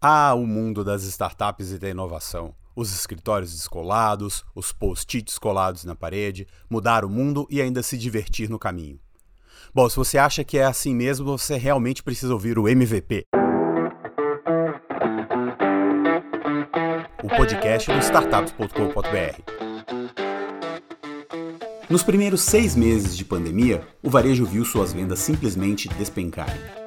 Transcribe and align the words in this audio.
Ah, 0.00 0.32
o 0.32 0.46
mundo 0.46 0.84
das 0.84 1.02
startups 1.02 1.72
e 1.72 1.78
da 1.78 1.88
inovação. 1.88 2.54
Os 2.76 2.94
escritórios 2.94 3.52
descolados, 3.52 4.44
os 4.54 4.70
post-its 4.70 5.36
colados 5.38 5.84
na 5.84 5.96
parede, 5.96 6.46
mudar 6.70 7.04
o 7.04 7.10
mundo 7.10 7.48
e 7.50 7.60
ainda 7.60 7.82
se 7.82 7.98
divertir 7.98 8.48
no 8.48 8.60
caminho. 8.60 9.00
Bom, 9.74 9.88
se 9.88 9.96
você 9.96 10.16
acha 10.16 10.44
que 10.44 10.56
é 10.56 10.64
assim 10.64 10.94
mesmo, 10.94 11.36
você 11.36 11.56
realmente 11.56 12.04
precisa 12.04 12.32
ouvir 12.32 12.60
o 12.60 12.68
MVP. 12.68 13.24
O 17.24 17.28
podcast 17.28 17.90
do 17.92 17.98
startups.com.br. 17.98 19.42
Nos 21.90 22.04
primeiros 22.04 22.42
seis 22.42 22.76
meses 22.76 23.16
de 23.16 23.24
pandemia, 23.24 23.84
o 24.00 24.08
varejo 24.08 24.46
viu 24.46 24.64
suas 24.64 24.92
vendas 24.92 25.18
simplesmente 25.18 25.88
despencarem. 25.88 26.77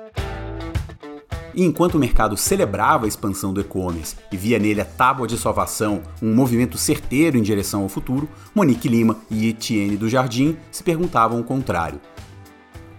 E 1.53 1.63
enquanto 1.63 1.95
o 1.95 1.99
mercado 1.99 2.37
celebrava 2.37 3.05
a 3.05 3.07
expansão 3.07 3.53
do 3.53 3.61
e-commerce 3.61 4.15
e 4.31 4.37
via 4.37 4.57
nele 4.57 4.81
a 4.81 4.85
tábua 4.85 5.27
de 5.27 5.37
salvação, 5.37 6.01
um 6.21 6.33
movimento 6.33 6.77
certeiro 6.77 7.37
em 7.37 7.41
direção 7.41 7.83
ao 7.83 7.89
futuro, 7.89 8.29
Monique 8.55 8.87
Lima 8.87 9.17
e 9.29 9.49
Etienne 9.49 9.97
do 9.97 10.09
Jardim 10.09 10.57
se 10.71 10.83
perguntavam 10.83 11.39
o 11.39 11.43
contrário. 11.43 11.99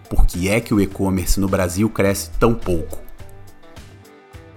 Por 0.09 0.27
que 0.27 0.47
é 0.47 0.59
que 0.59 0.73
o 0.73 0.79
e-commerce 0.79 1.39
no 1.39 1.47
Brasil 1.47 1.89
cresce 1.89 2.29
tão 2.39 2.53
pouco? 2.53 3.01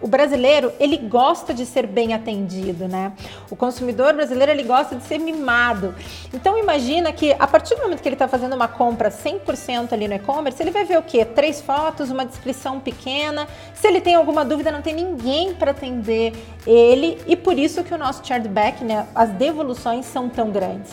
O 0.01 0.07
brasileiro, 0.07 0.73
ele 0.79 0.97
gosta 0.97 1.55
de 1.55 1.65
ser 1.65 1.87
bem 1.87 2.13
atendido, 2.13 2.87
né? 2.87 3.13
O 3.51 3.57
consumidor 3.57 4.13
brasileiro, 4.15 4.53
ele 4.53 4.63
gosta 4.63 4.95
de 4.95 5.05
ser 5.05 5.19
mimado. 5.19 5.95
Então 6.33 6.59
imagina 6.59 7.13
que 7.13 7.33
a 7.39 7.47
partir 7.47 7.75
do 7.75 7.83
momento 7.83 8.03
que 8.03 8.09
ele 8.09 8.15
está 8.15 8.29
fazendo 8.29 8.55
uma 8.55 8.69
compra 8.69 9.11
100% 9.11 9.93
ali 9.93 10.07
no 10.07 10.15
e-commerce, 10.15 10.63
ele 10.63 10.71
vai 10.71 10.85
ver 10.85 10.99
o 10.99 11.03
quê? 11.03 11.25
Três 11.25 11.61
fotos, 11.61 12.11
uma 12.11 12.27
descrição 12.27 12.79
pequena. 12.79 13.49
Se 13.75 13.89
ele 13.89 14.01
tem 14.01 14.15
alguma 14.15 14.45
dúvida, 14.45 14.71
não 14.71 14.83
tem 14.83 14.95
ninguém 14.95 15.55
para 15.55 15.71
atender 15.71 16.33
ele 16.67 17.19
e 17.27 17.35
por 17.35 17.59
isso 17.59 17.83
que 17.83 17.95
o 17.95 17.99
nosso 17.99 18.25
chargeback, 18.27 18.85
né, 18.85 19.07
as 19.15 19.31
devoluções 19.31 20.05
são 20.07 20.29
tão 20.29 20.51
grandes. 20.51 20.91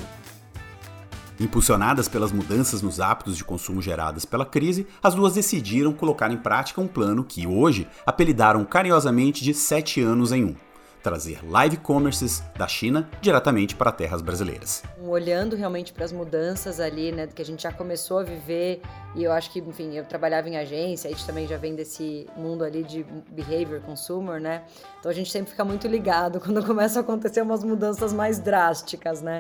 Impulsionadas 1.40 2.08
pelas 2.08 2.32
mudanças 2.32 2.82
nos 2.82 3.00
hábitos 3.00 3.36
de 3.36 3.44
consumo 3.44 3.82
geradas 3.82 4.26
pela 4.26 4.46
crise, 4.46 4.86
as 5.02 5.16
duas 5.16 5.34
decidiram 5.34 5.92
colocar 5.92 6.32
em 6.32 6.38
prática 6.38 6.80
um 6.80 6.88
plano 6.88 7.24
que 7.24 7.48
hoje 7.48 7.88
apelidaram 8.06 8.64
carinhosamente 8.64 9.44
de 9.44 9.54
7 9.54 10.02
anos 10.02 10.32
em 10.32 10.46
um 10.46 10.56
trazer 11.04 11.40
live 11.48 11.78
commerces 11.78 12.42
da 12.58 12.68
China 12.68 13.10
diretamente 13.22 13.76
para 13.76 13.92
terras 13.92 14.22
brasileiras. 14.22 14.82
Olhando 15.06 15.56
realmente 15.56 15.92
para 15.92 16.06
as 16.06 16.14
mudanças 16.14 16.80
ali, 16.80 17.12
né, 17.12 17.28
que 17.28 17.42
a 17.42 17.46
gente 17.46 17.64
já 17.64 17.74
começou 17.74 18.20
a 18.20 18.24
viver, 18.24 18.82
e 19.14 19.24
eu 19.24 19.32
acho 19.34 19.52
que, 19.52 19.60
enfim, 19.60 19.96
eu 19.96 20.06
trabalhava 20.06 20.48
em 20.48 20.58
agência, 20.58 21.10
a 21.10 21.12
gente 21.14 21.26
também 21.26 21.46
já 21.46 21.58
vem 21.58 21.76
desse 21.76 22.26
mundo 22.38 22.64
ali 22.64 22.84
de 22.84 23.06
behavior 23.30 23.82
consumer, 23.82 24.40
né? 24.40 24.64
Então 25.00 25.12
a 25.12 25.14
gente 25.14 25.30
sempre 25.30 25.52
fica 25.52 25.66
muito 25.66 25.88
ligado 25.88 26.40
quando 26.42 26.66
começam 26.66 27.02
a 27.02 27.04
acontecer 27.04 27.42
umas 27.42 27.64
mudanças 27.64 28.14
mais 28.14 28.40
drásticas, 28.40 29.22
né? 29.22 29.40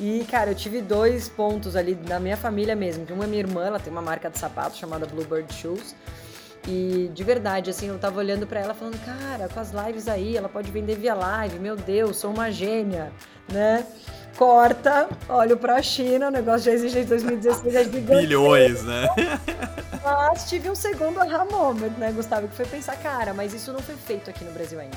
E, 0.00 0.24
cara, 0.30 0.50
eu 0.50 0.54
tive 0.54 0.80
dois 0.80 1.28
pontos 1.28 1.76
ali 1.76 1.94
na 2.08 2.18
minha 2.18 2.36
família 2.36 2.74
mesmo, 2.74 3.04
que 3.04 3.12
uma 3.12 3.24
é 3.24 3.26
minha 3.26 3.40
irmã, 3.40 3.66
ela 3.66 3.78
tem 3.78 3.92
uma 3.92 4.00
marca 4.00 4.30
de 4.30 4.38
sapato 4.38 4.76
chamada 4.76 5.04
Bluebird 5.04 5.52
Shoes, 5.52 5.94
e 6.66 7.10
de 7.12 7.24
verdade, 7.24 7.70
assim, 7.70 7.88
eu 7.88 7.98
tava 7.98 8.18
olhando 8.18 8.46
para 8.46 8.60
ela 8.60 8.74
falando, 8.74 8.98
cara, 9.04 9.48
com 9.48 9.58
as 9.58 9.72
lives 9.72 10.08
aí, 10.08 10.36
ela 10.36 10.48
pode 10.48 10.70
vender 10.70 10.96
via 10.96 11.14
live, 11.14 11.58
meu 11.58 11.76
Deus, 11.76 12.16
sou 12.16 12.32
uma 12.32 12.50
gênia, 12.50 13.12
né? 13.52 13.84
Corta, 14.36 15.08
olho 15.28 15.56
pra 15.56 15.82
China, 15.82 16.28
o 16.28 16.30
negócio 16.30 16.66
já 16.66 16.72
existe 16.72 16.94
desde 16.94 17.10
2016, 17.10 17.74
é 17.74 17.84
gigante. 17.84 18.22
Milhões, 18.22 18.82
né? 18.82 19.08
Mas 20.02 20.48
tive 20.48 20.70
um 20.70 20.74
segundo 20.74 21.20
aha 21.20 21.44
moment, 21.44 21.92
né, 21.98 22.12
Gustavo, 22.12 22.48
que 22.48 22.54
foi 22.56 22.64
pensar, 22.64 22.96
cara, 22.96 23.34
mas 23.34 23.52
isso 23.52 23.72
não 23.72 23.80
foi 23.80 23.94
feito 23.94 24.30
aqui 24.30 24.44
no 24.44 24.52
Brasil 24.52 24.80
ainda. 24.80 24.96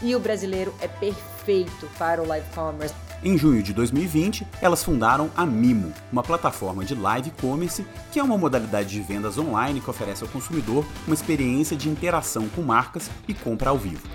E 0.00 0.14
o 0.14 0.20
brasileiro 0.20 0.72
é 0.80 0.86
perfeito 0.86 1.90
para 1.98 2.22
o 2.22 2.26
live 2.26 2.46
commerce. 2.54 2.94
Em 3.22 3.36
junho 3.36 3.64
de 3.64 3.74
2020, 3.74 4.46
elas 4.62 4.84
fundaram 4.84 5.28
a 5.36 5.44
Mimo, 5.44 5.92
uma 6.12 6.22
plataforma 6.22 6.84
de 6.84 6.94
live 6.94 7.32
commerce 7.32 7.84
que 8.12 8.20
é 8.20 8.22
uma 8.22 8.38
modalidade 8.38 8.90
de 8.90 9.00
vendas 9.00 9.36
online 9.36 9.80
que 9.80 9.90
oferece 9.90 10.22
ao 10.22 10.28
consumidor 10.30 10.86
uma 11.04 11.14
experiência 11.14 11.76
de 11.76 11.88
interação 11.88 12.48
com 12.48 12.62
marcas 12.62 13.10
e 13.26 13.34
compra 13.34 13.70
ao 13.70 13.78
vivo. 13.78 14.06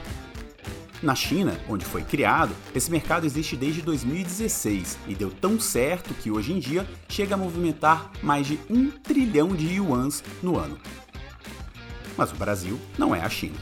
Na 1.01 1.15
China, 1.15 1.59
onde 1.67 1.83
foi 1.83 2.01
criado, 2.01 2.55
esse 2.73 2.89
mercado 2.89 3.25
existe 3.25 3.57
desde 3.57 3.81
2016 3.81 4.97
e 5.05 5.13
deu 5.13 5.29
tão 5.29 5.59
certo 5.59 6.13
que 6.13 6.31
hoje 6.31 6.53
em 6.53 6.59
dia 6.59 6.87
chega 7.09 7.35
a 7.35 7.37
movimentar 7.37 8.09
mais 8.21 8.47
de 8.47 8.57
um 8.69 8.89
trilhão 8.89 9.49
de 9.49 9.67
yuans 9.67 10.23
no 10.41 10.57
ano. 10.57 10.77
Mas 12.15 12.31
o 12.31 12.35
Brasil 12.35 12.79
não 12.97 13.13
é 13.13 13.19
a 13.19 13.27
China. 13.27 13.57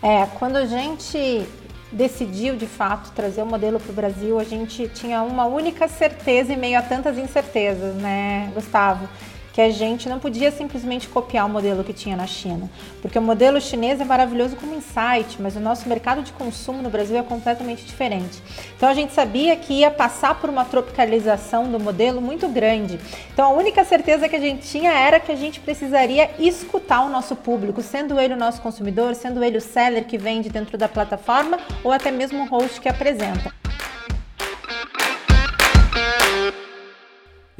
É, 0.00 0.24
quando 0.38 0.54
a 0.54 0.66
gente 0.66 1.44
decidiu 1.90 2.56
de 2.56 2.66
fato 2.66 3.10
trazer 3.12 3.42
o 3.42 3.46
modelo 3.46 3.80
para 3.80 3.90
o 3.90 3.94
Brasil, 3.94 4.38
a 4.38 4.44
gente 4.44 4.88
tinha 4.88 5.22
uma 5.22 5.46
única 5.46 5.88
certeza 5.88 6.52
em 6.52 6.56
meio 6.56 6.78
a 6.78 6.82
tantas 6.82 7.16
incertezas, 7.18 7.94
né, 7.94 8.50
Gustavo? 8.54 9.08
Que 9.58 9.62
a 9.62 9.70
gente 9.70 10.08
não 10.08 10.20
podia 10.20 10.52
simplesmente 10.52 11.08
copiar 11.08 11.44
o 11.44 11.48
modelo 11.48 11.82
que 11.82 11.92
tinha 11.92 12.16
na 12.16 12.28
China, 12.28 12.70
porque 13.02 13.18
o 13.18 13.22
modelo 13.22 13.60
chinês 13.60 14.00
é 14.00 14.04
maravilhoso 14.04 14.54
como 14.54 14.72
insight, 14.72 15.42
mas 15.42 15.56
o 15.56 15.58
nosso 15.58 15.88
mercado 15.88 16.22
de 16.22 16.30
consumo 16.30 16.80
no 16.80 16.88
Brasil 16.88 17.18
é 17.18 17.24
completamente 17.24 17.84
diferente. 17.84 18.40
Então 18.76 18.88
a 18.88 18.94
gente 18.94 19.12
sabia 19.12 19.56
que 19.56 19.72
ia 19.72 19.90
passar 19.90 20.40
por 20.40 20.48
uma 20.48 20.64
tropicalização 20.64 21.72
do 21.72 21.80
modelo 21.80 22.20
muito 22.20 22.46
grande. 22.46 23.00
Então 23.32 23.46
a 23.46 23.48
única 23.48 23.84
certeza 23.84 24.28
que 24.28 24.36
a 24.36 24.38
gente 24.38 24.64
tinha 24.64 24.92
era 24.92 25.18
que 25.18 25.32
a 25.32 25.34
gente 25.34 25.58
precisaria 25.58 26.30
escutar 26.38 27.04
o 27.04 27.08
nosso 27.08 27.34
público, 27.34 27.82
sendo 27.82 28.20
ele 28.20 28.34
o 28.34 28.36
nosso 28.36 28.62
consumidor, 28.62 29.16
sendo 29.16 29.42
ele 29.42 29.58
o 29.58 29.60
seller 29.60 30.04
que 30.04 30.16
vende 30.16 30.48
dentro 30.48 30.78
da 30.78 30.88
plataforma 30.88 31.58
ou 31.82 31.90
até 31.90 32.12
mesmo 32.12 32.44
o 32.44 32.46
host 32.46 32.80
que 32.80 32.88
apresenta. 32.88 33.52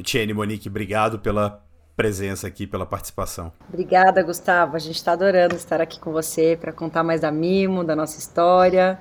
Tiene 0.01 0.33
Monique, 0.33 0.69
obrigado 0.69 1.19
pela 1.19 1.67
presença 1.99 2.47
aqui, 2.47 2.65
pela 2.65 2.85
participação. 2.85 3.51
Obrigada, 3.67 4.23
Gustavo. 4.23 4.77
A 4.77 4.79
gente 4.79 4.95
está 4.95 5.11
adorando 5.11 5.53
estar 5.55 5.81
aqui 5.81 5.99
com 5.99 6.13
você 6.13 6.57
para 6.57 6.71
contar 6.71 7.03
mais 7.03 7.19
da 7.19 7.29
Mimo, 7.29 7.83
da 7.83 7.93
nossa 7.93 8.17
história. 8.17 8.97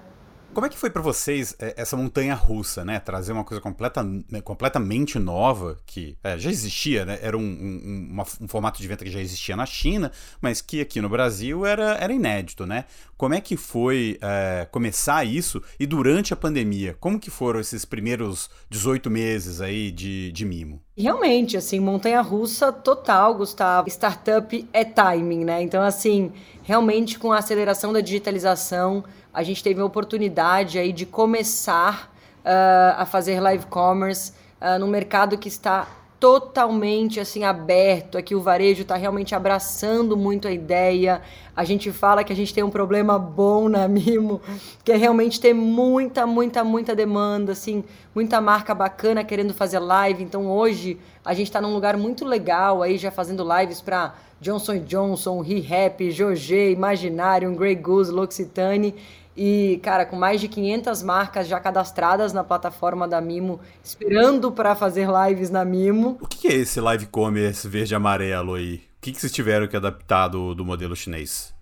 Como 0.53 0.67
é 0.67 0.69
que 0.69 0.79
foi 0.79 0.91
para 0.91 1.03
vocês 1.03 1.55
é, 1.59 1.75
essa 1.77 1.97
montanha 1.97 2.35
russa, 2.35 2.85
né? 2.85 2.99
Trazer 2.99 3.33
uma 3.33 3.45
coisa 3.45 3.61
completa, 3.61 4.03
né, 4.03 4.41
completamente 4.41 5.19
nova, 5.19 5.77
que 5.87 6.17
é, 6.25 6.39
já 6.39 6.51
existia, 6.51 7.05
né? 7.05 7.19
Era 7.23 7.37
um, 7.37 7.43
um, 7.43 8.09
uma, 8.11 8.25
um, 8.41 8.49
formato 8.49 8.81
de 8.81 8.89
venda 8.89 9.05
que 9.05 9.11
já 9.11 9.21
existia 9.21 9.55
na 9.55 9.67
China, 9.67 10.11
mas 10.41 10.61
que 10.61 10.81
aqui 10.81 11.01
no 11.01 11.09
Brasil 11.09 11.65
era, 11.65 11.97
era 12.01 12.13
inédito, 12.13 12.67
né? 12.67 12.87
Como 13.17 13.35
é 13.35 13.41
que 13.41 13.57
foi 13.57 14.19
é, 14.21 14.67
começar 14.71 15.25
isso 15.25 15.63
e 15.79 15.87
durante 15.87 16.33
a 16.33 16.37
pandemia? 16.37 16.97
Como 16.99 17.21
que 17.21 17.31
foram 17.31 17.61
esses 17.61 17.85
primeiros 17.85 18.49
18 18.71 19.11
meses 19.11 19.61
aí 19.61 19.91
de, 19.91 20.33
de 20.33 20.45
mimo? 20.45 20.81
Realmente, 20.97 21.57
assim, 21.57 21.79
montanha 21.79 22.21
russa 22.21 22.73
total, 22.73 23.35
Gustavo. 23.35 23.89
Startup 23.89 24.69
é 24.73 24.85
timing, 24.85 25.45
né? 25.45 25.63
Então, 25.63 25.83
assim, 25.83 26.33
realmente 26.63 27.19
com 27.19 27.33
a 27.33 27.39
aceleração 27.39 27.93
da 27.93 28.01
digitalização 28.01 29.05
a 29.33 29.43
gente 29.43 29.63
teve 29.63 29.81
a 29.81 29.85
oportunidade 29.85 30.79
aí 30.79 30.93
de 30.93 31.07
começar 31.07 32.13
uh, 32.45 33.01
a 33.01 33.07
fazer 33.07 33.41
live 33.41 33.67
commerce 33.67 34.33
uh, 34.61 34.79
num 34.79 34.89
mercado 34.89 35.37
que 35.37 35.49
está 35.49 35.87
totalmente 36.21 37.21
assim 37.21 37.45
aberto, 37.45 38.19
aqui 38.19 38.35
o 38.35 38.41
varejo 38.41 38.83
está 38.83 38.97
realmente 38.97 39.35
abraçando 39.35 40.17
muito 40.17 40.49
a 40.49 40.53
ideia. 40.53 41.23
A 41.55 41.65
gente 41.65 41.93
fala 41.93 42.25
que 42.25 42.33
a 42.33 42.37
gente 42.37 42.53
tem 42.53 42.65
um 42.65 42.71
problema 42.71 43.19
bom 43.19 43.69
na 43.69 43.87
Mimo, 43.87 44.41
que 44.85 44.91
é 44.91 44.97
realmente 44.97 45.41
ter 45.41 45.55
muita, 45.55 46.27
muita, 46.27 46.65
muita 46.65 46.95
demanda, 46.95 47.53
assim, 47.53 47.85
muita 48.15 48.41
marca 48.41 48.75
bacana 48.75 49.23
querendo 49.23 49.55
fazer 49.55 49.79
live. 49.79 50.25
Então 50.25 50.51
hoje 50.51 50.99
a 51.25 51.35
gente 51.35 51.47
está 51.47 51.61
num 51.61 51.73
lugar 51.73 51.97
muito 51.97 52.25
legal 52.25 52.83
aí 52.83 52.99
já 52.99 53.11
fazendo 53.11 53.47
lives 53.57 53.81
para 53.81 54.15
Johnson 54.41 54.79
Johnson, 54.79 55.41
ReHap, 55.41 56.11
Jogé, 56.11 56.71
Imaginarium, 56.71 57.55
Grey 57.55 57.77
Goose, 57.77 58.11
L'Occitane. 58.11 58.95
E, 59.41 59.79
cara, 59.85 60.05
com 60.05 60.17
mais 60.17 60.41
de 60.41 60.49
500 60.49 61.01
marcas 61.05 61.47
já 61.47 61.61
cadastradas 61.61 62.33
na 62.33 62.43
plataforma 62.43 63.07
da 63.07 63.21
Mimo, 63.21 63.61
esperando 63.85 64.51
para 64.51 64.75
fazer 64.75 65.07
lives 65.09 65.49
na 65.49 65.65
Mimo. 65.65 66.19
O 66.21 66.27
que 66.27 66.49
é 66.49 66.55
esse 66.55 66.81
live 66.81 67.07
commerce 67.07 67.69
verde 67.69 67.95
e 67.95 67.95
amarelo 67.95 68.55
aí? 68.55 68.75
O 68.75 69.01
que, 69.01 69.13
que 69.13 69.21
vocês 69.21 69.31
tiveram 69.31 69.69
que 69.69 69.77
adaptar 69.77 70.27
do, 70.27 70.57
do 70.57 70.65
modelo 70.65 70.97
chinês? 70.97 71.55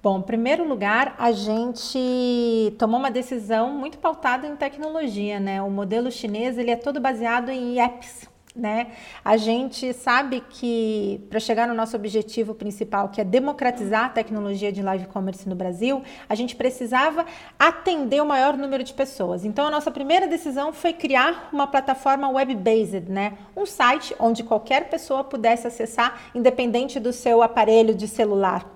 Bom, 0.00 0.20
em 0.20 0.22
primeiro 0.22 0.66
lugar, 0.68 1.16
a 1.18 1.32
gente 1.32 2.72
tomou 2.78 3.00
uma 3.00 3.10
decisão 3.10 3.72
muito 3.72 3.98
pautada 3.98 4.46
em 4.46 4.54
tecnologia, 4.54 5.40
né? 5.40 5.60
O 5.60 5.70
modelo 5.70 6.08
chinês 6.08 6.56
ele 6.56 6.70
é 6.70 6.76
todo 6.76 7.00
baseado 7.00 7.48
em 7.48 7.80
apps, 7.80 8.28
né? 8.54 8.88
A 9.24 9.36
gente 9.36 9.92
sabe 9.94 10.42
que 10.50 11.24
para 11.30 11.40
chegar 11.40 11.66
no 11.66 11.74
nosso 11.74 11.96
objetivo 11.96 12.54
principal, 12.54 13.08
que 13.08 13.20
é 13.20 13.24
democratizar 13.24 14.04
a 14.04 14.08
tecnologia 14.08 14.70
de 14.70 14.82
live 14.82 15.06
commerce 15.06 15.48
no 15.48 15.54
Brasil, 15.54 16.02
a 16.28 16.34
gente 16.34 16.54
precisava 16.54 17.24
atender 17.58 18.22
o 18.22 18.26
maior 18.26 18.56
número 18.56 18.84
de 18.84 18.92
pessoas. 18.92 19.44
Então 19.44 19.66
a 19.66 19.70
nossa 19.70 19.90
primeira 19.90 20.26
decisão 20.26 20.72
foi 20.72 20.92
criar 20.92 21.48
uma 21.52 21.66
plataforma 21.66 22.28
web-based, 22.28 23.10
né? 23.10 23.38
Um 23.56 23.64
site 23.64 24.14
onde 24.18 24.42
qualquer 24.42 24.88
pessoa 24.90 25.24
pudesse 25.24 25.66
acessar, 25.66 26.20
independente 26.34 27.00
do 27.00 27.12
seu 27.12 27.42
aparelho 27.42 27.94
de 27.94 28.06
celular. 28.06 28.71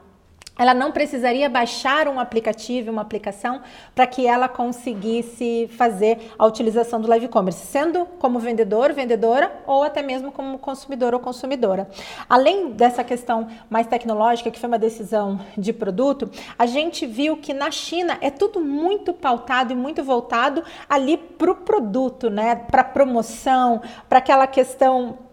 Ela 0.58 0.72
não 0.72 0.90
precisaria 0.90 1.48
baixar 1.48 2.08
um 2.08 2.18
aplicativo, 2.18 2.90
uma 2.90 3.02
aplicação, 3.02 3.60
para 3.94 4.06
que 4.06 4.26
ela 4.26 4.48
conseguisse 4.48 5.68
fazer 5.76 6.32
a 6.38 6.46
utilização 6.46 7.00
do 7.00 7.08
live 7.08 7.28
commerce, 7.28 7.66
sendo 7.66 8.06
como 8.18 8.38
vendedor, 8.38 8.92
vendedora 8.92 9.52
ou 9.66 9.82
até 9.82 10.02
mesmo 10.02 10.32
como 10.32 10.58
consumidor 10.58 11.12
ou 11.12 11.20
consumidora. 11.20 11.88
Além 12.28 12.70
dessa 12.70 13.04
questão 13.04 13.48
mais 13.68 13.86
tecnológica, 13.86 14.50
que 14.50 14.58
foi 14.58 14.68
uma 14.68 14.78
decisão 14.78 15.40
de 15.56 15.72
produto, 15.72 16.30
a 16.58 16.66
gente 16.66 17.06
viu 17.06 17.36
que 17.36 17.52
na 17.52 17.70
China 17.70 18.16
é 18.20 18.30
tudo 18.30 18.60
muito 18.60 19.12
pautado 19.12 19.72
e 19.72 19.76
muito 19.76 20.02
voltado 20.02 20.64
ali 20.88 21.16
para 21.16 21.50
o 21.50 21.54
produto, 21.54 22.30
né? 22.30 22.54
Para 22.54 22.82
promoção, 22.82 23.82
para 24.08 24.18
aquela 24.18 24.46
questão 24.46 25.25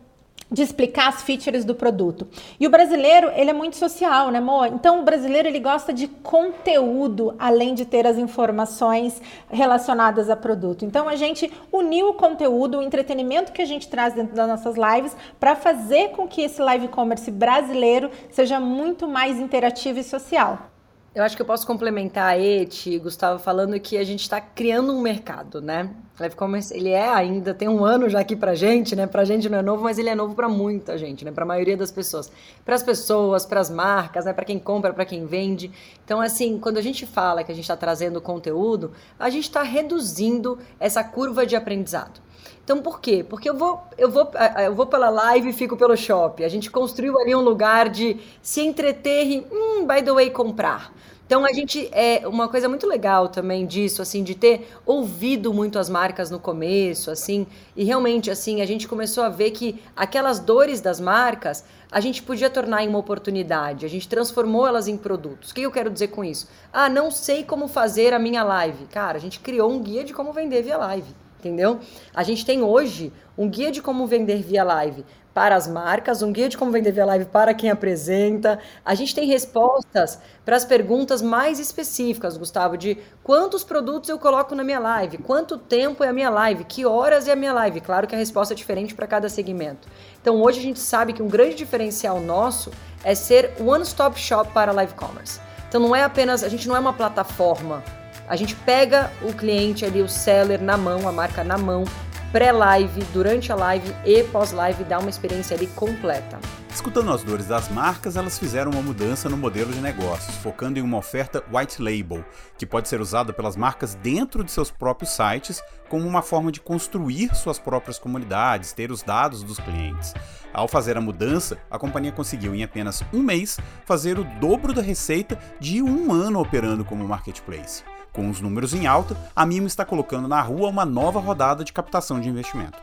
de 0.54 0.62
explicar 0.62 1.10
as 1.10 1.24
features 1.24 1.66
do 1.66 1.74
produto. 1.74 2.28
E 2.60 2.68
o 2.68 2.70
brasileiro, 2.70 3.32
ele 3.36 3.50
é 3.50 3.54
muito 3.54 3.76
social, 3.76 4.30
né, 4.30 4.38
amor? 4.38 4.68
Então 4.68 5.02
o 5.02 5.04
brasileiro 5.04 5.48
ele 5.48 5.60
gosta 5.60 5.92
de 5.92 6.08
conteúdo, 6.08 7.34
além 7.40 7.74
de 7.74 7.86
ter 7.86 8.06
as 8.06 8.20
informações 8.20 9.20
relacionadas 9.50 10.30
a 10.30 10.36
produto. 10.36 10.86
Então 10.86 11.10
a 11.10 11.16
gente 11.16 11.52
uniu 11.72 12.10
o 12.10 12.14
conteúdo, 12.14 12.78
o 12.78 12.84
entretenimento 12.84 13.52
que 13.52 13.64
a 13.64 13.66
gente 13.66 13.88
traz 13.88 14.14
dentro 14.14 14.36
das 14.36 14.48
nossas 14.48 14.76
lives 14.76 15.18
para 15.40 15.56
fazer 15.56 16.10
com 16.10 16.28
que 16.28 16.44
esse 16.44 16.62
live 16.62 16.88
commerce 16.88 17.32
brasileiro 17.32 18.12
seja 18.30 18.60
muito 18.60 19.08
mais 19.08 19.40
interativo 19.40 20.00
e 20.00 20.04
social. 20.04 20.73
Eu 21.15 21.24
acho 21.24 21.36
que 21.36 21.44
eu 21.44 21.45
posso 21.45 21.68
complementar 21.68 22.25
a 22.25 22.39
Eti, 22.39 22.98
Gustavo, 22.98 23.38
falando 23.38 23.80
que 23.80 24.00
a 24.00 24.04
gente 24.04 24.21
está 24.21 24.42
criando 24.42 24.92
um 24.92 25.00
mercado, 25.00 25.62
né? 25.62 25.92
Live 26.19 26.36
commerce, 26.36 26.75
ele 26.75 26.89
é 26.89 27.07
ainda, 27.07 27.54
tem 27.54 27.68
um 27.68 27.86
ano 27.86 28.10
já 28.10 28.19
aqui 28.19 28.36
pra 28.36 28.56
gente, 28.56 28.95
né? 28.95 29.06
Pra 29.06 29.24
gente 29.24 29.48
não 29.48 29.60
é 29.60 29.62
novo, 29.62 29.83
mas 29.83 30.00
ele 30.00 30.10
é 30.10 30.15
novo 30.15 30.33
para 30.33 30.50
muita 30.50 30.98
gente, 30.98 31.24
né? 31.24 31.31
Pra 31.31 31.45
maioria 31.45 31.77
das 31.77 31.92
pessoas. 31.92 32.31
Para 32.65 32.74
as 32.74 32.81
pessoas, 32.81 33.45
para 33.45 33.60
as 33.60 33.69
marcas, 33.69 34.25
né? 34.25 34.33
Para 34.33 34.44
quem 34.44 34.57
compra, 34.57 34.92
para 34.92 35.06
quem 35.06 35.27
vende. 35.27 35.69
Então, 36.04 36.19
assim, 36.19 36.57
quando 36.57 36.77
a 36.77 36.81
gente 36.81 37.06
fala 37.06 37.44
que 37.44 37.51
a 37.51 37.56
gente 37.56 37.65
está 37.65 37.77
trazendo 37.77 38.19
conteúdo, 38.19 38.92
a 39.19 39.30
gente 39.30 39.44
está 39.44 39.62
reduzindo 39.62 40.57
essa 40.80 41.04
curva 41.04 41.45
de 41.45 41.56
aprendizado. 41.56 42.21
Então, 42.63 42.81
por 42.81 43.01
quê? 43.01 43.25
Porque 43.27 43.50
eu 43.50 43.57
vou, 43.57 43.81
eu 43.98 44.10
vou, 44.10 44.31
eu 44.63 44.74
vou 44.74 44.86
pela 44.86 45.10
live 45.10 45.50
e 45.50 45.54
fico 45.54 45.75
pelo 45.75 45.98
shopping. 45.98 46.45
A 46.45 46.50
gente 46.50 46.71
construiu 46.71 47.19
ali 47.19 47.36
um 47.36 47.42
lugar 47.42 47.89
de 47.89 48.18
se 48.42 48.62
entreter 48.62 49.27
e, 49.27 49.48
hum, 49.51 49.86
by 49.86 50.01
the 50.01 50.13
way, 50.13 50.30
comprar. 50.30 50.94
Então 51.25 51.45
a 51.45 51.54
gente 51.54 51.89
é 51.92 52.27
uma 52.27 52.48
coisa 52.48 52.69
muito 52.69 52.86
legal 52.86 53.27
também 53.27 53.65
disso, 53.65 54.01
assim, 54.01 54.24
de 54.24 54.36
ter 54.36 54.68
ouvido 54.86 55.54
muito 55.54 55.80
as 55.80 55.89
marcas 55.89 56.30
no 56.30 56.39
começo, 56.39 57.10
assim, 57.10 57.48
e 57.75 57.83
realmente 57.83 58.30
assim 58.30 58.62
a 58.62 58.65
gente 58.65 58.88
começou 58.88 59.24
a 59.24 59.30
ver 59.30 59.51
que 59.51 59.81
aquelas 59.95 60.39
dores 60.39 60.81
das 60.81 61.00
marcas 61.00 61.63
a 61.92 62.00
gente 62.00 62.21
podia 62.21 62.50
tornar 62.50 62.83
em 62.83 62.89
uma 62.89 63.00
oportunidade. 63.00 63.86
A 63.86 63.89
gente 63.89 64.07
transformou 64.07 64.68
elas 64.68 64.88
em 64.88 64.98
produtos. 64.98 65.51
O 65.51 65.56
que 65.56 65.62
eu 65.62 65.71
quero 65.71 65.89
dizer 65.89 66.10
com 66.10 66.24
isso? 66.24 66.48
Ah, 66.71 66.89
não 66.89 67.10
sei 67.10 67.44
como 67.44 67.68
fazer 67.68 68.13
a 68.13 68.19
minha 68.19 68.44
live. 68.44 68.86
Cara, 68.88 69.18
a 69.18 69.21
gente 69.21 69.39
criou 69.39 69.71
um 69.71 69.81
guia 69.81 70.04
de 70.04 70.13
como 70.13 70.33
vender 70.33 70.62
via 70.62 70.77
live 70.77 71.23
entendeu? 71.48 71.80
A 72.13 72.24
gente 72.24 72.45
tem 72.45 72.63
hoje 72.63 73.12
um 73.38 73.50
guia 73.50 73.72
de 73.72 73.81
como 73.81 74.07
vender 74.07 74.42
via 74.42 74.63
live 74.63 75.06
para 75.34 75.56
as 75.56 75.68
marcas, 75.68 76.22
um 76.22 76.31
guia 76.31 76.48
de 76.48 76.57
como 76.57 76.72
vender 76.72 76.92
via 76.92 77.06
live 77.06 77.25
para 77.25 77.54
quem 77.54 77.69
apresenta. 77.69 78.60
A 78.86 78.94
gente 78.94 79.16
tem 79.16 79.28
respostas 79.28 80.19
para 80.45 80.56
as 80.56 80.63
perguntas 80.63 81.22
mais 81.22 81.60
específicas, 81.60 82.38
Gustavo, 82.38 82.78
de 82.78 82.98
quantos 83.24 83.63
produtos 83.63 84.10
eu 84.10 84.19
coloco 84.19 84.54
na 84.54 84.63
minha 84.63 84.80
live, 84.80 85.18
quanto 85.18 85.57
tempo 85.57 86.04
é 86.04 86.10
a 86.10 86.13
minha 86.13 86.30
live, 86.30 86.63
que 86.63 86.86
horas 86.86 87.28
é 87.28 87.31
a 87.31 87.36
minha 87.36 87.54
live. 87.54 87.81
Claro 87.81 88.07
que 88.07 88.16
a 88.16 88.18
resposta 88.18 88.54
é 88.54 88.57
diferente 88.57 88.94
para 88.94 89.07
cada 89.07 89.28
segmento. 89.28 89.88
Então 90.22 90.42
hoje 90.42 90.60
a 90.60 90.63
gente 90.63 90.80
sabe 90.80 91.13
que 91.13 91.24
um 91.24 91.28
grande 91.28 91.56
diferencial 91.56 92.19
nosso 92.19 92.72
é 93.04 93.16
ser 93.16 93.54
one-stop 93.60 94.19
shop 94.19 94.51
para 94.54 94.72
live 94.72 94.94
commerce. 94.94 95.39
Então 95.68 95.81
não 95.81 95.96
é 95.96 96.04
apenas, 96.04 96.44
a 96.44 96.50
gente 96.50 96.68
não 96.68 96.75
é 96.75 96.80
uma 96.80 96.94
plataforma. 96.94 97.84
A 98.28 98.36
gente 98.36 98.56
pega 98.56 99.12
o 99.22 99.34
cliente 99.34 99.86
ali, 99.86 100.02
o 100.02 100.08
seller 100.08 100.62
na 100.62 100.78
mão, 100.78 101.08
a 101.08 101.12
marca 101.12 101.44
na 101.44 101.58
mão, 101.58 101.84
pré-live, 102.31 103.04
durante 103.14 103.52
a 103.52 103.56
live 103.56 103.94
e 104.06 104.24
pós-live, 104.24 104.84
dá 104.86 104.98
uma 104.98 105.10
experiência 105.10 105.56
ali 105.56 105.68
completa. 105.68 106.40
Escutando 106.74 107.12
as 107.12 107.22
dores 107.22 107.46
das 107.46 107.70
marcas, 107.70 108.18
elas 108.18 108.40
fizeram 108.40 108.72
uma 108.72 108.81
mudança 108.81 109.30
no 109.30 109.38
modelo 109.38 109.72
de 109.72 109.80
negócios, 109.80 110.36
focando 110.38 110.80
em 110.80 110.81
uma 110.81 110.98
oferta 110.98 111.44
white 111.54 111.80
label, 111.80 112.25
que 112.58 112.66
pode 112.66 112.90
ser 112.90 113.00
usada 113.00 113.31
pelas 113.31 113.56
marcas 113.56 113.94
dentro 113.94 114.44
de 114.44 114.52
seus 114.52 114.72
próprios 114.72 115.12
sites 115.12 115.62
como 115.88 116.08
uma 116.08 116.24
forma 116.24 116.52
de 116.52 116.60
construir 116.60 117.36
suas 117.36 117.60
próprias 117.60 118.00
comunidades, 118.00 118.74
ter 118.74 118.90
os 118.90 119.04
dados 119.04 119.44
dos 119.44 119.60
clientes. 119.60 120.16
Ao 120.52 120.68
fazer 120.68 120.98
a 120.98 121.02
mudança, 121.02 121.60
a 121.70 121.78
companhia 121.78 122.12
conseguiu 122.12 122.56
em 122.56 122.64
apenas 122.64 123.04
um 123.14 123.22
mês 123.22 123.60
fazer 123.86 124.18
o 124.18 124.24
dobro 124.40 124.74
da 124.74 124.81
receita 124.81 125.38
de 125.60 125.84
um 125.84 126.12
ano 126.12 126.40
operando 126.40 126.84
como 126.84 127.08
marketplace. 127.08 127.84
Com 128.13 128.30
os 128.30 128.39
números 128.39 128.75
em 128.75 128.86
alta, 128.86 129.18
a 129.36 129.44
Mimo 129.44 129.65
está 129.65 129.83
colocando 129.83 130.27
na 130.27 130.39
rua 130.39 130.69
uma 130.69 130.86
nova 130.86 131.19
rodada 131.19 131.63
de 131.63 131.74
captação 131.74 132.21
de 132.21 132.30
investimento. 132.30 132.77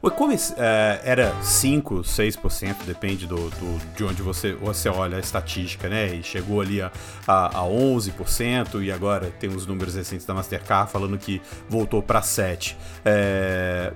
O 0.00 0.06
e-commerce 0.06 0.54
é, 0.56 1.00
era 1.02 1.34
5, 1.42 2.02
6%, 2.02 2.84
depende 2.86 3.26
do, 3.26 3.50
do, 3.50 3.96
de 3.96 4.04
onde 4.04 4.22
você, 4.22 4.52
você 4.52 4.88
olha 4.88 5.16
a 5.16 5.20
estatística, 5.20 5.88
né? 5.88 6.14
E 6.14 6.22
chegou 6.22 6.60
ali 6.60 6.80
a, 6.80 6.92
a, 7.26 7.46
a 7.46 7.62
11%, 7.64 8.80
e 8.84 8.92
agora 8.92 9.32
tem 9.40 9.50
os 9.50 9.66
números 9.66 9.96
recentes 9.96 10.24
da 10.24 10.32
Mastercard 10.32 10.92
falando 10.92 11.18
que 11.18 11.42
voltou 11.68 12.00
para 12.00 12.20
7%. 12.20 12.76
É, 13.04 13.92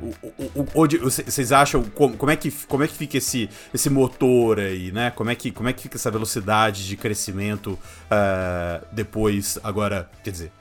vocês 1.04 1.52
acham 1.52 1.84
como, 1.84 2.16
como, 2.16 2.32
é 2.32 2.36
que, 2.36 2.50
como 2.66 2.82
é 2.82 2.88
que 2.88 2.94
fica 2.94 3.18
esse, 3.18 3.48
esse 3.72 3.88
motor 3.88 4.58
aí, 4.58 4.90
né? 4.90 5.12
Como 5.12 5.30
é, 5.30 5.36
que, 5.36 5.52
como 5.52 5.68
é 5.68 5.72
que 5.72 5.82
fica 5.82 5.96
essa 5.96 6.10
velocidade 6.10 6.84
de 6.84 6.96
crescimento 6.96 7.78
é, 8.10 8.80
depois, 8.90 9.56
agora, 9.62 10.10
quer 10.24 10.32
dizer 10.32 10.52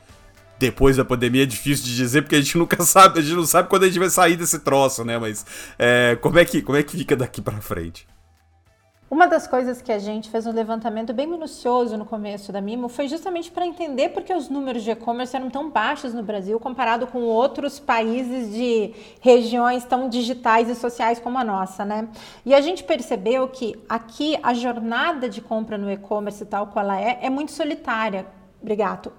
depois 0.62 0.98
da 0.98 1.04
pandemia 1.04 1.44
é 1.44 1.46
difícil 1.46 1.86
de 1.86 1.96
dizer, 1.96 2.22
porque 2.22 2.36
a 2.36 2.42
gente 2.42 2.58
nunca 2.58 2.84
sabe, 2.86 3.20
a 3.20 3.22
gente 3.22 3.36
não 3.36 3.46
sabe 3.46 3.68
quando 3.68 3.84
a 3.84 3.88
gente 3.88 4.00
vai 4.00 4.10
sair 4.10 4.36
desse 4.36 4.60
troço, 4.60 5.04
né? 5.04 5.18
Mas 5.18 5.46
é, 5.78 6.16
como, 6.22 6.38
é 6.38 6.46
que, 6.46 6.62
como 6.62 6.78
é 6.78 6.84
que 6.84 6.98
fica 6.98 7.16
daqui 7.16 7.42
para 7.42 7.60
frente? 7.60 8.08
Uma 9.10 9.28
das 9.28 9.46
coisas 9.46 9.82
que 9.82 9.92
a 9.92 10.00
gente 10.00 10.30
fez 10.30 10.48
um 10.48 10.54
levantamento 10.54 11.12
bem 11.12 11.28
minucioso 11.28 11.98
no 11.98 12.06
começo 12.06 12.50
da 12.50 12.62
Mimo 12.62 12.88
foi 12.88 13.10
justamente 13.10 13.52
para 13.52 13.66
entender 13.66 14.08
por 14.10 14.24
que 14.24 14.34
os 14.34 14.48
números 14.48 14.84
de 14.84 14.92
e-commerce 14.92 15.36
eram 15.36 15.50
tão 15.50 15.70
baixos 15.70 16.14
no 16.14 16.24
Brasil 16.24 16.58
comparado 16.62 17.06
com 17.06 17.24
outros 17.24 17.78
países 17.78 18.54
de 18.54 18.94
regiões 19.20 19.84
tão 19.84 20.08
digitais 20.08 20.70
e 20.70 20.76
sociais 20.76 21.20
como 21.20 21.38
a 21.38 21.44
nossa, 21.44 21.84
né? 21.84 22.08
E 22.46 22.54
a 22.54 22.62
gente 22.62 22.86
percebeu 22.86 23.50
que 23.50 23.78
aqui 23.90 24.38
a 24.42 24.54
jornada 24.54 25.28
de 25.28 25.42
compra 25.42 25.78
no 25.78 25.92
e-commerce 25.92 26.46
tal 26.46 26.68
qual 26.68 26.86
ela 26.86 27.02
é, 27.02 27.20
é 27.24 27.30
muito 27.30 27.52
solitária. 27.52 28.26
Obrigado. 28.62 29.12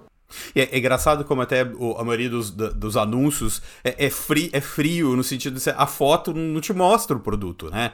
É, 0.55 0.75
é, 0.75 0.77
engraçado 0.77 1.23
como 1.25 1.41
até 1.41 1.61
a 1.61 2.03
maioria 2.03 2.29
dos, 2.29 2.49
dos 2.51 2.97
anúncios 2.97 3.61
é, 3.83 4.05
é, 4.05 4.09
frio, 4.09 4.49
é 4.51 4.61
frio 4.61 5.15
no 5.15 5.23
sentido 5.23 5.59
de 5.59 5.69
a 5.69 5.85
foto 5.85 6.33
não 6.33 6.59
te 6.59 6.73
mostra 6.73 7.15
o 7.15 7.19
produto, 7.19 7.69
né? 7.69 7.93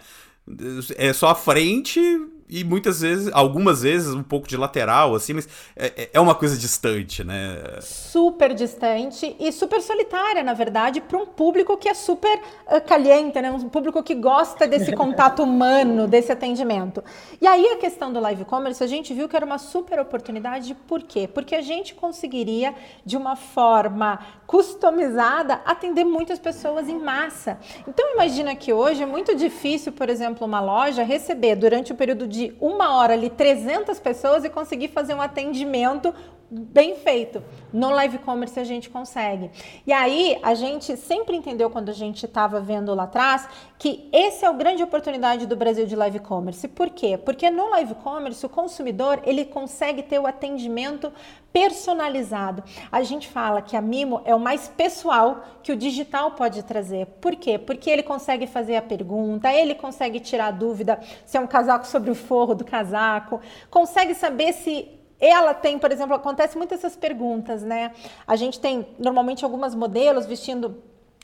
É 0.98 1.14
só 1.14 1.30
a 1.30 1.36
frente 1.36 2.00
e 2.50 2.64
muitas 2.64 3.02
vezes, 3.02 3.30
algumas 3.32 3.84
vezes, 3.84 4.12
um 4.12 4.24
pouco 4.24 4.48
de 4.48 4.58
lateral, 4.58 5.14
assim, 5.14 5.34
mas 5.34 5.48
é, 5.76 5.86
é, 5.96 6.10
é 6.14 6.20
uma 6.20 6.34
coisa 6.34 6.58
distante, 6.58 7.24
né? 7.24 7.62
Super 7.80 8.56
distante 8.56 9.36
e 9.40 9.52
super 9.52 9.80
solitária, 9.82 10.42
na 10.42 10.54
verdade, 10.54 11.00
para 11.00 11.18
um 11.18 11.28
público 11.28 11.78
que 11.78 11.88
é 11.88 11.94
super 11.94 12.42
uh, 12.66 12.82
caliente, 12.88 13.40
né? 13.40 13.52
Um 13.52 13.70
público 13.70 14.02
que 14.02 14.16
gosta 14.16 14.68
desse 14.68 14.94
contato 14.94 15.44
humano, 15.44 16.08
desse 16.10 16.32
atendimento. 16.32 17.04
E 17.40 17.46
aí 17.46 17.68
a 17.68 17.78
questão 17.78 18.12
do 18.12 18.20
live 18.20 18.44
commerce, 18.46 18.84
a 18.84 18.88
gente 18.88 19.14
viu 19.14 19.30
que 19.30 19.36
era 19.36 19.46
uma 19.46 19.60
super 19.60 20.00
oportunidade, 20.00 20.74
por 20.88 21.04
quê? 21.04 21.30
Porque 21.32 21.54
a 21.54 21.62
gente 21.62 21.94
conseguiria, 21.94 22.74
de 23.06 23.16
uma 23.16 23.36
forma 23.36 24.26
customizada, 24.48 25.62
atender 25.66 26.04
muitas 26.04 26.40
pessoas 26.40 26.90
em 26.90 26.98
massa. 26.98 27.60
Então 27.88 28.16
imagina 28.16 28.56
que 28.56 28.74
hoje 28.74 29.04
é 29.04 29.06
muito 29.06 29.36
difícil, 29.36 29.92
por 29.92 30.10
exemplo, 30.10 30.48
uma 30.48 30.60
loja 30.60 31.04
receber 31.04 31.56
durante 31.56 31.92
o 31.92 31.96
período 31.96 32.26
de 32.26 32.39
de 32.40 32.54
uma 32.62 32.96
hora 32.96 33.14
ali 33.14 33.30
300 33.30 34.00
pessoas 34.00 34.46
e 34.46 34.50
conseguir 34.50 34.88
fazer 34.88 35.14
um 35.14 35.22
atendimento 35.22 36.14
bem 36.52 36.96
feito. 36.96 37.44
No 37.72 37.90
live 37.90 38.18
commerce 38.20 38.60
a 38.60 38.64
gente 38.64 38.90
consegue. 38.90 39.52
E 39.86 39.94
aí 39.94 40.40
a 40.42 40.54
gente 40.54 40.98
sempre 40.98 41.36
entendeu 41.36 41.70
quando 41.70 41.90
a 41.90 41.94
gente 41.94 42.26
estava 42.26 42.60
vendo 42.60 42.94
lá 42.96 43.04
atrás 43.04 43.48
que 43.78 44.10
esse 44.12 44.44
é 44.44 44.50
o 44.50 44.56
grande 44.56 44.82
oportunidade 44.82 45.46
do 45.46 45.56
Brasil 45.56 45.86
de 45.86 45.96
live 45.96 46.20
commerce. 46.20 46.68
Por 46.68 46.90
quê? 46.90 47.18
Porque 47.18 47.50
no 47.50 47.70
live 47.70 47.96
commerce 47.96 48.46
o 48.46 48.50
consumidor 48.50 49.22
ele 49.24 49.46
consegue 49.46 50.02
ter 50.02 50.20
o 50.20 50.26
atendimento 50.26 51.14
personalizado. 51.54 52.64
A 52.92 53.02
gente 53.04 53.28
fala 53.28 53.62
que 53.62 53.76
a 53.76 53.82
Mimo 53.82 54.22
é 54.26 54.34
o 54.34 54.40
mais 54.40 54.68
pessoal 54.68 55.44
que 55.64 55.72
o 55.72 55.76
digital 55.76 56.32
pode 56.32 56.64
trazer. 56.64 57.06
Por 57.22 57.36
quê? 57.36 57.58
Porque 57.58 57.90
ele 57.90 58.04
consegue 58.04 58.48
fazer 58.48 58.76
a 58.76 58.82
pergunta, 58.82 59.52
ele 59.52 59.76
consegue 59.76 60.20
tirar 60.20 60.52
dúvida 60.52 61.00
se 61.26 61.38
é 61.38 61.40
um 61.40 61.48
casaco 61.48 61.88
sobre 61.88 62.12
o 62.12 62.16
forro 62.16 62.54
do 62.54 62.66
casaco, 62.66 63.40
consegue 63.70 64.14
saber 64.14 64.54
se 64.54 64.99
ela 65.20 65.54
tem, 65.54 65.78
por 65.78 65.92
exemplo, 65.92 66.16
acontece 66.16 66.58
muitas 66.58 66.80
essas 66.80 66.96
perguntas, 66.96 67.62
né? 67.64 67.92
A 68.26 68.36
gente 68.36 68.60
tem 68.60 68.88
normalmente 68.98 69.44
algumas 69.44 69.76
modelos 69.76 70.26
vestindo 70.26 70.82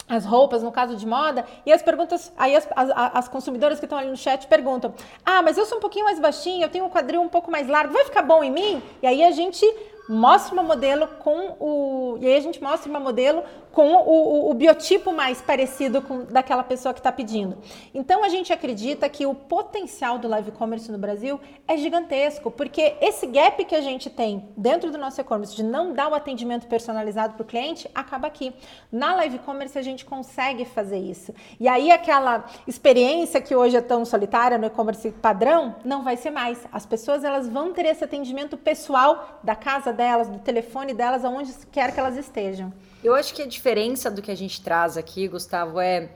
as 0.08 0.24
roupas, 0.24 0.62
no 0.62 0.72
caso 0.72 0.96
de 0.96 1.06
moda, 1.06 1.46
e 1.66 1.74
as 1.74 1.82
perguntas, 1.82 2.32
aí 2.38 2.56
as, 2.56 2.68
as, 2.75 2.90
as 2.96 3.28
consumidoras 3.28 3.80
que 3.80 3.86
estão 3.86 3.98
ali 3.98 4.10
no 4.10 4.18
chat 4.18 4.46
perguntam: 4.48 4.94
Ah, 5.25 5.42
mas 5.42 5.58
eu 5.58 5.66
sou 5.66 5.80
um 5.80 5.82
pouquinho 5.82 6.06
mais 6.06 6.20
baixinha, 6.20 6.66
eu 6.66 6.70
tenho 6.70 6.86
um 6.86 6.90
quadril 6.90 7.22
um 7.22 7.30
pouco 7.30 7.50
mais 7.50 7.68
largo, 7.68 7.94
vai 7.94 8.06
ficar 8.06 8.22
bom 8.22 8.44
em 8.44 8.52
mim? 8.52 8.84
E 9.02 9.08
aí 9.08 9.24
a 9.24 9.32
gente 9.32 9.66
mostra 10.08 10.54
uma 10.54 10.64
modelo 10.64 11.08
com 11.20 11.56
o. 11.60 12.18
E 12.22 12.28
aí 12.28 12.36
a 12.36 12.40
gente 12.40 12.62
mostra 12.62 12.90
uma 12.90 13.00
modelo 13.00 13.44
com 13.75 13.91
o, 13.91 14.08
o, 14.08 14.51
o 14.51 14.53
biotipo 14.53 15.12
mais 15.12 15.41
parecido 15.41 16.01
com 16.01 16.24
daquela 16.24 16.63
pessoa 16.63 16.94
que 16.94 17.01
está 17.01 17.12
pedindo. 17.12 17.58
Então 17.94 18.24
a 18.24 18.29
gente 18.29 18.53
acredita 18.53 19.10
que 19.10 19.25
o 19.25 19.36
potencial 19.36 20.17
do 20.17 20.29
live 20.29 20.51
commerce 20.51 20.89
no 20.89 20.98
Brasil 20.98 21.39
é 21.67 21.75
gigantesco, 21.75 22.50
porque 22.50 22.96
esse 23.01 23.27
gap 23.27 23.63
que 23.65 23.75
a 23.75 23.82
gente 23.82 24.10
tem 24.10 24.48
dentro 24.55 24.89
do 24.91 24.98
nosso 24.98 25.20
e-commerce 25.20 25.53
de 25.53 25.62
não 25.62 25.91
dar 25.91 26.10
o 26.10 26.15
atendimento 26.15 26.67
personalizado 26.67 27.34
para 27.34 27.44
o 27.44 27.46
cliente 27.46 27.89
acaba 27.94 28.27
aqui. 28.27 28.53
Na 28.89 29.13
live 29.15 29.39
commerce 29.39 29.77
a 29.77 29.82
gente 29.82 30.05
consegue 30.05 30.63
fazer 30.63 31.00
isso. 31.00 31.34
E 31.60 31.67
aí 31.67 31.91
aquela 31.91 32.46
experiência 32.65 33.41
que 33.41 33.53
hoje 33.53 33.75
é 33.75 33.82
tão 33.82 34.05
solitária 34.05 34.58
no 34.58 34.67
e-commerce 34.67 35.12
padrão 35.12 35.75
não 35.84 36.01
vai 36.01 36.15
ser 36.15 36.29
mais. 36.29 36.65
As 36.72 36.86
pessoas 36.86 37.25
elas 37.25 37.50
vão 37.50 37.74
ter 37.74 37.86
esse 37.86 38.05
atendimento 38.05 38.55
pessoal 38.55 39.38
da 39.44 39.53
casa 39.53 39.91
delas, 39.91 40.29
do 40.29 40.39
telefone 40.39 40.94
delas, 40.94 41.25
aonde 41.25 41.53
quer 41.74 41.94
que 41.94 42.00
elas 42.00 42.15
estejam. 42.15 42.72
Eu 43.06 43.14
acho 43.14 43.36
que 43.36 43.44
a 43.44 43.46
diferença 43.46 44.10
do 44.10 44.20
que 44.20 44.32
a 44.32 44.36
gente 44.36 44.60
traz 44.64 44.98
aqui, 44.98 45.28
Gustavo, 45.28 45.80
é 45.80 46.10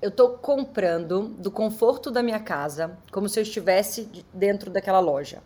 eu 0.00 0.08
estou 0.08 0.38
comprando 0.38 1.24
do 1.36 1.50
conforto 1.50 2.12
da 2.12 2.22
minha 2.22 2.38
casa, 2.38 2.96
como 3.10 3.28
se 3.28 3.40
eu 3.40 3.42
estivesse 3.42 4.08
dentro 4.32 4.70
daquela 4.70 5.00
loja. 5.00 5.42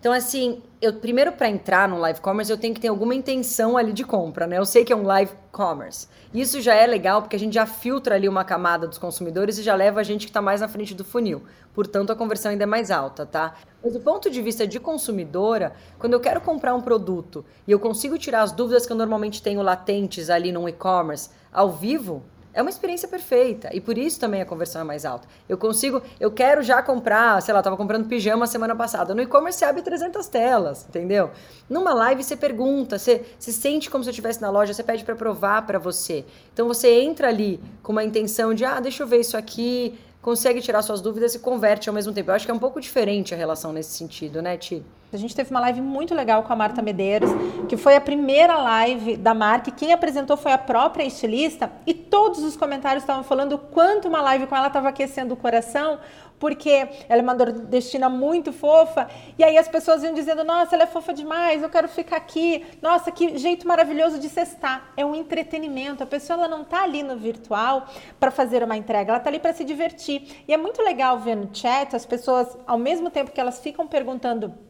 Então, 0.00 0.12
assim, 0.12 0.62
eu 0.80 0.92
primeiro 0.94 1.32
para 1.32 1.48
entrar 1.48 1.88
no 1.88 1.98
live 1.98 2.20
commerce, 2.20 2.52
eu 2.52 2.56
tenho 2.56 2.72
que 2.72 2.80
ter 2.80 2.86
alguma 2.86 3.16
intenção 3.16 3.76
ali 3.76 3.92
de 3.92 4.04
compra, 4.04 4.46
né? 4.46 4.56
Eu 4.56 4.64
sei 4.64 4.84
que 4.84 4.92
é 4.92 4.96
um 4.96 5.02
live 5.02 5.32
commerce. 5.50 6.06
Isso 6.32 6.60
já 6.60 6.72
é 6.72 6.86
legal 6.86 7.20
porque 7.20 7.34
a 7.34 7.38
gente 7.38 7.54
já 7.54 7.66
filtra 7.66 8.14
ali 8.14 8.28
uma 8.28 8.44
camada 8.44 8.86
dos 8.86 8.96
consumidores 8.96 9.58
e 9.58 9.62
já 9.64 9.74
leva 9.74 9.98
a 9.98 10.04
gente 10.04 10.26
que 10.26 10.30
está 10.30 10.40
mais 10.40 10.60
na 10.60 10.68
frente 10.68 10.94
do 10.94 11.04
funil. 11.04 11.42
Portanto, 11.74 12.12
a 12.12 12.16
conversão 12.16 12.52
ainda 12.52 12.62
é 12.62 12.66
mais 12.66 12.92
alta, 12.92 13.26
tá? 13.26 13.54
Mas 13.82 13.92
do 13.92 13.98
ponto 13.98 14.30
de 14.30 14.40
vista 14.40 14.68
de 14.68 14.78
consumidora, 14.78 15.72
quando 15.98 16.12
eu 16.12 16.20
quero 16.20 16.40
comprar 16.40 16.76
um 16.76 16.80
produto 16.80 17.44
e 17.66 17.72
eu 17.72 17.80
consigo 17.80 18.16
tirar 18.16 18.42
as 18.42 18.52
dúvidas 18.52 18.86
que 18.86 18.92
eu 18.92 18.96
normalmente 18.96 19.42
tenho 19.42 19.62
latentes 19.62 20.30
ali 20.30 20.52
no 20.52 20.68
e-commerce 20.68 21.30
ao 21.52 21.72
vivo, 21.72 22.22
é 22.58 22.60
uma 22.60 22.70
experiência 22.70 23.06
perfeita 23.06 23.70
e 23.72 23.80
por 23.80 23.96
isso 23.96 24.18
também 24.18 24.42
a 24.42 24.44
conversão 24.44 24.80
é 24.80 24.84
mais 24.84 25.04
alta. 25.04 25.28
Eu 25.48 25.56
consigo, 25.56 26.02
eu 26.18 26.28
quero 26.28 26.60
já 26.60 26.82
comprar, 26.82 27.40
sei 27.40 27.54
lá, 27.54 27.60
estava 27.60 27.76
comprando 27.76 28.08
pijama 28.08 28.48
semana 28.48 28.74
passada. 28.74 29.14
No 29.14 29.22
e-commerce 29.22 29.60
você 29.60 29.64
abre 29.64 29.80
300 29.80 30.26
telas, 30.26 30.84
entendeu? 30.88 31.30
Numa 31.70 31.94
live 31.94 32.24
você 32.24 32.36
pergunta, 32.36 32.98
você 32.98 33.24
se 33.38 33.52
sente 33.52 33.88
como 33.88 34.02
se 34.02 34.08
eu 34.08 34.10
estivesse 34.10 34.42
na 34.42 34.50
loja, 34.50 34.74
você 34.74 34.82
pede 34.82 35.04
para 35.04 35.14
provar 35.14 35.64
para 35.66 35.78
você. 35.78 36.24
Então 36.52 36.66
você 36.66 37.00
entra 37.00 37.28
ali 37.28 37.60
com 37.80 37.92
uma 37.92 38.02
intenção 38.02 38.52
de, 38.52 38.64
ah, 38.64 38.80
deixa 38.80 39.04
eu 39.04 39.06
ver 39.06 39.20
isso 39.20 39.36
aqui, 39.36 39.96
consegue 40.28 40.60
tirar 40.60 40.82
suas 40.82 41.00
dúvidas 41.00 41.34
e 41.34 41.38
converte 41.38 41.88
ao 41.88 41.94
mesmo 41.94 42.12
tempo. 42.12 42.30
Eu 42.30 42.34
acho 42.34 42.44
que 42.44 42.50
é 42.50 42.54
um 42.54 42.58
pouco 42.58 42.78
diferente 42.78 43.34
a 43.34 43.36
relação 43.36 43.72
nesse 43.72 43.96
sentido, 43.96 44.42
né, 44.42 44.58
Ti? 44.58 44.84
A 45.10 45.16
gente 45.16 45.34
teve 45.34 45.50
uma 45.50 45.60
live 45.60 45.80
muito 45.80 46.14
legal 46.14 46.42
com 46.42 46.52
a 46.52 46.56
Marta 46.56 46.82
Medeiros, 46.82 47.30
que 47.66 47.78
foi 47.78 47.96
a 47.96 48.00
primeira 48.00 48.58
live 48.58 49.16
da 49.16 49.32
marca. 49.32 49.70
E 49.70 49.72
quem 49.72 49.90
apresentou 49.90 50.36
foi 50.36 50.52
a 50.52 50.58
própria 50.58 51.02
estilista. 51.02 51.72
E 51.86 51.94
todos 51.94 52.40
os 52.40 52.58
comentários 52.58 53.04
estavam 53.04 53.24
falando 53.24 53.54
o 53.54 53.58
quanto 53.58 54.06
uma 54.06 54.20
live 54.20 54.46
com 54.46 54.54
ela 54.54 54.66
estava 54.66 54.90
aquecendo 54.90 55.32
o 55.32 55.36
coração, 55.36 55.98
porque 56.38 56.70
ela 57.08 57.20
é 57.20 57.22
uma 57.22 57.34
nordestina 57.34 58.08
muito 58.08 58.52
fofa. 58.52 59.08
E 59.38 59.44
aí 59.44 59.56
as 59.58 59.68
pessoas 59.68 60.02
iam 60.02 60.14
dizendo: 60.14 60.44
Nossa, 60.44 60.74
ela 60.74 60.84
é 60.84 60.86
fofa 60.86 61.12
demais, 61.12 61.62
eu 61.62 61.68
quero 61.68 61.88
ficar 61.88 62.16
aqui. 62.16 62.64
Nossa, 62.80 63.10
que 63.10 63.36
jeito 63.38 63.66
maravilhoso 63.66 64.18
de 64.18 64.28
cestar. 64.28 64.92
É 64.96 65.04
um 65.04 65.14
entretenimento. 65.14 66.02
A 66.02 66.06
pessoa 66.06 66.38
ela 66.38 66.48
não 66.48 66.62
está 66.62 66.82
ali 66.82 67.02
no 67.02 67.16
virtual 67.16 67.86
para 68.18 68.30
fazer 68.30 68.62
uma 68.62 68.76
entrega, 68.76 69.10
ela 69.10 69.18
está 69.18 69.30
ali 69.30 69.38
para 69.38 69.52
se 69.52 69.64
divertir. 69.64 70.44
E 70.46 70.52
é 70.52 70.56
muito 70.56 70.82
legal 70.82 71.18
ver 71.18 71.36
no 71.36 71.54
chat 71.54 71.94
as 71.94 72.06
pessoas, 72.06 72.56
ao 72.66 72.78
mesmo 72.78 73.10
tempo 73.10 73.30
que 73.30 73.40
elas 73.40 73.60
ficam 73.60 73.86
perguntando 73.86 74.67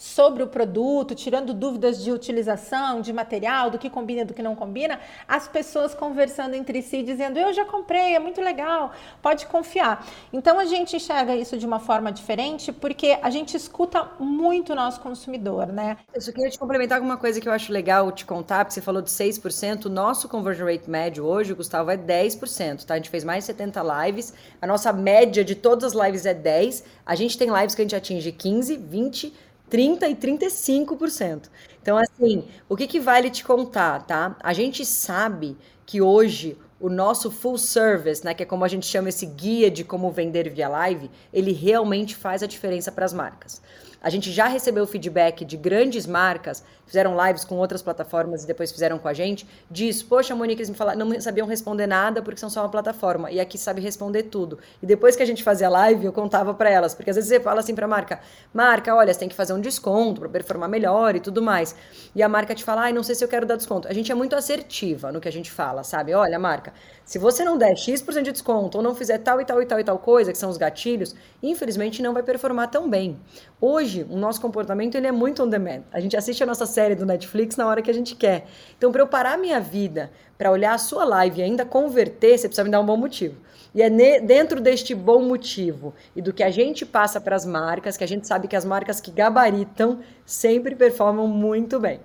sobre 0.00 0.42
o 0.42 0.46
produto, 0.46 1.14
tirando 1.14 1.52
dúvidas 1.52 2.02
de 2.02 2.10
utilização, 2.10 3.02
de 3.02 3.12
material, 3.12 3.70
do 3.70 3.78
que 3.78 3.90
combina 3.90 4.24
do 4.24 4.32
que 4.32 4.42
não 4.42 4.56
combina, 4.56 4.98
as 5.28 5.46
pessoas 5.46 5.94
conversando 5.94 6.54
entre 6.54 6.80
si, 6.80 7.02
dizendo: 7.02 7.38
Eu 7.38 7.52
já 7.52 7.66
comprei, 7.66 8.14
é 8.14 8.18
muito 8.18 8.40
legal, 8.40 8.92
pode 9.20 9.44
confiar. 9.44 10.06
Então 10.32 10.58
a 10.58 10.64
gente 10.64 10.96
enxerga 10.96 11.36
isso 11.36 11.58
de 11.58 11.66
uma 11.66 11.78
forma 11.78 12.10
diferente 12.10 12.72
porque 12.72 13.18
a 13.20 13.28
gente 13.28 13.54
escuta 13.54 14.08
muito 14.18 14.72
o 14.72 14.74
nosso 14.74 15.02
consumidor, 15.02 15.66
né? 15.66 15.98
Eu 16.14 16.20
só 16.22 16.32
queria 16.32 16.48
te 16.48 16.58
complementar 16.58 16.98
com 16.98 17.04
uma 17.04 17.18
coisa 17.18 17.38
que 17.38 17.46
eu 17.46 17.52
acho 17.52 17.70
legal 17.70 18.10
te 18.10 18.24
contar, 18.24 18.64
porque 18.64 18.72
você 18.72 18.80
falou 18.80 19.02
de 19.02 19.10
6%, 19.10 19.84
o 19.84 19.90
nosso 19.90 20.30
conversion 20.30 20.64
rate 20.64 20.88
médio 20.88 21.26
hoje, 21.26 21.52
Gustavo, 21.52 21.90
é 21.90 21.98
10%, 21.98 22.86
tá? 22.86 22.94
A 22.94 22.96
gente 22.96 23.10
fez 23.10 23.22
mais 23.22 23.44
de 23.44 23.48
70 23.48 24.06
lives, 24.06 24.32
a 24.62 24.66
nossa 24.66 24.94
média 24.94 25.44
de 25.44 25.54
todas 25.54 25.94
as 25.94 26.06
lives 26.06 26.24
é 26.24 26.32
10, 26.32 26.84
a 27.04 27.14
gente 27.14 27.36
tem 27.36 27.50
lives 27.50 27.74
que 27.74 27.82
a 27.82 27.84
gente 27.84 27.96
atinge 27.96 28.32
15, 28.32 28.78
20, 28.78 29.49
30% 29.70 30.10
e 30.10 30.14
35%. 30.14 31.48
Então, 31.80 31.96
assim, 31.96 32.44
o 32.68 32.76
que, 32.76 32.86
que 32.86 33.00
vale 33.00 33.30
te 33.30 33.44
contar, 33.44 34.04
tá? 34.06 34.36
A 34.42 34.52
gente 34.52 34.84
sabe 34.84 35.56
que 35.86 36.02
hoje 36.02 36.58
o 36.78 36.88
nosso 36.88 37.30
full 37.30 37.58
service, 37.58 38.24
né, 38.24 38.32
que 38.32 38.42
é 38.42 38.46
como 38.46 38.64
a 38.64 38.68
gente 38.68 38.86
chama 38.86 39.10
esse 39.10 39.26
guia 39.26 39.70
de 39.70 39.84
como 39.84 40.10
vender 40.10 40.48
via 40.48 40.68
live, 40.68 41.10
ele 41.32 41.52
realmente 41.52 42.16
faz 42.16 42.42
a 42.42 42.46
diferença 42.46 42.90
para 42.90 43.04
as 43.04 43.12
marcas. 43.12 43.60
A 44.02 44.08
gente 44.08 44.32
já 44.32 44.46
recebeu 44.46 44.86
feedback 44.86 45.44
de 45.44 45.56
grandes 45.56 46.06
marcas, 46.06 46.64
fizeram 46.86 47.16
lives 47.26 47.44
com 47.44 47.56
outras 47.56 47.82
plataformas 47.82 48.44
e 48.44 48.46
depois 48.46 48.72
fizeram 48.72 48.98
com 48.98 49.06
a 49.06 49.12
gente, 49.12 49.46
diz, 49.70 50.02
poxa, 50.02 50.34
Monique, 50.34 50.60
eles 50.60 50.70
me 50.70 50.76
falaram, 50.76 51.04
não 51.04 51.20
sabiam 51.20 51.46
responder 51.46 51.86
nada 51.86 52.22
porque 52.22 52.40
são 52.40 52.48
só 52.48 52.62
uma 52.62 52.68
plataforma, 52.68 53.30
e 53.30 53.38
aqui 53.38 53.58
sabe 53.58 53.80
responder 53.80 54.24
tudo. 54.24 54.58
E 54.82 54.86
depois 54.86 55.16
que 55.16 55.22
a 55.22 55.26
gente 55.26 55.42
fazia 55.42 55.68
live, 55.68 56.06
eu 56.06 56.12
contava 56.12 56.54
para 56.54 56.70
elas, 56.70 56.94
porque 56.94 57.10
às 57.10 57.16
vezes 57.16 57.28
você 57.28 57.38
fala 57.40 57.60
assim 57.60 57.74
para 57.74 57.84
a 57.84 57.88
marca, 57.88 58.20
marca, 58.52 58.94
olha, 58.94 59.12
você 59.12 59.20
tem 59.20 59.28
que 59.28 59.34
fazer 59.34 59.52
um 59.52 59.60
desconto 59.60 60.20
para 60.20 60.28
performar 60.28 60.68
melhor 60.68 61.14
e 61.14 61.20
tudo 61.20 61.42
mais. 61.42 61.76
E 62.14 62.22
a 62.22 62.28
marca 62.28 62.54
te 62.54 62.64
fala, 62.64 62.82
ai, 62.82 62.92
não 62.92 63.02
sei 63.02 63.14
se 63.14 63.22
eu 63.22 63.28
quero 63.28 63.46
dar 63.46 63.56
desconto. 63.56 63.86
A 63.86 63.92
gente 63.92 64.10
é 64.10 64.14
muito 64.14 64.34
assertiva 64.34 65.12
no 65.12 65.20
que 65.20 65.28
a 65.28 65.32
gente 65.32 65.50
fala, 65.50 65.84
sabe? 65.84 66.14
Olha, 66.14 66.38
marca, 66.38 66.72
se 67.10 67.18
você 67.18 67.44
não 67.44 67.58
der 67.58 67.76
X% 67.76 68.22
de 68.22 68.30
desconto 68.30 68.78
ou 68.78 68.84
não 68.84 68.94
fizer 68.94 69.18
tal 69.18 69.40
e 69.40 69.44
tal 69.44 69.60
e 69.60 69.66
tal 69.66 69.80
e 69.80 69.82
tal 69.82 69.98
coisa, 69.98 70.30
que 70.30 70.38
são 70.38 70.48
os 70.48 70.56
gatilhos, 70.56 71.12
infelizmente 71.42 72.00
não 72.00 72.14
vai 72.14 72.22
performar 72.22 72.70
tão 72.70 72.88
bem. 72.88 73.18
Hoje, 73.60 74.06
o 74.08 74.16
nosso 74.16 74.40
comportamento 74.40 74.94
ele 74.94 75.08
é 75.08 75.10
muito 75.10 75.42
on 75.42 75.48
demand. 75.48 75.82
A 75.90 75.98
gente 75.98 76.16
assiste 76.16 76.40
a 76.40 76.46
nossa 76.46 76.66
série 76.66 76.94
do 76.94 77.04
Netflix 77.04 77.56
na 77.56 77.66
hora 77.66 77.82
que 77.82 77.90
a 77.90 77.92
gente 77.92 78.14
quer. 78.14 78.46
Então, 78.78 78.92
para 78.92 79.02
eu 79.02 79.08
parar 79.08 79.36
minha 79.36 79.58
vida, 79.58 80.12
para 80.38 80.52
olhar 80.52 80.72
a 80.72 80.78
sua 80.78 81.04
live 81.04 81.40
e 81.40 81.42
ainda 81.42 81.64
converter, 81.64 82.38
você 82.38 82.46
precisa 82.46 82.62
me 82.62 82.70
dar 82.70 82.78
um 82.78 82.86
bom 82.86 82.96
motivo. 82.96 83.34
E 83.74 83.82
é 83.82 83.90
dentro 84.20 84.60
deste 84.60 84.94
bom 84.94 85.20
motivo 85.20 85.92
e 86.14 86.22
do 86.22 86.32
que 86.32 86.44
a 86.44 86.50
gente 86.50 86.86
passa 86.86 87.20
para 87.20 87.34
as 87.34 87.44
marcas, 87.44 87.96
que 87.96 88.04
a 88.04 88.06
gente 88.08 88.24
sabe 88.24 88.46
que 88.46 88.54
as 88.54 88.64
marcas 88.64 89.00
que 89.00 89.10
gabaritam 89.10 89.98
sempre 90.24 90.76
performam 90.76 91.26
muito 91.26 91.80
bem. 91.80 91.98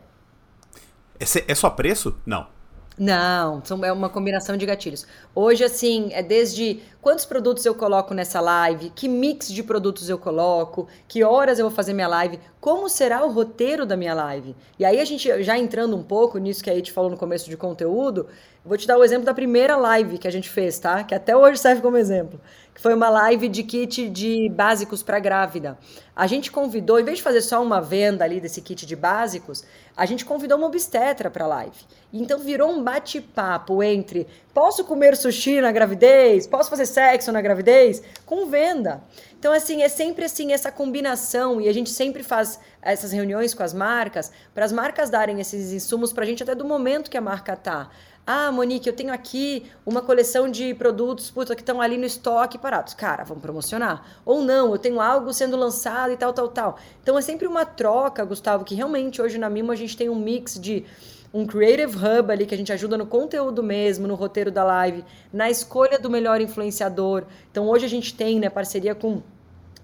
É, 1.19 1.51
é 1.51 1.53
só 1.53 1.69
preço? 1.69 2.19
Não. 2.25 2.54
Não, 2.97 3.63
são, 3.65 3.83
é 3.83 3.91
uma 3.91 4.07
combinação 4.07 4.55
de 4.55 4.65
gatilhos. 4.65 5.05
Hoje, 5.33 5.65
assim, 5.65 6.09
é 6.13 6.23
desde 6.23 6.79
quantos 7.01 7.25
produtos 7.25 7.65
eu 7.65 7.75
coloco 7.75 8.13
nessa 8.13 8.39
live, 8.39 8.89
que 8.95 9.09
mix 9.09 9.49
de 9.49 9.61
produtos 9.61 10.09
eu 10.09 10.17
coloco, 10.17 10.87
que 11.05 11.21
horas 11.21 11.59
eu 11.59 11.67
vou 11.67 11.75
fazer 11.75 11.91
minha 11.91 12.07
live, 12.07 12.39
como 12.61 12.87
será 12.87 13.25
o 13.25 13.31
roteiro 13.31 13.85
da 13.85 13.97
minha 13.97 14.13
live. 14.13 14.55
E 14.79 14.85
aí, 14.85 15.01
a 15.01 15.05
gente 15.05 15.43
já 15.43 15.57
entrando 15.57 15.95
um 15.95 16.03
pouco 16.03 16.37
nisso 16.37 16.63
que 16.63 16.69
a 16.69 16.75
gente 16.75 16.91
falou 16.91 17.11
no 17.11 17.17
começo 17.17 17.49
de 17.49 17.57
conteúdo, 17.57 18.27
vou 18.63 18.77
te 18.77 18.87
dar 18.87 18.97
o 18.97 19.03
exemplo 19.03 19.25
da 19.25 19.33
primeira 19.33 19.75
live 19.75 20.17
que 20.17 20.27
a 20.27 20.31
gente 20.31 20.49
fez, 20.49 20.79
tá? 20.79 21.03
Que 21.03 21.13
até 21.13 21.35
hoje 21.35 21.59
serve 21.59 21.81
como 21.81 21.97
exemplo 21.97 22.39
que 22.75 22.81
foi 22.81 22.93
uma 22.93 23.09
live 23.09 23.47
de 23.47 23.63
kit 23.63 24.09
de 24.09 24.49
básicos 24.49 25.01
para 25.01 25.17
grávida. 25.17 25.77
A 26.13 26.27
gente 26.27 26.51
convidou, 26.51 26.99
em 26.99 27.05
vez 27.05 27.17
de 27.17 27.23
fazer 27.23 27.41
só 27.41 27.63
uma 27.63 27.79
venda 27.79 28.25
ali 28.25 28.41
desse 28.41 28.61
kit 28.61 28.85
de 28.85 28.97
básicos, 28.97 29.63
a 29.95 30.05
gente 30.05 30.25
convidou 30.25 30.57
uma 30.57 30.67
obstetra 30.67 31.31
para 31.31 31.45
a 31.45 31.47
live. 31.47 31.77
Então 32.11 32.37
virou 32.37 32.69
um 32.69 32.83
bate-papo 32.83 33.81
entre 33.81 34.27
posso 34.53 34.83
comer 34.83 35.15
sushi 35.15 35.61
na 35.61 35.71
gravidez, 35.71 36.47
posso 36.47 36.69
fazer 36.69 36.85
sexo 36.85 37.31
na 37.31 37.41
gravidez, 37.41 38.03
com 38.25 38.45
venda. 38.47 39.01
Então 39.39 39.53
assim, 39.53 39.81
é 39.81 39.87
sempre 39.87 40.25
assim 40.25 40.51
essa 40.51 40.69
combinação 40.69 41.61
e 41.61 41.69
a 41.69 41.73
gente 41.73 41.89
sempre 41.89 42.23
faz 42.23 42.59
essas 42.81 43.13
reuniões 43.13 43.53
com 43.53 43.63
as 43.63 43.73
marcas 43.73 44.33
para 44.53 44.65
as 44.65 44.73
marcas 44.73 45.09
darem 45.09 45.39
esses 45.39 45.71
insumos 45.71 46.11
para 46.11 46.25
a 46.25 46.27
gente 46.27 46.43
até 46.43 46.53
do 46.53 46.65
momento 46.65 47.09
que 47.09 47.17
a 47.17 47.21
marca 47.21 47.55
tá. 47.55 47.89
Ah, 48.27 48.51
Monique, 48.51 48.89
eu 48.89 48.95
tenho 48.95 49.13
aqui 49.13 49.67
uma 49.85 50.01
coleção 50.01 50.49
de 50.49 50.73
produtos 50.73 51.29
puta, 51.29 51.55
que 51.55 51.61
estão 51.61 51.79
ali 51.79 51.95
no 51.95 52.05
estoque 52.05 52.57
parados. 52.57 52.95
Cara, 52.95 53.23
vamos 53.23 53.43
promocionar. 53.43 54.03
Ou 54.25 54.41
não, 54.41 54.71
eu 54.71 54.79
tenho 54.79 54.99
algo 54.99 55.31
sendo 55.31 55.55
lançado 55.55 56.11
e 56.11 56.17
tal, 56.17 56.33
tal, 56.33 56.47
tal. 56.47 56.77
Então 57.03 57.19
é 57.19 57.21
sempre 57.21 57.45
uma 57.45 57.65
troca, 57.65 58.25
Gustavo, 58.25 58.65
que 58.65 58.73
realmente 58.73 59.21
hoje 59.21 59.37
na 59.37 59.47
Mimo 59.47 59.71
a 59.71 59.75
gente 59.75 59.95
tem 59.95 60.09
um 60.09 60.15
mix 60.15 60.59
de 60.59 60.85
um 61.31 61.45
Creative 61.45 61.95
Hub 61.95 62.31
ali 62.31 62.47
que 62.47 62.55
a 62.55 62.57
gente 62.57 62.73
ajuda 62.73 62.97
no 62.97 63.05
conteúdo 63.05 63.61
mesmo, 63.61 64.07
no 64.07 64.15
roteiro 64.15 64.49
da 64.49 64.63
live, 64.63 65.05
na 65.31 65.47
escolha 65.49 65.99
do 65.99 66.09
melhor 66.09 66.41
influenciador. 66.41 67.25
Então 67.51 67.67
hoje 67.67 67.85
a 67.85 67.89
gente 67.89 68.15
tem 68.15 68.39
né, 68.39 68.49
parceria 68.49 68.95
com 68.95 69.21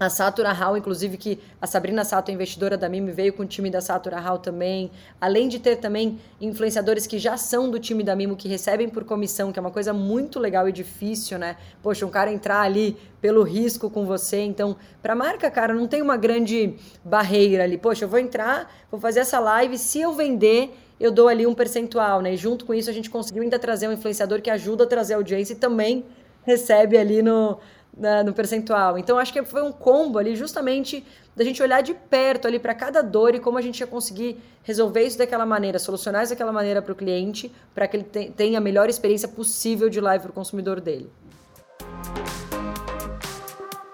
A 0.01 0.09
Satura 0.09 0.51
Hall, 0.51 0.75
inclusive, 0.75 1.15
que 1.15 1.37
a 1.61 1.67
Sabrina 1.67 2.03
Sato, 2.03 2.31
investidora 2.31 2.75
da 2.75 2.89
Mimo, 2.89 3.13
veio 3.13 3.31
com 3.33 3.43
o 3.43 3.45
time 3.45 3.69
da 3.69 3.81
Satura 3.81 4.19
Hall 4.19 4.39
também. 4.39 4.89
Além 5.21 5.47
de 5.47 5.59
ter 5.59 5.75
também 5.75 6.19
influenciadores 6.41 7.05
que 7.05 7.19
já 7.19 7.37
são 7.37 7.69
do 7.69 7.77
time 7.77 8.03
da 8.03 8.15
Mimo, 8.15 8.35
que 8.35 8.47
recebem 8.47 8.89
por 8.89 9.03
comissão, 9.03 9.51
que 9.51 9.59
é 9.59 9.61
uma 9.61 9.69
coisa 9.69 9.93
muito 9.93 10.39
legal 10.39 10.67
e 10.67 10.71
difícil, 10.71 11.37
né? 11.37 11.55
Poxa, 11.83 12.03
um 12.03 12.09
cara 12.09 12.33
entrar 12.33 12.61
ali 12.61 12.97
pelo 13.21 13.43
risco 13.43 13.91
com 13.91 14.03
você. 14.03 14.41
Então, 14.41 14.75
para 15.03 15.13
marca, 15.13 15.51
cara, 15.51 15.71
não 15.71 15.85
tem 15.87 16.01
uma 16.01 16.17
grande 16.17 16.73
barreira 17.05 17.63
ali. 17.63 17.77
Poxa, 17.77 18.05
eu 18.05 18.09
vou 18.09 18.17
entrar, 18.17 18.73
vou 18.89 18.99
fazer 18.99 19.19
essa 19.19 19.39
live, 19.39 19.77
se 19.77 20.01
eu 20.01 20.13
vender, 20.13 20.75
eu 20.99 21.11
dou 21.11 21.27
ali 21.27 21.45
um 21.45 21.53
percentual, 21.53 22.21
né? 22.21 22.33
E 22.33 22.37
junto 22.37 22.65
com 22.65 22.73
isso, 22.73 22.89
a 22.89 22.93
gente 22.93 23.11
conseguiu 23.11 23.43
ainda 23.43 23.59
trazer 23.59 23.87
um 23.87 23.91
influenciador 23.91 24.41
que 24.41 24.49
ajuda 24.49 24.83
a 24.83 24.87
trazer 24.87 25.13
audiência 25.13 25.53
e 25.53 25.57
também 25.57 26.03
recebe 26.43 26.97
ali 26.97 27.21
no 27.21 27.59
né, 27.95 28.23
no 28.23 28.33
percentual. 28.33 28.97
Então 28.97 29.17
acho 29.17 29.33
que 29.33 29.43
foi 29.43 29.61
um 29.61 29.71
combo 29.71 30.17
ali 30.17 30.35
justamente 30.35 31.05
da 31.35 31.43
gente 31.43 31.61
olhar 31.61 31.81
de 31.81 31.93
perto 31.93 32.47
ali 32.47 32.59
para 32.59 32.73
cada 32.73 33.01
dor 33.01 33.35
e 33.35 33.39
como 33.39 33.57
a 33.57 33.61
gente 33.61 33.79
ia 33.79 33.87
conseguir 33.87 34.37
resolver 34.63 35.03
isso 35.03 35.17
daquela 35.17 35.45
maneira, 35.45 35.79
solucionar 35.79 36.23
isso 36.23 36.33
daquela 36.33 36.51
maneira 36.51 36.81
para 36.81 36.91
o 36.91 36.95
cliente, 36.95 37.51
para 37.73 37.87
que 37.87 37.97
ele 37.97 38.03
tenha 38.03 38.57
a 38.57 38.61
melhor 38.61 38.89
experiência 38.89 39.27
possível 39.27 39.89
de 39.89 40.01
live 40.01 40.23
para 40.23 40.31
o 40.31 40.33
consumidor 40.33 40.81
dele. 40.81 41.09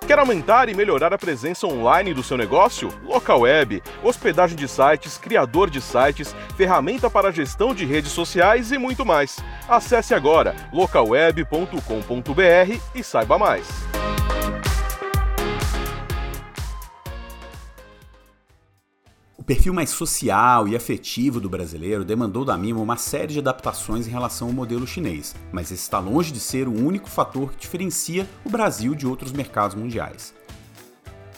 Quer 0.07 0.19
aumentar 0.19 0.69
e 0.69 0.73
melhorar 0.73 1.13
a 1.13 1.17
presença 1.17 1.67
online 1.67 2.13
do 2.13 2.23
seu 2.23 2.37
negócio? 2.37 2.89
Local 3.03 3.41
web, 3.41 3.83
hospedagem 4.01 4.55
de 4.55 4.65
sites, 4.65 5.17
criador 5.17 5.69
de 5.69 5.81
sites, 5.81 6.33
ferramenta 6.55 7.09
para 7.09 7.29
gestão 7.29 7.75
de 7.75 7.83
redes 7.83 8.13
sociais 8.13 8.71
e 8.71 8.77
muito 8.77 9.05
mais. 9.05 9.37
Acesse 9.67 10.13
agora 10.13 10.55
localweb.com.br 10.71 12.79
e 12.95 13.03
saiba 13.03 13.37
mais. 13.37 13.67
Perfil 19.47 19.73
mais 19.73 19.91
social 19.91 20.67
e 20.67 20.75
afetivo 20.75 21.39
do 21.39 21.49
brasileiro 21.49 22.03
demandou 22.03 22.43
da 22.43 22.57
Mimo 22.57 22.83
uma 22.83 22.97
série 22.97 23.31
de 23.31 23.39
adaptações 23.39 24.05
em 24.05 24.11
relação 24.11 24.49
ao 24.49 24.53
modelo 24.53 24.85
chinês, 24.85 25.33
mas 25.53 25.71
esse 25.71 25.83
está 25.83 25.99
longe 25.99 26.33
de 26.33 26.39
ser 26.41 26.67
o 26.67 26.85
único 26.85 27.09
fator 27.09 27.53
que 27.53 27.59
diferencia 27.61 28.27
o 28.43 28.49
Brasil 28.49 28.93
de 28.93 29.07
outros 29.07 29.31
mercados 29.31 29.73
mundiais. 29.73 30.33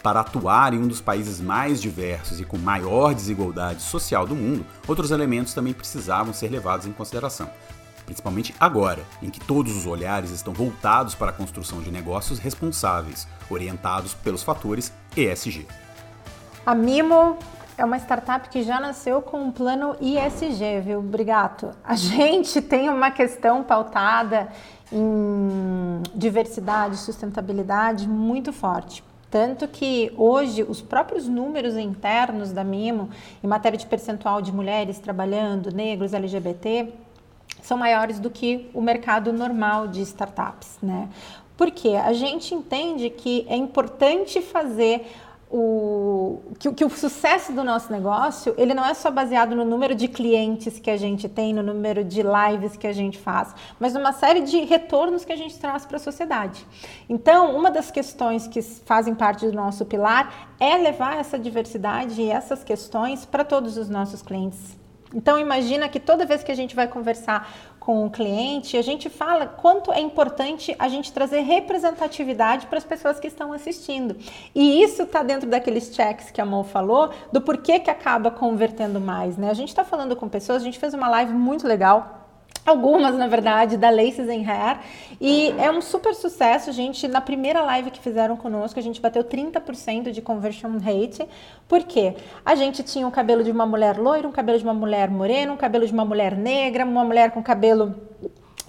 Para 0.02 0.20
atuar 0.20 0.74
em 0.74 0.78
um 0.78 0.88
dos 0.88 1.00
países 1.00 1.40
mais 1.40 1.80
diversos 1.80 2.40
e 2.40 2.44
com 2.44 2.58
maior 2.58 3.14
desigualdade 3.14 3.80
social 3.80 4.26
do 4.26 4.34
mundo, 4.34 4.66
outros 4.88 5.12
elementos 5.12 5.54
também 5.54 5.72
precisavam 5.72 6.34
ser 6.34 6.48
levados 6.48 6.86
em 6.86 6.92
consideração, 6.92 7.48
principalmente 8.06 8.52
agora, 8.58 9.04
em 9.22 9.30
que 9.30 9.38
todos 9.38 9.76
os 9.76 9.86
olhares 9.86 10.32
estão 10.32 10.52
voltados 10.52 11.14
para 11.14 11.30
a 11.30 11.34
construção 11.34 11.80
de 11.80 11.92
negócios 11.92 12.40
responsáveis, 12.40 13.28
orientados 13.48 14.14
pelos 14.14 14.42
fatores 14.42 14.92
ESG. 15.16 15.64
A 16.66 16.74
Mimo 16.74 17.38
é 17.80 17.84
uma 17.84 17.96
startup 17.96 18.50
que 18.50 18.62
já 18.62 18.78
nasceu 18.78 19.22
com 19.22 19.40
um 19.40 19.50
plano 19.50 19.96
ISG, 20.02 20.80
viu, 20.84 21.00
Brigato? 21.00 21.70
A 21.82 21.96
gente 21.96 22.60
tem 22.62 22.90
uma 22.90 23.10
questão 23.10 23.64
pautada 23.64 24.48
em 24.92 26.02
diversidade, 26.14 26.98
sustentabilidade 26.98 28.06
muito 28.06 28.52
forte. 28.52 29.02
Tanto 29.30 29.66
que 29.66 30.12
hoje 30.14 30.62
os 30.62 30.82
próprios 30.82 31.26
números 31.26 31.74
internos 31.76 32.52
da 32.52 32.62
Mimo, 32.62 33.08
em 33.42 33.46
matéria 33.46 33.78
de 33.78 33.86
percentual 33.86 34.42
de 34.42 34.52
mulheres 34.52 34.98
trabalhando, 34.98 35.72
negros, 35.72 36.12
LGBT, 36.12 36.92
são 37.62 37.78
maiores 37.78 38.18
do 38.18 38.28
que 38.28 38.68
o 38.74 38.82
mercado 38.82 39.32
normal 39.32 39.88
de 39.88 40.02
startups, 40.02 40.76
né? 40.82 41.08
Porque 41.56 41.90
a 41.90 42.12
gente 42.12 42.54
entende 42.54 43.08
que 43.08 43.46
é 43.48 43.56
importante 43.56 44.42
fazer 44.42 45.06
o, 45.52 46.40
que, 46.60 46.72
que, 46.72 46.84
o 46.84 46.90
sucesso 46.90 47.52
do 47.52 47.64
nosso 47.64 47.90
negócio 47.90 48.54
ele 48.56 48.72
não 48.72 48.84
é 48.84 48.94
só 48.94 49.10
baseado 49.10 49.56
no 49.56 49.64
número 49.64 49.96
de 49.96 50.06
clientes 50.06 50.78
que 50.78 50.88
a 50.88 50.96
gente 50.96 51.28
tem, 51.28 51.52
no 51.52 51.62
número 51.62 52.04
de 52.04 52.22
lives 52.22 52.76
que 52.76 52.86
a 52.86 52.92
gente 52.92 53.18
faz, 53.18 53.52
mas 53.78 53.92
numa 53.92 54.12
série 54.12 54.42
de 54.42 54.60
retornos 54.60 55.24
que 55.24 55.32
a 55.32 55.36
gente 55.36 55.58
traz 55.58 55.84
para 55.84 55.96
a 55.96 56.00
sociedade. 56.00 56.64
Então, 57.08 57.56
uma 57.56 57.68
das 57.68 57.90
questões 57.90 58.46
que 58.46 58.62
fazem 58.62 59.12
parte 59.12 59.44
do 59.44 59.52
nosso 59.52 59.84
pilar 59.84 60.54
é 60.60 60.76
levar 60.76 61.18
essa 61.18 61.36
diversidade 61.36 62.22
e 62.22 62.30
essas 62.30 62.62
questões 62.62 63.24
para 63.24 63.44
todos 63.44 63.76
os 63.76 63.88
nossos 63.88 64.22
clientes. 64.22 64.78
Então 65.12 65.38
imagina 65.38 65.88
que 65.88 65.98
toda 65.98 66.24
vez 66.24 66.42
que 66.44 66.52
a 66.52 66.54
gente 66.54 66.76
vai 66.76 66.86
conversar 66.86 67.52
com 67.90 68.06
o 68.06 68.10
cliente, 68.10 68.76
a 68.76 68.82
gente 68.82 69.10
fala 69.10 69.48
quanto 69.48 69.92
é 69.92 70.00
importante 70.00 70.76
a 70.78 70.86
gente 70.86 71.12
trazer 71.12 71.40
representatividade 71.40 72.68
para 72.68 72.78
as 72.78 72.84
pessoas 72.84 73.18
que 73.18 73.26
estão 73.26 73.52
assistindo. 73.52 74.16
E 74.54 74.80
isso 74.80 75.02
está 75.02 75.24
dentro 75.24 75.50
daqueles 75.50 75.92
checks 75.92 76.30
que 76.30 76.40
a 76.40 76.46
Mo 76.46 76.62
falou, 76.62 77.10
do 77.32 77.40
porquê 77.40 77.80
que 77.80 77.90
acaba 77.90 78.30
convertendo 78.30 79.00
mais, 79.00 79.36
né? 79.36 79.50
A 79.50 79.54
gente 79.54 79.70
está 79.70 79.82
falando 79.82 80.14
com 80.14 80.28
pessoas, 80.28 80.62
a 80.62 80.64
gente 80.64 80.78
fez 80.78 80.94
uma 80.94 81.08
live 81.08 81.32
muito 81.32 81.66
legal 81.66 82.19
algumas, 82.64 83.16
na 83.16 83.26
verdade, 83.26 83.76
da 83.76 83.90
Laces 83.90 84.28
and 84.28 84.44
Hair. 84.46 84.78
E 85.20 85.54
é 85.58 85.70
um 85.70 85.80
super 85.80 86.14
sucesso, 86.14 86.72
gente. 86.72 87.06
Na 87.08 87.20
primeira 87.20 87.62
live 87.62 87.90
que 87.90 88.00
fizeram 88.00 88.36
conosco, 88.36 88.78
a 88.78 88.82
gente 88.82 89.00
bateu 89.00 89.24
30% 89.24 90.10
de 90.10 90.22
conversion 90.22 90.78
rate. 90.78 91.26
Por 91.68 91.84
quê? 91.84 92.14
A 92.44 92.54
gente 92.54 92.82
tinha 92.82 93.06
o 93.06 93.10
cabelo 93.10 93.42
de 93.42 93.50
uma 93.50 93.66
mulher 93.66 93.98
loira, 93.98 94.26
um 94.26 94.32
cabelo 94.32 94.58
de 94.58 94.64
uma 94.64 94.74
mulher 94.74 95.10
morena, 95.10 95.52
um 95.52 95.56
cabelo 95.56 95.86
de 95.86 95.92
uma 95.92 96.04
mulher 96.04 96.36
negra, 96.36 96.84
uma 96.84 97.04
mulher 97.04 97.30
com 97.30 97.42
cabelo 97.42 97.94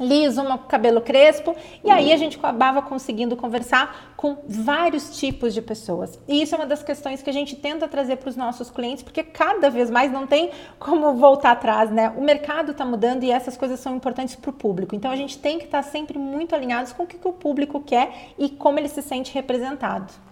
liso, 0.01 0.41
um 0.41 0.57
cabelo 0.57 1.01
crespo, 1.01 1.55
e 1.83 1.89
aí 1.89 2.11
a 2.11 2.17
gente 2.17 2.37
acabava 2.37 2.81
conseguindo 2.81 3.35
conversar 3.35 4.13
com 4.17 4.37
vários 4.47 5.17
tipos 5.17 5.53
de 5.53 5.61
pessoas. 5.61 6.19
E 6.27 6.41
isso 6.41 6.55
é 6.55 6.57
uma 6.57 6.65
das 6.65 6.83
questões 6.83 7.21
que 7.21 7.29
a 7.29 7.33
gente 7.33 7.55
tenta 7.55 7.87
trazer 7.87 8.17
para 8.17 8.29
os 8.29 8.35
nossos 8.35 8.69
clientes, 8.69 9.03
porque 9.03 9.23
cada 9.23 9.69
vez 9.69 9.89
mais 9.89 10.11
não 10.11 10.27
tem 10.27 10.51
como 10.79 11.13
voltar 11.13 11.51
atrás, 11.51 11.89
né? 11.89 12.13
O 12.17 12.21
mercado 12.21 12.71
está 12.71 12.85
mudando 12.85 13.23
e 13.23 13.31
essas 13.31 13.55
coisas 13.55 13.79
são 13.79 13.95
importantes 13.95 14.35
para 14.35 14.49
o 14.49 14.53
público. 14.53 14.95
Então 14.95 15.11
a 15.11 15.15
gente 15.15 15.37
tem 15.37 15.57
que 15.57 15.65
estar 15.65 15.83
tá 15.83 15.89
sempre 15.89 16.17
muito 16.17 16.55
alinhados 16.55 16.93
com 16.93 17.03
o 17.03 17.07
que, 17.07 17.17
que 17.17 17.27
o 17.27 17.33
público 17.33 17.79
quer 17.81 18.33
e 18.37 18.49
como 18.49 18.79
ele 18.79 18.89
se 18.89 19.01
sente 19.01 19.33
representado. 19.33 20.30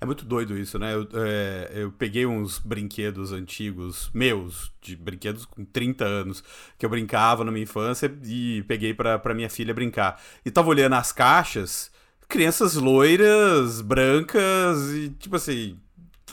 É 0.00 0.06
muito 0.06 0.24
doido 0.24 0.56
isso, 0.58 0.78
né? 0.78 0.94
Eu, 0.94 1.08
é, 1.14 1.72
eu, 1.74 1.92
peguei 1.92 2.26
uns 2.26 2.58
brinquedos 2.58 3.32
antigos, 3.32 4.10
meus, 4.14 4.72
de 4.80 4.96
brinquedos 4.96 5.44
com 5.44 5.64
30 5.64 6.04
anos, 6.04 6.42
que 6.78 6.84
eu 6.84 6.90
brincava 6.90 7.44
na 7.44 7.52
minha 7.52 7.64
infância 7.64 8.12
e 8.24 8.62
peguei 8.66 8.94
pra, 8.94 9.34
minha 9.34 9.50
filha 9.50 9.74
brincar. 9.74 10.20
E 10.44 10.50
tava 10.50 10.68
olhando 10.68 10.94
as 10.94 11.12
caixas, 11.12 11.90
crianças 12.28 12.74
loiras, 12.74 13.80
brancas, 13.80 14.92
e 14.92 15.10
tipo 15.10 15.36
assim, 15.36 15.78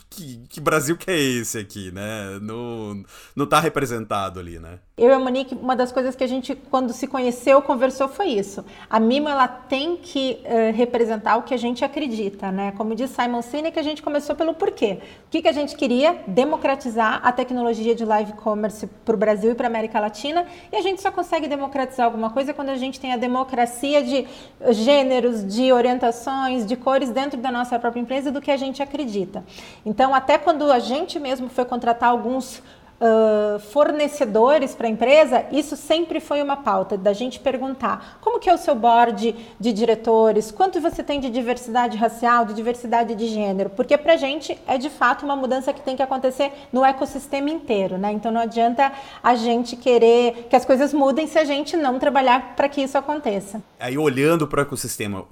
que, 0.10 0.46
que, 0.48 0.62
Brasil 0.62 0.96
que 0.96 1.10
é 1.10 1.20
esse 1.20 1.58
aqui, 1.58 1.92
né? 1.92 2.40
Não, 2.42 3.04
não 3.36 3.46
tá 3.46 3.60
representado 3.60 4.40
ali, 4.40 4.60
né? 4.60 4.80
Eu 4.96 5.10
e 5.10 5.12
a 5.12 5.18
Monique, 5.18 5.56
uma 5.56 5.76
das 5.76 5.92
coisas 5.92 6.16
que 6.16 6.24
a 6.24 6.28
gente, 6.28 6.54
quando 6.54 6.94
se 6.94 7.08
conheceu, 7.08 7.60
conversou 7.64 8.08
foi 8.08 8.28
isso. 8.28 8.64
A 8.88 9.00
Mimo, 9.00 9.28
ela 9.28 9.48
tem 9.48 9.98
que 9.98 10.38
uh, 10.46 10.72
representar 10.72 11.36
o 11.38 11.42
que 11.42 11.52
a 11.52 11.58
gente 11.58 11.84
acredita, 11.84 12.52
né? 12.52 12.72
Como 12.78 12.94
diz 12.94 13.10
Simon 13.10 13.42
Sinek, 13.42 13.80
a 13.80 13.82
gente 13.82 14.04
começou 14.04 14.36
pelo 14.36 14.54
porquê. 14.54 15.00
O 15.26 15.32
que, 15.32 15.42
que 15.42 15.48
a 15.48 15.52
gente 15.52 15.76
queria? 15.76 16.22
Democratizar 16.28 17.22
a 17.24 17.32
tecnologia 17.32 17.96
de 17.96 18.06
live 18.06 18.34
commerce 18.34 18.86
para 19.04 19.16
o 19.16 19.18
Brasil 19.18 19.54
e 19.54 19.56
para 19.56 19.66
a 19.66 19.72
América 19.72 20.00
Latina. 20.00 20.46
E 20.72 20.76
a 20.76 20.82
gente 20.82 21.02
só 21.02 21.12
consegue 21.12 21.48
democratizar 21.48 22.06
alguma 22.06 22.30
coisa 22.30 22.54
quando 22.54 22.70
a 22.70 22.78
gente 22.78 23.00
tem 23.00 23.14
a 23.14 23.18
democracia 23.18 24.04
de 24.04 24.28
gêneros, 24.70 25.44
de 25.44 25.74
orientações, 25.74 26.68
de 26.68 26.76
cores 26.76 27.10
dentro 27.10 27.42
da 27.42 27.52
nossa 27.52 27.80
própria 27.80 28.00
empresa 28.00 28.32
do 28.32 28.40
que 28.40 28.52
a 28.52 28.58
gente 28.58 28.84
acredita. 28.84 29.44
Então, 29.84 30.14
até 30.14 30.38
quando 30.38 30.72
a 30.72 30.78
gente 30.78 31.20
mesmo 31.20 31.50
foi 31.50 31.66
contratar 31.66 32.10
alguns 32.10 32.62
uh, 33.04 33.60
fornecedores 33.60 34.74
para 34.74 34.88
a 34.88 34.90
empresa, 34.90 35.46
isso 35.52 35.76
sempre 35.76 36.20
foi 36.20 36.42
uma 36.42 36.56
pauta 36.56 36.98
da 36.98 37.12
gente 37.12 37.40
perguntar 37.40 38.18
como 38.22 38.40
que 38.40 38.50
é 38.50 38.54
o 38.54 38.58
seu 38.58 38.74
board 38.74 39.36
de 39.60 39.74
diretores, 39.74 40.52
quanto 40.52 40.80
você 40.80 41.04
tem 41.04 41.20
de 41.20 41.30
diversidade 41.30 41.98
racial, 41.98 42.46
de 42.46 42.54
diversidade 42.54 43.14
de 43.14 43.28
gênero, 43.28 43.70
porque 43.72 43.98
para 43.98 44.14
a 44.14 44.18
gente 44.18 44.58
é 44.66 44.78
de 44.78 44.90
fato 44.90 45.26
uma 45.26 45.36
mudança 45.36 45.74
que 45.74 45.82
tem 45.82 45.96
que 45.96 46.02
acontecer 46.02 46.52
no 46.72 46.86
ecossistema 46.86 47.50
inteiro, 47.50 47.98
né? 47.98 48.12
Então 48.12 48.32
não 48.32 48.42
adianta 48.42 48.92
a 49.22 49.36
gente 49.36 49.76
querer 49.76 50.48
que 50.50 50.56
as 50.56 50.64
coisas 50.66 50.94
mudem 50.94 51.28
se 51.28 51.38
a 51.38 51.44
gente 51.44 51.76
não 51.76 52.00
trabalhar 52.00 52.56
para 52.56 52.70
que 52.70 52.82
isso 52.82 52.98
aconteça. 52.98 53.62
Aí 53.80 53.98
olhando 53.98 54.48
para 54.48 54.60
o 54.60 54.62
ecossistema, 54.62 55.26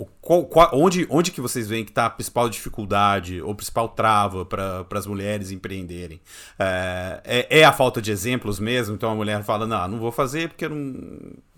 onde, 0.74 1.08
onde 1.10 1.32
que 1.32 1.40
vocês 1.40 1.68
veem 1.68 1.86
que 1.86 1.92
está 1.92 2.08
a 2.08 2.10
principal 2.10 2.50
dificuldade 2.50 3.42
ou 3.42 3.56
principal 3.56 3.88
trava 3.90 4.46
para 4.46 4.86
as 4.94 5.06
mulheres 5.06 5.52
empreenderem? 5.52 6.20
É, 6.60 7.22
é, 7.60 7.61
é, 7.62 7.66
a 7.66 7.74
falta 7.74 8.02
de 8.02 8.12
exemplos 8.12 8.60
mesmo? 8.60 8.96
Então 8.96 9.12
a 9.12 9.16
mulher 9.16 9.44
fala, 9.44 9.66
não, 9.66 9.88
não 9.88 10.00
vou 10.00 10.12
fazer 10.12 10.50
porque 10.50 10.68
não, 10.68 10.94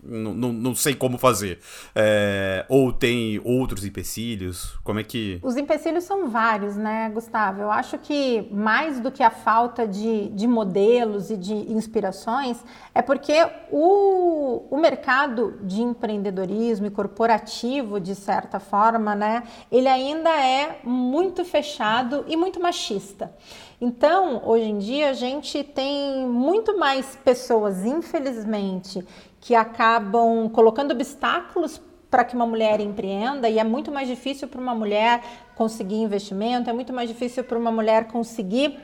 não, 0.04 0.34
não, 0.34 0.52
não 0.52 0.74
sei 0.74 0.94
como 0.94 1.18
fazer. 1.18 1.58
É, 1.94 2.64
ou 2.68 2.92
tem 2.92 3.40
outros 3.44 3.84
empecilhos? 3.84 4.76
Como 4.82 5.00
é 5.00 5.04
que. 5.04 5.38
Os 5.42 5.56
empecilhos 5.56 6.04
são 6.04 6.28
vários, 6.28 6.76
né, 6.76 7.10
Gustavo? 7.12 7.60
Eu 7.62 7.70
acho 7.70 7.98
que 7.98 8.48
mais 8.52 9.00
do 9.00 9.10
que 9.10 9.22
a 9.22 9.30
falta 9.30 9.86
de, 9.86 10.28
de 10.30 10.46
modelos 10.46 11.30
e 11.30 11.36
de 11.36 11.54
inspirações, 11.54 12.62
é 12.94 13.02
porque 13.02 13.34
o, 13.70 14.66
o 14.70 14.76
mercado 14.76 15.58
de 15.62 15.82
empreendedorismo 15.82 16.86
e 16.86 16.90
corporativo, 16.90 17.98
de 17.98 18.14
certa 18.14 18.60
forma, 18.60 19.14
né, 19.14 19.42
ele 19.70 19.88
ainda 19.88 20.30
é 20.30 20.80
muito 20.84 21.44
fechado 21.44 22.24
e 22.28 22.36
muito 22.36 22.60
machista. 22.60 23.34
Então, 23.80 24.40
hoje 24.46 24.64
em 24.64 24.78
dia, 24.78 25.10
a 25.10 25.12
gente 25.12 25.62
tem 25.62 26.26
muito 26.26 26.78
mais 26.78 27.18
pessoas, 27.24 27.84
infelizmente, 27.84 29.04
que 29.44 29.54
acabam 29.54 30.48
colocando 30.48 30.92
obstáculos 30.92 31.78
para 32.10 32.24
que 32.24 32.34
uma 32.34 32.46
mulher 32.46 32.80
empreenda 32.80 33.46
e 33.46 33.58
é 33.58 33.64
muito 33.64 33.92
mais 33.92 34.08
difícil 34.08 34.48
para 34.48 34.58
uma 34.58 34.74
mulher 34.74 35.22
conseguir 35.54 35.96
investimento, 35.96 36.70
é 36.70 36.72
muito 36.72 36.94
mais 36.94 37.10
difícil 37.10 37.44
para 37.44 37.58
uma 37.58 37.70
mulher 37.70 38.06
conseguir 38.06 38.80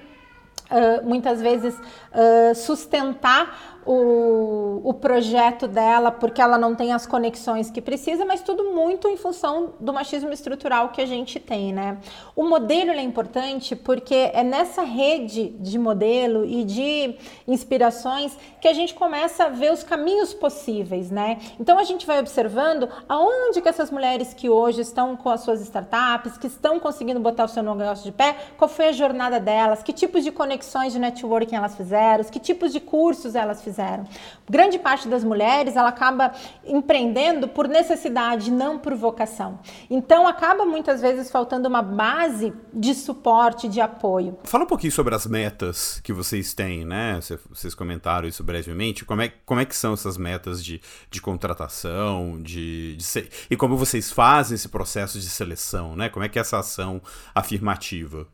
uh, 0.70 1.08
muitas 1.08 1.40
vezes 1.40 1.74
uh, 1.74 2.54
sustentar 2.54 3.79
o, 3.86 4.80
o 4.84 4.94
projeto 4.94 5.66
dela 5.66 6.10
porque 6.10 6.40
ela 6.40 6.58
não 6.58 6.74
tem 6.74 6.92
as 6.92 7.06
conexões 7.06 7.70
que 7.70 7.80
precisa, 7.80 8.24
mas 8.24 8.42
tudo 8.42 8.72
muito 8.72 9.08
em 9.08 9.16
função 9.16 9.74
do 9.80 9.92
machismo 9.92 10.32
estrutural 10.32 10.90
que 10.90 11.00
a 11.00 11.06
gente 11.06 11.40
tem, 11.40 11.72
né? 11.72 11.98
O 12.36 12.44
modelo 12.44 12.90
é 12.90 13.02
importante 13.02 13.74
porque 13.74 14.30
é 14.34 14.44
nessa 14.44 14.82
rede 14.82 15.50
de 15.58 15.78
modelo 15.78 16.44
e 16.44 16.64
de 16.64 17.16
inspirações 17.48 18.36
que 18.60 18.68
a 18.68 18.72
gente 18.72 18.94
começa 18.94 19.44
a 19.44 19.48
ver 19.48 19.72
os 19.72 19.82
caminhos 19.82 20.34
possíveis, 20.34 21.10
né? 21.10 21.38
Então 21.58 21.78
a 21.78 21.84
gente 21.84 22.06
vai 22.06 22.20
observando 22.20 22.88
aonde 23.08 23.62
que 23.62 23.68
essas 23.68 23.90
mulheres 23.90 24.34
que 24.34 24.50
hoje 24.50 24.82
estão 24.82 25.16
com 25.16 25.30
as 25.30 25.40
suas 25.40 25.60
startups, 25.62 26.36
que 26.36 26.46
estão 26.46 26.78
conseguindo 26.78 27.18
botar 27.18 27.44
o 27.44 27.48
seu 27.48 27.62
negócio 27.62 28.04
de 28.04 28.12
pé, 28.12 28.36
qual 28.58 28.68
foi 28.68 28.88
a 28.88 28.92
jornada 28.92 29.40
delas, 29.40 29.82
que 29.82 29.92
tipos 29.92 30.22
de 30.22 30.30
conexões 30.30 30.92
de 30.92 30.98
networking 30.98 31.56
elas 31.56 31.74
fizeram, 31.74 32.24
que 32.24 32.38
tipos 32.38 32.72
de 32.72 32.80
cursos 32.80 33.34
elas 33.34 33.62
fizeram 33.62 33.69
fizeram. 33.70 34.04
Grande 34.48 34.78
parte 34.78 35.08
das 35.08 35.22
mulheres 35.22 35.76
ela 35.76 35.88
acaba 35.88 36.32
empreendendo 36.64 37.46
por 37.46 37.68
necessidade, 37.68 38.50
não 38.50 38.78
por 38.78 38.94
vocação. 38.94 39.60
Então 39.88 40.26
acaba 40.26 40.64
muitas 40.64 41.00
vezes 41.00 41.30
faltando 41.30 41.68
uma 41.68 41.82
base 41.82 42.52
de 42.72 42.94
suporte, 42.94 43.68
de 43.68 43.80
apoio. 43.80 44.36
Fala 44.44 44.64
um 44.64 44.66
pouquinho 44.66 44.92
sobre 44.92 45.14
as 45.14 45.26
metas 45.26 46.00
que 46.00 46.12
vocês 46.12 46.52
têm, 46.52 46.84
né? 46.84 47.20
Vocês 47.48 47.74
comentaram 47.74 48.26
isso 48.28 48.42
brevemente. 48.42 49.04
Como 49.04 49.22
é, 49.22 49.32
como 49.46 49.60
é 49.60 49.64
que 49.64 49.76
são 49.76 49.94
essas 49.94 50.16
metas 50.16 50.64
de, 50.64 50.80
de 51.10 51.20
contratação, 51.20 52.40
de, 52.42 52.96
de 52.96 53.30
e 53.48 53.56
como 53.56 53.76
vocês 53.76 54.10
fazem 54.10 54.56
esse 54.56 54.68
processo 54.68 55.18
de 55.18 55.28
seleção, 55.28 55.94
né? 55.94 56.08
Como 56.08 56.24
é 56.24 56.28
que 56.28 56.38
é 56.38 56.42
essa 56.42 56.58
ação 56.58 57.00
afirmativa? 57.34 58.26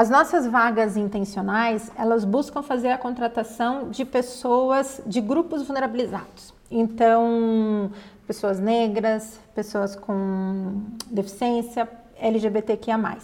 As 0.00 0.08
nossas 0.08 0.46
vagas 0.46 0.96
intencionais, 0.96 1.92
elas 1.94 2.24
buscam 2.24 2.62
fazer 2.62 2.88
a 2.88 2.96
contratação 2.96 3.90
de 3.90 4.02
pessoas 4.02 5.02
de 5.04 5.20
grupos 5.20 5.62
vulnerabilizados. 5.62 6.54
Então, 6.70 7.90
pessoas 8.26 8.58
negras, 8.58 9.38
pessoas 9.54 9.94
com 9.94 10.84
deficiência, 11.10 11.86
LGBTQIA+. 12.18 13.18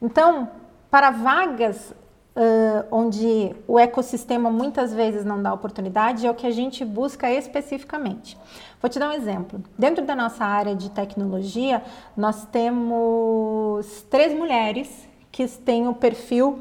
Então, 0.00 0.48
para 0.90 1.10
vagas 1.10 1.90
uh, 1.90 2.86
onde 2.90 3.54
o 3.68 3.78
ecossistema 3.78 4.50
muitas 4.50 4.94
vezes 4.94 5.26
não 5.26 5.42
dá 5.42 5.52
oportunidade, 5.52 6.26
é 6.26 6.30
o 6.30 6.34
que 6.34 6.46
a 6.46 6.50
gente 6.50 6.86
busca 6.86 7.30
especificamente. 7.30 8.38
Vou 8.80 8.88
te 8.88 8.98
dar 8.98 9.10
um 9.10 9.12
exemplo. 9.12 9.62
Dentro 9.78 10.02
da 10.06 10.16
nossa 10.16 10.42
área 10.42 10.74
de 10.74 10.90
tecnologia, 10.90 11.82
nós 12.16 12.46
temos 12.46 14.06
três 14.08 14.32
mulheres 14.32 15.12
que 15.34 15.48
têm 15.48 15.88
o 15.88 15.94
perfil 15.94 16.60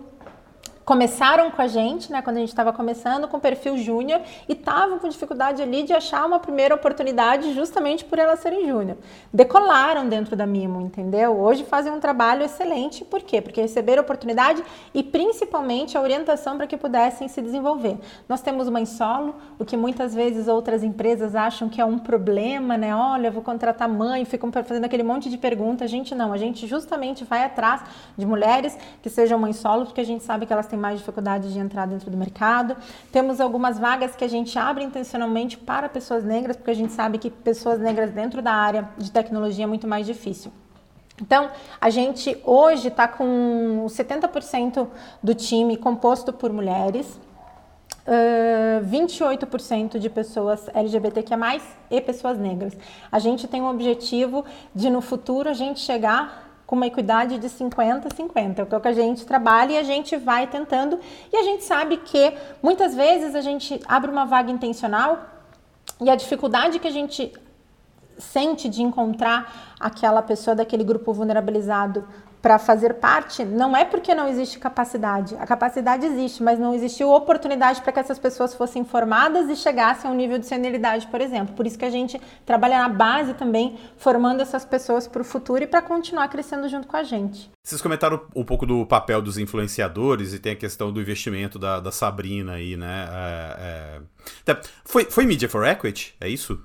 começaram 0.85 1.49
com 1.51 1.61
a 1.61 1.67
gente, 1.67 2.11
né, 2.11 2.21
quando 2.21 2.37
a 2.37 2.39
gente 2.39 2.49
estava 2.49 2.73
começando, 2.73 3.27
com 3.27 3.39
perfil 3.39 3.77
júnior 3.77 4.21
e 4.47 4.53
estavam 4.53 4.99
com 4.99 5.07
dificuldade 5.07 5.61
ali 5.61 5.83
de 5.83 5.93
achar 5.93 6.25
uma 6.25 6.39
primeira 6.39 6.75
oportunidade 6.75 7.53
justamente 7.53 8.03
por 8.03 8.19
elas 8.19 8.39
serem 8.39 8.67
júnior. 8.67 8.97
Decolaram 9.33 10.07
dentro 10.07 10.35
da 10.35 10.45
Mimo, 10.45 10.81
entendeu? 10.81 11.39
Hoje 11.39 11.63
fazem 11.63 11.91
um 11.91 11.99
trabalho 11.99 12.43
excelente, 12.43 13.05
por 13.05 13.21
quê? 13.21 13.41
Porque 13.41 13.61
receberam 13.61 14.03
oportunidade 14.03 14.63
e 14.93 15.01
principalmente 15.01 15.97
a 15.97 16.01
orientação 16.01 16.57
para 16.57 16.67
que 16.67 16.75
pudessem 16.75 17.27
se 17.27 17.41
desenvolver. 17.41 17.97
Nós 18.27 18.41
temos 18.41 18.67
mãe 18.69 18.85
solo, 18.85 19.35
o 19.57 19.65
que 19.65 19.77
muitas 19.77 20.13
vezes 20.13 20.47
outras 20.47 20.83
empresas 20.83 21.35
acham 21.35 21.69
que 21.69 21.79
é 21.79 21.85
um 21.85 21.97
problema, 21.97 22.77
né? 22.77 22.95
Olha, 22.95 23.31
vou 23.31 23.41
contratar 23.41 23.87
mãe, 23.87 24.25
ficam 24.25 24.51
fazendo 24.51 24.85
aquele 24.85 25.03
monte 25.03 25.29
de 25.29 25.37
perguntas. 25.37 25.85
A 25.85 25.87
gente 25.87 26.13
não, 26.13 26.33
a 26.33 26.37
gente 26.37 26.67
justamente 26.67 27.23
vai 27.23 27.43
atrás 27.43 27.81
de 28.17 28.25
mulheres 28.25 28.77
que 29.01 29.09
sejam 29.09 29.39
mãe 29.39 29.53
solo, 29.53 29.85
porque 29.85 30.01
a 30.01 30.05
gente 30.05 30.23
sabe 30.23 30.45
que 30.45 30.53
elas 30.53 30.67
têm 30.73 30.79
mais 30.79 30.97
dificuldade 30.97 31.53
de 31.53 31.59
entrar 31.59 31.85
dentro 31.85 32.09
do 32.09 32.17
mercado. 32.17 32.75
Temos 33.11 33.39
algumas 33.39 33.77
vagas 33.77 34.15
que 34.15 34.23
a 34.23 34.27
gente 34.27 34.57
abre 34.57 34.83
intencionalmente 34.83 35.55
para 35.55 35.87
pessoas 35.87 36.23
negras, 36.23 36.57
porque 36.57 36.71
a 36.71 36.75
gente 36.75 36.91
sabe 36.91 37.19
que 37.19 37.29
pessoas 37.29 37.79
negras 37.79 38.11
dentro 38.11 38.41
da 38.41 38.51
área 38.51 38.89
de 38.97 39.11
tecnologia 39.11 39.65
é 39.65 39.67
muito 39.67 39.87
mais 39.87 40.05
difícil. 40.05 40.51
Então, 41.21 41.51
a 41.79 41.91
gente 41.91 42.35
hoje 42.43 42.87
está 42.87 43.07
com 43.07 43.85
70% 43.87 44.87
do 45.21 45.35
time 45.35 45.77
composto 45.77 46.33
por 46.33 46.51
mulheres, 46.51 47.19
uh, 48.07 48.83
28% 48.83 49.99
de 49.99 50.09
pessoas 50.09 50.67
LGBTQ+, 50.73 51.35
e 51.91 52.01
pessoas 52.01 52.39
negras. 52.39 52.75
A 53.11 53.19
gente 53.19 53.47
tem 53.47 53.61
um 53.61 53.69
objetivo 53.69 54.43
de, 54.73 54.89
no 54.89 55.01
futuro, 55.01 55.47
a 55.47 55.53
gente 55.53 55.79
chegar 55.79 56.52
com 56.73 56.77
uma 56.77 56.87
equidade 56.87 57.37
de 57.37 57.47
50-50. 57.47 58.67
É 58.71 58.75
o 58.75 58.81
que 58.81 58.87
a 58.87 58.93
gente 58.93 59.23
trabalha 59.27 59.73
e 59.73 59.77
a 59.77 59.83
gente 59.83 60.17
vai 60.17 60.47
tentando. 60.47 60.99
E 61.31 61.37
a 61.37 61.43
gente 61.43 61.63
sabe 61.63 61.97
que 61.97 62.33
muitas 62.63 62.95
vezes 62.95 63.35
a 63.35 63.41
gente 63.41 63.79
abre 63.87 64.09
uma 64.09 64.25
vaga 64.25 64.49
intencional 64.49 65.19
e 66.01 66.09
a 66.09 66.15
dificuldade 66.15 66.79
que 66.79 66.87
a 66.87 66.91
gente 66.91 67.31
sente 68.17 68.67
de 68.67 68.81
encontrar 68.81 69.75
aquela 69.79 70.23
pessoa 70.23 70.55
daquele 70.55 70.83
grupo 70.83 71.13
vulnerabilizado 71.13 72.07
para 72.43 72.59
fazer 72.59 72.95
parte, 72.95 73.45
não 73.45 73.75
é 73.75 73.85
porque 73.85 74.13
não 74.13 74.27
existe 74.27 74.59
capacidade. 74.59 75.33
A 75.39 75.47
capacidade 75.47 76.05
existe, 76.05 76.43
mas 76.43 76.59
não 76.59 76.75
existiu 76.75 77.09
oportunidade 77.09 77.81
para 77.81 77.93
que 77.93 78.01
essas 78.01 78.19
pessoas 78.19 78.53
fossem 78.53 78.83
formadas 78.83 79.49
e 79.49 79.55
chegassem 79.55 80.11
a 80.11 80.13
um 80.13 80.17
nível 80.17 80.37
de 80.37 80.45
senioridade, 80.45 81.07
por 81.07 81.21
exemplo. 81.21 81.55
Por 81.55 81.65
isso 81.65 81.79
que 81.79 81.85
a 81.85 81.89
gente 81.89 82.19
trabalha 82.45 82.79
na 82.79 82.89
base 82.89 83.33
também, 83.33 83.79
formando 83.95 84.41
essas 84.41 84.65
pessoas 84.65 85.07
para 85.07 85.21
o 85.21 85.25
futuro 85.25 85.63
e 85.63 85.67
para 85.67 85.81
continuar 85.81 86.27
crescendo 86.27 86.67
junto 86.67 86.85
com 86.85 86.97
a 86.97 87.03
gente. 87.03 87.49
Vocês 87.65 87.81
comentaram 87.81 88.19
um 88.35 88.43
pouco 88.43 88.65
do 88.65 88.85
papel 88.85 89.21
dos 89.21 89.37
influenciadores 89.37 90.33
e 90.33 90.39
tem 90.39 90.51
a 90.51 90.57
questão 90.57 90.91
do 90.91 90.99
investimento 90.99 91.57
da, 91.57 91.79
da 91.79 91.93
Sabrina 91.93 92.55
aí, 92.55 92.75
né? 92.75 93.07
É, 93.09 94.01
é... 94.51 94.61
Foi, 94.83 95.05
foi 95.05 95.25
Media 95.25 95.47
for 95.47 95.65
Equity? 95.65 96.13
É 96.19 96.27
isso? 96.27 96.61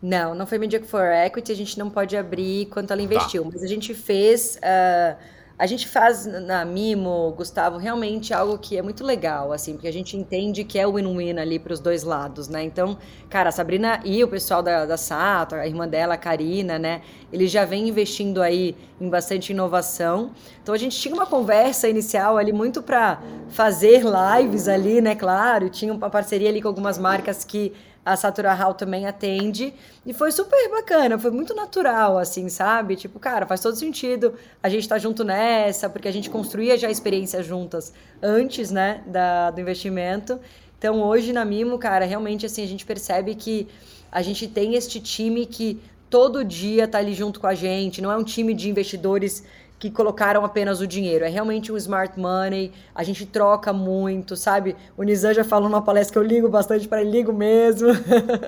Não, 0.00 0.34
não 0.34 0.46
foi 0.46 0.58
Media 0.58 0.82
for 0.82 1.06
Equity, 1.06 1.50
a 1.50 1.56
gente 1.56 1.78
não 1.78 1.90
pode 1.90 2.16
abrir 2.16 2.66
quanto 2.66 2.92
ela 2.92 3.02
investiu, 3.02 3.42
tá. 3.44 3.50
mas 3.52 3.62
a 3.62 3.66
gente 3.66 3.94
fez. 3.94 4.56
Uh, 4.56 5.38
a 5.58 5.66
gente 5.66 5.88
faz 5.88 6.24
na 6.24 6.64
Mimo, 6.64 7.34
Gustavo, 7.36 7.78
realmente 7.78 8.32
algo 8.32 8.56
que 8.58 8.78
é 8.78 8.82
muito 8.82 9.02
legal, 9.02 9.52
assim, 9.52 9.72
porque 9.72 9.88
a 9.88 9.92
gente 9.92 10.16
entende 10.16 10.62
que 10.62 10.78
é 10.78 10.86
win-win 10.86 11.36
ali 11.36 11.58
para 11.58 11.72
os 11.72 11.80
dois 11.80 12.04
lados, 12.04 12.46
né? 12.46 12.62
Então, 12.62 12.96
cara, 13.28 13.48
a 13.48 13.52
Sabrina 13.52 14.00
e 14.04 14.22
o 14.22 14.28
pessoal 14.28 14.62
da, 14.62 14.86
da 14.86 14.96
Sato, 14.96 15.56
a 15.56 15.66
irmã 15.66 15.88
dela, 15.88 16.14
a 16.14 16.16
Karina, 16.16 16.78
né? 16.78 17.02
Eles 17.32 17.50
já 17.50 17.64
vêm 17.64 17.88
investindo 17.88 18.40
aí 18.40 18.76
em 19.00 19.08
bastante 19.08 19.50
inovação. 19.50 20.30
Então, 20.62 20.72
a 20.72 20.78
gente 20.78 20.96
tinha 20.96 21.12
uma 21.12 21.26
conversa 21.26 21.88
inicial 21.88 22.38
ali 22.38 22.52
muito 22.52 22.80
para 22.80 23.20
fazer 23.48 24.04
lives 24.04 24.68
ali, 24.68 25.00
né? 25.00 25.16
Claro, 25.16 25.68
tinha 25.68 25.92
uma 25.92 26.08
parceria 26.08 26.50
ali 26.50 26.62
com 26.62 26.68
algumas 26.68 26.98
marcas 26.98 27.42
que 27.42 27.72
a 28.08 28.16
Satura 28.16 28.54
Hall 28.54 28.72
também 28.72 29.06
atende. 29.06 29.74
E 30.06 30.14
foi 30.14 30.32
super 30.32 30.70
bacana, 30.70 31.18
foi 31.18 31.30
muito 31.30 31.54
natural, 31.54 32.18
assim, 32.18 32.48
sabe? 32.48 32.96
Tipo, 32.96 33.18
cara, 33.18 33.46
faz 33.46 33.60
todo 33.60 33.76
sentido 33.76 34.34
a 34.62 34.68
gente 34.68 34.82
estar 34.82 34.94
tá 34.94 34.98
junto 34.98 35.22
nessa, 35.22 35.90
porque 35.90 36.08
a 36.08 36.12
gente 36.12 36.30
construía 36.30 36.76
já 36.78 36.90
experiências 36.90 37.44
juntas 37.44 37.92
antes, 38.22 38.70
né, 38.70 39.02
da, 39.06 39.50
do 39.50 39.60
investimento. 39.60 40.40
Então, 40.78 41.02
hoje 41.02 41.32
na 41.32 41.44
Mimo, 41.44 41.78
cara, 41.78 42.06
realmente, 42.06 42.46
assim, 42.46 42.64
a 42.64 42.66
gente 42.66 42.86
percebe 42.86 43.34
que 43.34 43.68
a 44.10 44.22
gente 44.22 44.48
tem 44.48 44.74
este 44.74 45.00
time 45.00 45.44
que 45.44 45.78
todo 46.08 46.42
dia 46.42 46.88
tá 46.88 46.98
ali 46.98 47.12
junto 47.12 47.38
com 47.38 47.46
a 47.46 47.54
gente, 47.54 48.00
não 48.00 48.10
é 48.10 48.16
um 48.16 48.24
time 48.24 48.54
de 48.54 48.70
investidores 48.70 49.44
que 49.78 49.90
colocaram 49.90 50.44
apenas 50.44 50.80
o 50.80 50.86
dinheiro. 50.86 51.24
É 51.24 51.28
realmente 51.28 51.72
um 51.72 51.76
smart 51.76 52.18
money, 52.18 52.72
a 52.94 53.02
gente 53.02 53.24
troca 53.26 53.72
muito, 53.72 54.36
sabe? 54.36 54.74
O 54.96 55.02
Nizam 55.02 55.32
já 55.32 55.44
falou 55.44 55.68
numa 55.68 55.82
palestra 55.82 56.12
que 56.12 56.18
eu 56.18 56.22
ligo 56.22 56.48
bastante 56.48 56.88
para 56.88 57.00
ele, 57.00 57.10
ligo 57.10 57.32
mesmo. 57.32 57.88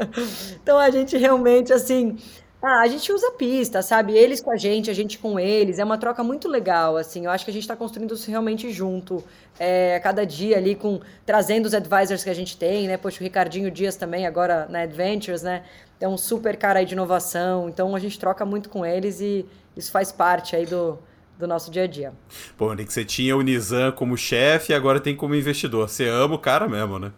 então 0.63 0.79
a 0.79 0.91
gente 0.91 1.17
realmente, 1.17 1.73
assim, 1.73 2.17
Ah, 2.63 2.83
a 2.83 2.89
gente 2.89 3.11
usa 3.11 3.33
pista, 3.33 3.81
sabe? 3.81 4.13
Eles 4.13 4.41
com 4.43 4.51
a 4.51 4.57
gente, 4.57 4.91
a 4.91 4.95
gente 4.95 5.19
com 5.19 5.41
eles. 5.41 5.79
É 5.79 5.85
uma 5.85 5.97
troca 5.97 6.23
muito 6.23 6.47
legal, 6.47 6.97
assim. 6.99 7.25
Eu 7.25 7.31
acho 7.31 7.43
que 7.45 7.51
a 7.51 7.55
gente 7.55 7.63
está 7.63 7.75
construindo 7.75 8.15
isso 8.15 8.31
realmente 8.31 8.71
junto. 8.71 9.25
É, 9.59 9.97
a 9.97 10.01
cada 10.01 10.27
dia 10.27 10.59
ali, 10.59 10.75
com 10.75 11.01
trazendo 11.25 11.65
os 11.67 11.75
advisors 11.75 12.23
que 12.23 12.29
a 12.31 12.35
gente 12.35 12.59
tem, 12.59 12.87
né? 12.87 12.99
Poxa, 12.99 13.19
o 13.21 13.23
Ricardinho 13.25 13.71
Dias 13.71 13.97
também, 13.97 14.27
agora 14.27 14.67
na 14.69 14.81
Adventures, 14.83 15.43
né? 15.43 15.65
É 15.99 16.07
um 16.09 16.19
super 16.19 16.57
cara 16.57 16.81
aí 16.81 16.85
de 16.87 16.93
inovação. 16.93 17.69
Então 17.69 17.97
a 17.97 17.99
gente 17.99 18.19
troca 18.19 18.45
muito 18.45 18.69
com 18.69 18.85
eles 18.85 19.21
e 19.21 19.47
isso 19.77 19.91
faz 19.91 20.13
parte 20.13 20.55
aí 20.55 20.67
do, 20.67 20.99
do 21.41 21.49
nosso 21.49 21.71
dia 21.71 21.85
a 21.85 21.87
dia. 21.87 22.13
Pô, 22.57 22.75
que 22.77 22.93
você 22.93 23.05
tinha 23.05 23.37
o 23.37 23.43
Nizam 23.43 23.91
como 23.93 24.17
chefe 24.17 24.73
e 24.73 24.75
agora 24.75 25.01
tem 25.01 25.17
como 25.17 25.35
investidor. 25.35 25.89
Você 25.89 26.07
ama 26.09 26.37
o 26.37 26.39
cara 26.39 26.69
mesmo, 26.69 26.99
né? 26.99 27.11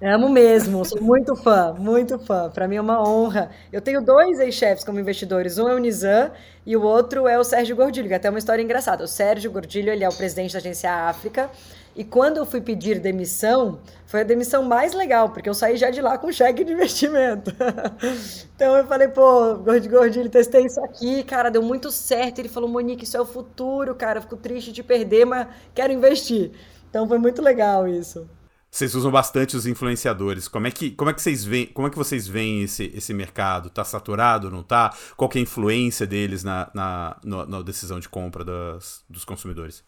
Amo 0.00 0.28
mesmo, 0.28 0.84
sou 0.84 1.00
muito 1.00 1.34
fã, 1.34 1.72
muito 1.72 2.18
fã. 2.18 2.50
Para 2.50 2.68
mim 2.68 2.76
é 2.76 2.80
uma 2.82 3.02
honra. 3.02 3.50
Eu 3.72 3.80
tenho 3.80 4.02
dois 4.02 4.38
ex-chefes 4.38 4.84
como 4.84 5.00
investidores, 5.00 5.56
um 5.56 5.66
é 5.70 5.74
o 5.74 5.78
Nizam 5.78 6.30
e 6.66 6.76
o 6.76 6.82
outro 6.82 7.26
é 7.26 7.38
o 7.38 7.44
Sérgio 7.44 7.74
Gordilho, 7.74 8.06
que 8.06 8.12
é 8.12 8.16
até 8.18 8.28
uma 8.28 8.38
história 8.38 8.62
engraçada. 8.62 9.02
O 9.02 9.08
Sérgio 9.08 9.50
Gordilho, 9.50 9.90
ele 9.90 10.04
é 10.04 10.08
o 10.08 10.12
presidente 10.12 10.52
da 10.52 10.58
agência 10.58 10.92
África, 10.92 11.50
e 11.94 12.04
quando 12.04 12.36
eu 12.36 12.44
fui 12.44 12.60
pedir 12.60 13.00
demissão, 13.00 13.80
foi 14.04 14.20
a 14.20 14.24
demissão 14.24 14.62
mais 14.62 14.92
legal, 14.92 15.30
porque 15.30 15.48
eu 15.48 15.54
saí 15.54 15.78
já 15.78 15.88
de 15.88 16.02
lá 16.02 16.18
com 16.18 16.30
cheque 16.30 16.62
de 16.62 16.74
investimento. 16.74 17.50
então 18.54 18.76
eu 18.76 18.86
falei, 18.86 19.08
pô, 19.08 19.56
Gordilho, 19.56 20.28
testei 20.28 20.66
isso 20.66 20.78
aqui, 20.84 21.24
cara, 21.24 21.48
deu 21.48 21.62
muito 21.62 21.90
certo. 21.90 22.38
Ele 22.38 22.50
falou, 22.50 22.68
Monique, 22.68 23.04
isso 23.04 23.16
é 23.16 23.20
o 23.20 23.24
futuro, 23.24 23.94
cara, 23.94 24.20
fico 24.20 24.36
triste 24.36 24.72
de 24.72 24.82
perder, 24.82 25.24
mas 25.24 25.48
quero 25.74 25.90
investir. 25.90 26.52
Então 26.90 27.08
foi 27.08 27.16
muito 27.18 27.40
legal 27.40 27.88
isso. 27.88 28.28
Vocês 28.76 28.94
usam 28.94 29.10
bastante 29.10 29.56
os 29.56 29.66
influenciadores. 29.66 30.48
Como 30.48 30.66
é 30.66 30.70
que, 30.70 30.90
como 30.90 31.08
é 31.08 31.14
que 31.14 31.22
vocês 31.22 31.42
veem, 31.42 31.64
como 31.68 31.88
é 31.88 31.90
que 31.90 31.96
vocês 31.96 32.28
veem 32.28 32.64
esse, 32.64 32.92
esse 32.94 33.14
mercado? 33.14 33.70
Tá 33.70 33.82
saturado, 33.82 34.50
não 34.50 34.62
tá? 34.62 34.94
Qual 35.16 35.30
é 35.34 35.38
a 35.38 35.40
influência 35.40 36.06
deles 36.06 36.44
na, 36.44 36.70
na, 36.74 37.16
na, 37.24 37.46
na 37.46 37.62
decisão 37.62 37.98
de 37.98 38.06
compra 38.06 38.44
das, 38.44 39.02
dos 39.08 39.24
consumidores? 39.24 39.82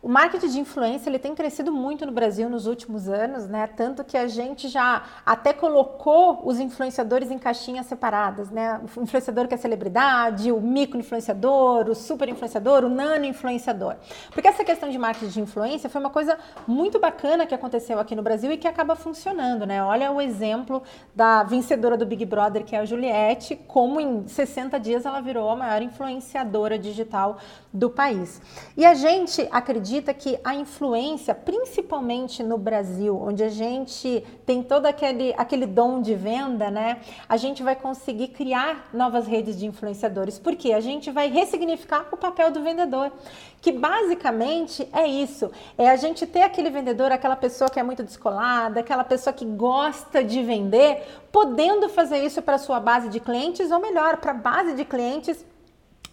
O 0.00 0.08
marketing 0.08 0.48
de 0.48 0.60
influência 0.60 1.10
ele 1.10 1.18
tem 1.18 1.34
crescido 1.34 1.72
muito 1.72 2.06
no 2.06 2.12
Brasil 2.12 2.48
nos 2.48 2.68
últimos 2.68 3.08
anos, 3.08 3.48
né? 3.48 3.66
Tanto 3.66 4.04
que 4.04 4.16
a 4.16 4.28
gente 4.28 4.68
já 4.68 5.02
até 5.26 5.52
colocou 5.52 6.40
os 6.44 6.60
influenciadores 6.60 7.32
em 7.32 7.38
caixinhas 7.38 7.86
separadas, 7.86 8.48
né? 8.48 8.80
O 8.96 9.02
influenciador 9.02 9.48
que 9.48 9.54
é 9.54 9.56
celebridade, 9.56 10.52
o 10.52 10.60
micro 10.60 11.00
influenciador, 11.00 11.88
o 11.88 11.96
super 11.96 12.28
influenciador, 12.28 12.84
o 12.84 12.88
nano 12.88 13.24
influenciador. 13.24 13.96
Porque 14.30 14.46
essa 14.46 14.62
questão 14.62 14.88
de 14.88 14.96
marketing 14.96 15.32
de 15.32 15.40
influência 15.40 15.90
foi 15.90 16.00
uma 16.00 16.10
coisa 16.10 16.38
muito 16.64 17.00
bacana 17.00 17.44
que 17.44 17.54
aconteceu 17.54 17.98
aqui 17.98 18.14
no 18.14 18.22
Brasil 18.22 18.52
e 18.52 18.56
que 18.56 18.68
acaba 18.68 18.94
funcionando, 18.94 19.66
né? 19.66 19.82
Olha 19.82 20.12
o 20.12 20.20
exemplo 20.20 20.80
da 21.12 21.42
vencedora 21.42 21.96
do 21.96 22.06
Big 22.06 22.24
Brother, 22.24 22.64
que 22.64 22.76
é 22.76 22.78
a 22.78 22.84
Juliette, 22.84 23.56
como 23.66 24.00
em 24.00 24.28
60 24.28 24.78
dias 24.78 25.04
ela 25.04 25.20
virou 25.20 25.50
a 25.50 25.56
maior 25.56 25.82
influenciadora 25.82 26.78
digital 26.78 27.38
do 27.72 27.90
país. 27.90 28.40
E 28.76 28.86
a 28.86 28.94
gente 28.94 29.46
acredita 29.50 29.87
que 30.14 30.38
a 30.44 30.54
influência, 30.54 31.34
principalmente 31.34 32.42
no 32.42 32.58
Brasil, 32.58 33.18
onde 33.20 33.42
a 33.42 33.48
gente 33.48 34.24
tem 34.44 34.62
todo 34.62 34.86
aquele, 34.86 35.34
aquele 35.36 35.66
dom 35.66 36.00
de 36.00 36.14
venda, 36.14 36.70
né? 36.70 37.00
A 37.28 37.36
gente 37.36 37.62
vai 37.62 37.74
conseguir 37.74 38.28
criar 38.28 38.88
novas 38.92 39.26
redes 39.26 39.58
de 39.58 39.66
influenciadores, 39.66 40.38
porque 40.38 40.72
a 40.72 40.80
gente 40.80 41.10
vai 41.10 41.28
ressignificar 41.28 42.06
o 42.12 42.16
papel 42.16 42.50
do 42.50 42.62
vendedor, 42.62 43.10
que 43.60 43.72
basicamente 43.72 44.88
é 44.92 45.06
isso: 45.06 45.50
é 45.76 45.88
a 45.88 45.96
gente 45.96 46.26
ter 46.26 46.42
aquele 46.42 46.70
vendedor, 46.70 47.10
aquela 47.10 47.36
pessoa 47.36 47.70
que 47.70 47.80
é 47.80 47.82
muito 47.82 48.02
descolada, 48.02 48.80
aquela 48.80 49.04
pessoa 49.04 49.32
que 49.32 49.44
gosta 49.44 50.22
de 50.22 50.42
vender, 50.42 51.02
podendo 51.32 51.88
fazer 51.88 52.18
isso 52.18 52.42
para 52.42 52.58
sua 52.58 52.78
base 52.80 53.08
de 53.08 53.20
clientes, 53.20 53.70
ou 53.70 53.80
melhor, 53.80 54.18
para 54.18 54.32
a 54.32 54.34
base 54.34 54.74
de 54.74 54.84
clientes 54.84 55.44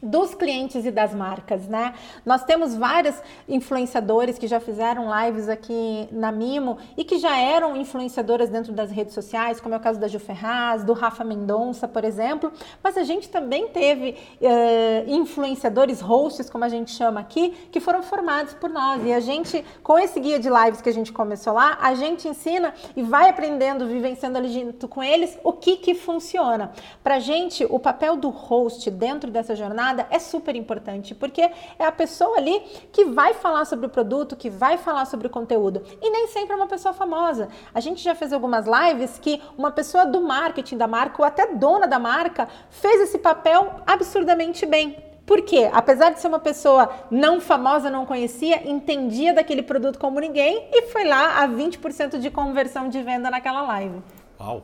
dos 0.01 0.35
clientes 0.35 0.85
e 0.85 0.91
das 0.91 1.13
marcas, 1.13 1.67
né? 1.67 1.93
Nós 2.25 2.43
temos 2.43 2.75
vários 2.75 3.15
influenciadores 3.47 4.37
que 4.37 4.47
já 4.47 4.59
fizeram 4.59 5.07
lives 5.23 5.49
aqui 5.49 6.07
na 6.11 6.31
Mimo 6.31 6.77
e 6.97 7.03
que 7.03 7.17
já 7.17 7.37
eram 7.37 7.75
influenciadoras 7.75 8.49
dentro 8.49 8.73
das 8.73 8.91
redes 8.91 9.13
sociais, 9.13 9.59
como 9.59 9.73
é 9.73 9.77
o 9.77 9.81
caso 9.81 9.99
da 9.99 10.07
Ju 10.07 10.19
Ferraz, 10.19 10.83
do 10.83 10.93
Rafa 10.93 11.23
Mendonça, 11.23 11.87
por 11.87 12.03
exemplo. 12.03 12.51
Mas 12.83 12.97
a 12.97 13.03
gente 13.03 13.29
também 13.29 13.67
teve 13.69 14.15
uh, 14.41 15.09
influenciadores, 15.09 16.01
hosts, 16.01 16.49
como 16.49 16.63
a 16.63 16.69
gente 16.69 16.91
chama 16.91 17.19
aqui, 17.19 17.51
que 17.71 17.79
foram 17.79 18.03
formados 18.03 18.53
por 18.53 18.69
nós. 18.69 19.03
E 19.05 19.13
a 19.13 19.19
gente, 19.19 19.63
com 19.81 19.97
esse 19.97 20.19
guia 20.19 20.39
de 20.39 20.49
lives 20.49 20.81
que 20.81 20.89
a 20.89 20.93
gente 20.93 21.11
começou 21.11 21.53
lá, 21.53 21.77
a 21.81 21.95
gente 21.95 22.27
ensina 22.27 22.73
e 22.95 23.01
vai 23.01 23.29
aprendendo, 23.29 23.87
vivenciando 23.87 24.37
ali 24.37 24.49
junto 24.49 24.87
com 24.87 25.03
eles, 25.03 25.37
o 25.43 25.53
que 25.53 25.77
que 25.77 25.95
funciona. 25.95 26.71
Pra 27.03 27.19
gente, 27.19 27.65
o 27.69 27.79
papel 27.79 28.15
do 28.17 28.29
host 28.29 28.89
dentro 28.91 29.31
dessa 29.31 29.55
jornada 29.55 29.94
é 30.09 30.19
super 30.19 30.55
importante, 30.55 31.13
porque 31.15 31.41
é 31.41 31.85
a 31.85 31.91
pessoa 31.91 32.37
ali 32.37 32.59
que 32.91 33.05
vai 33.05 33.33
falar 33.33 33.65
sobre 33.65 33.85
o 33.85 33.89
produto, 33.89 34.35
que 34.35 34.49
vai 34.49 34.77
falar 34.77 35.05
sobre 35.05 35.27
o 35.27 35.29
conteúdo. 35.29 35.81
E 36.01 36.09
nem 36.09 36.27
sempre 36.27 36.53
é 36.53 36.55
uma 36.55 36.67
pessoa 36.67 36.93
famosa. 36.93 37.49
A 37.73 37.79
gente 37.79 38.03
já 38.03 38.15
fez 38.15 38.33
algumas 38.33 38.65
lives 38.65 39.17
que 39.19 39.41
uma 39.57 39.71
pessoa 39.71 40.05
do 40.05 40.21
marketing 40.21 40.77
da 40.77 40.87
marca, 40.87 41.21
ou 41.21 41.25
até 41.25 41.53
dona 41.53 41.87
da 41.87 41.99
marca, 41.99 42.47
fez 42.69 43.01
esse 43.01 43.17
papel 43.17 43.81
absurdamente 43.85 44.65
bem. 44.65 44.97
Por 45.25 45.41
quê? 45.41 45.69
Apesar 45.73 46.11
de 46.11 46.19
ser 46.19 46.27
uma 46.27 46.39
pessoa 46.39 46.89
não 47.09 47.41
famosa, 47.41 47.89
não 47.89 48.05
conhecia, 48.05 48.69
entendia 48.69 49.33
daquele 49.33 49.63
produto 49.63 49.97
como 49.97 50.19
ninguém 50.19 50.69
e 50.71 50.83
foi 50.83 51.03
lá 51.03 51.43
a 51.43 51.47
20% 51.47 52.19
de 52.19 52.29
conversão 52.29 52.89
de 52.89 53.01
venda 53.01 53.31
naquela 53.31 53.63
live. 53.63 54.03
Uau! 54.39 54.63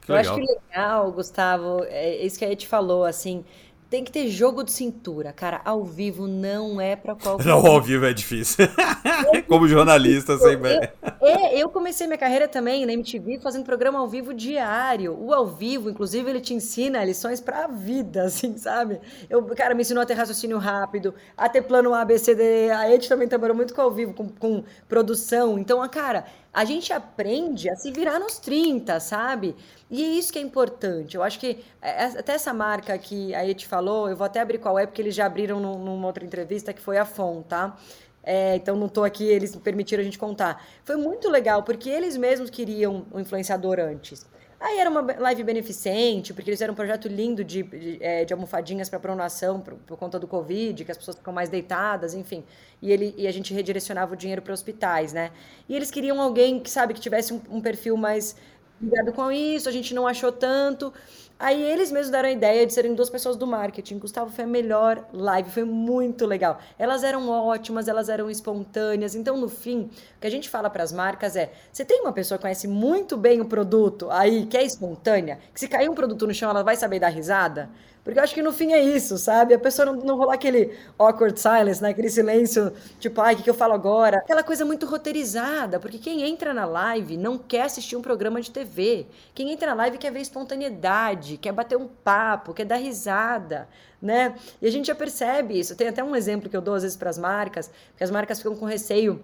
Que 0.00 0.12
Eu 0.12 0.16
legal. 0.16 0.34
acho 0.36 0.46
que 0.46 0.54
legal, 0.54 1.12
Gustavo, 1.12 1.84
é 1.84 2.16
isso 2.24 2.38
que 2.38 2.44
a 2.44 2.48
gente 2.48 2.66
falou, 2.66 3.04
assim, 3.04 3.44
tem 3.90 4.04
que 4.04 4.12
ter 4.12 4.28
jogo 4.28 4.62
de 4.62 4.70
cintura, 4.70 5.32
cara. 5.32 5.62
Ao 5.64 5.82
vivo 5.82 6.26
não 6.26 6.80
é 6.80 6.94
para 6.94 7.14
qualquer. 7.14 7.46
Não, 7.48 7.66
ao 7.66 7.80
vivo 7.80 8.04
é 8.04 8.12
difícil. 8.12 8.66
Como 9.48 9.66
jornalista, 9.66 10.36
sempre. 10.36 10.70
É, 10.72 10.92
é, 11.20 11.62
eu 11.62 11.70
comecei 11.70 12.06
minha 12.06 12.18
carreira 12.18 12.46
também 12.46 12.84
na 12.84 12.92
MTV 12.92 13.40
fazendo 13.40 13.64
programa 13.64 13.98
ao 13.98 14.06
vivo 14.06 14.34
diário. 14.34 15.16
O 15.18 15.32
ao 15.32 15.46
vivo, 15.46 15.88
inclusive, 15.88 16.28
ele 16.28 16.40
te 16.40 16.52
ensina 16.52 17.02
lições 17.04 17.40
pra 17.40 17.66
vida, 17.66 18.24
assim, 18.28 18.58
sabe? 18.58 19.00
Eu, 19.30 19.42
cara, 19.44 19.74
me 19.74 19.80
ensinou 19.80 20.02
a 20.02 20.06
ter 20.06 20.14
raciocínio 20.14 20.58
rápido, 20.58 21.14
a 21.36 21.48
ter 21.48 21.62
plano 21.62 21.94
A, 21.94 22.04
B, 22.04 22.18
C, 22.18 22.34
D. 22.34 22.70
A 22.70 22.92
Ed 22.92 23.08
também 23.08 23.26
trabalhou 23.26 23.56
muito 23.56 23.74
com 23.74 23.80
ao 23.80 23.90
vivo, 23.90 24.12
com, 24.12 24.28
com 24.28 24.64
produção. 24.86 25.58
Então, 25.58 25.86
cara, 25.88 26.26
a 26.52 26.64
gente 26.64 26.92
aprende 26.92 27.68
a 27.68 27.76
se 27.76 27.90
virar 27.92 28.18
nos 28.18 28.38
30, 28.38 28.98
sabe? 29.00 29.54
E 29.90 30.02
é 30.02 30.08
isso 30.08 30.32
que 30.32 30.38
é 30.38 30.42
importante. 30.42 31.16
Eu 31.16 31.22
acho 31.22 31.38
que 31.38 31.64
é, 31.80 32.04
é, 32.04 32.04
até 32.18 32.32
essa 32.32 32.52
marca 32.52 32.96
que 32.98 33.34
a 33.34 33.54
te 33.54 33.66
falou, 33.66 34.08
eu 34.08 34.16
vou 34.16 34.24
até 34.24 34.40
abrir 34.40 34.58
qual 34.58 34.78
é, 34.78 34.86
porque 34.86 35.02
eles 35.02 35.14
já 35.14 35.26
abriram 35.26 35.60
numa 35.60 36.06
outra 36.06 36.24
entrevista, 36.24 36.72
que 36.72 36.80
foi 36.80 36.98
a 36.98 37.04
FON, 37.04 37.42
tá? 37.42 37.76
É, 38.22 38.56
então 38.56 38.76
não 38.76 38.86
estou 38.86 39.04
aqui, 39.04 39.24
eles 39.24 39.54
permitiram 39.56 40.02
a 40.02 40.04
gente 40.04 40.18
contar. 40.18 40.62
Foi 40.84 40.96
muito 40.96 41.30
legal, 41.30 41.62
porque 41.62 41.88
eles 41.88 42.16
mesmos 42.16 42.50
queriam 42.50 43.06
um 43.12 43.20
influenciador 43.20 43.78
antes. 43.78 44.26
Aí 44.60 44.78
era 44.78 44.90
uma 44.90 45.02
live 45.02 45.44
beneficente, 45.44 46.34
porque 46.34 46.50
eles 46.50 46.60
eram 46.60 46.72
um 46.72 46.76
projeto 46.76 47.06
lindo 47.06 47.44
de, 47.44 47.62
de, 47.62 47.98
é, 48.00 48.24
de 48.24 48.32
almofadinhas 48.32 48.88
para 48.88 48.98
pronação 48.98 49.60
por, 49.60 49.74
por, 49.74 49.96
conta 49.96 50.18
do 50.18 50.26
Covid, 50.26 50.84
que 50.84 50.90
as 50.90 50.98
pessoas 50.98 51.16
ficam 51.16 51.32
mais 51.32 51.48
deitadas, 51.48 52.12
enfim. 52.12 52.42
E, 52.82 52.90
ele, 52.90 53.14
e 53.16 53.28
a 53.28 53.32
gente 53.32 53.54
redirecionava 53.54 54.14
o 54.14 54.16
dinheiro 54.16 54.42
para 54.42 54.52
hospitais, 54.52 55.12
né? 55.12 55.30
E 55.68 55.76
eles 55.76 55.92
queriam 55.92 56.20
alguém 56.20 56.58
que, 56.58 56.70
sabe, 56.70 56.92
que 56.92 57.00
tivesse 57.00 57.32
um, 57.32 57.40
um 57.48 57.60
perfil 57.60 57.96
mais 57.96 58.34
ligado 58.80 59.12
com 59.12 59.30
isso, 59.30 59.68
a 59.68 59.72
gente 59.72 59.94
não 59.94 60.06
achou 60.06 60.32
tanto. 60.32 60.92
Aí 61.38 61.62
eles 61.62 61.92
mesmos 61.92 62.10
deram 62.10 62.28
a 62.28 62.32
ideia 62.32 62.66
de 62.66 62.72
serem 62.72 62.94
duas 62.94 63.08
pessoas 63.08 63.36
do 63.36 63.46
marketing. 63.46 63.98
Gustavo 63.98 64.28
foi 64.28 64.42
a 64.42 64.46
melhor 64.46 65.06
live, 65.12 65.48
foi 65.50 65.62
muito 65.62 66.26
legal. 66.26 66.58
Elas 66.76 67.04
eram 67.04 67.28
ótimas, 67.28 67.86
elas 67.86 68.08
eram 68.08 68.28
espontâneas. 68.28 69.14
Então, 69.14 69.36
no 69.36 69.48
fim, 69.48 69.82
o 70.16 70.20
que 70.20 70.26
a 70.26 70.30
gente 70.30 70.48
fala 70.48 70.68
para 70.68 70.82
as 70.82 70.92
marcas 70.92 71.36
é: 71.36 71.52
você 71.72 71.84
tem 71.84 72.00
uma 72.00 72.12
pessoa 72.12 72.38
que 72.38 72.42
conhece 72.42 72.66
muito 72.66 73.16
bem 73.16 73.40
o 73.40 73.44
produto 73.44 74.10
aí, 74.10 74.46
que 74.46 74.56
é 74.56 74.64
espontânea, 74.64 75.38
que 75.54 75.60
se 75.60 75.68
cair 75.68 75.88
um 75.88 75.94
produto 75.94 76.26
no 76.26 76.34
chão, 76.34 76.50
ela 76.50 76.64
vai 76.64 76.74
saber 76.74 76.98
dar 76.98 77.08
risada? 77.08 77.70
Porque 78.08 78.18
eu 78.18 78.24
acho 78.24 78.32
que 78.32 78.40
no 78.40 78.54
fim 78.54 78.72
é 78.72 78.82
isso, 78.82 79.18
sabe? 79.18 79.52
A 79.52 79.58
pessoa 79.58 79.84
não, 79.84 79.96
não 79.96 80.16
rolar 80.16 80.32
aquele 80.32 80.74
awkward 80.98 81.38
silence, 81.38 81.82
né? 81.82 81.90
Aquele 81.90 82.08
silêncio, 82.08 82.72
tipo, 82.98 83.20
ai, 83.20 83.34
o 83.34 83.36
que, 83.36 83.42
que 83.42 83.50
eu 83.50 83.54
falo 83.54 83.74
agora? 83.74 84.16
Aquela 84.16 84.42
coisa 84.42 84.64
muito 84.64 84.86
roteirizada, 84.86 85.78
porque 85.78 85.98
quem 85.98 86.22
entra 86.22 86.54
na 86.54 86.64
live 86.64 87.18
não 87.18 87.36
quer 87.36 87.64
assistir 87.64 87.96
um 87.96 88.00
programa 88.00 88.40
de 88.40 88.50
TV. 88.50 89.04
Quem 89.34 89.52
entra 89.52 89.66
na 89.66 89.74
live 89.74 89.98
quer 89.98 90.10
ver 90.10 90.20
espontaneidade, 90.20 91.36
quer 91.36 91.52
bater 91.52 91.76
um 91.76 91.86
papo, 91.86 92.54
quer 92.54 92.64
dar 92.64 92.76
risada, 92.76 93.68
né? 94.00 94.34
E 94.62 94.66
a 94.66 94.70
gente 94.70 94.86
já 94.86 94.94
percebe 94.94 95.60
isso. 95.60 95.76
Tem 95.76 95.88
até 95.88 96.02
um 96.02 96.16
exemplo 96.16 96.48
que 96.48 96.56
eu 96.56 96.62
dou 96.62 96.76
às 96.76 96.84
vezes 96.84 96.96
para 96.96 97.10
as 97.10 97.18
marcas, 97.18 97.70
que 97.94 98.02
as 98.02 98.10
marcas 98.10 98.38
ficam 98.38 98.56
com 98.56 98.64
receio 98.64 99.20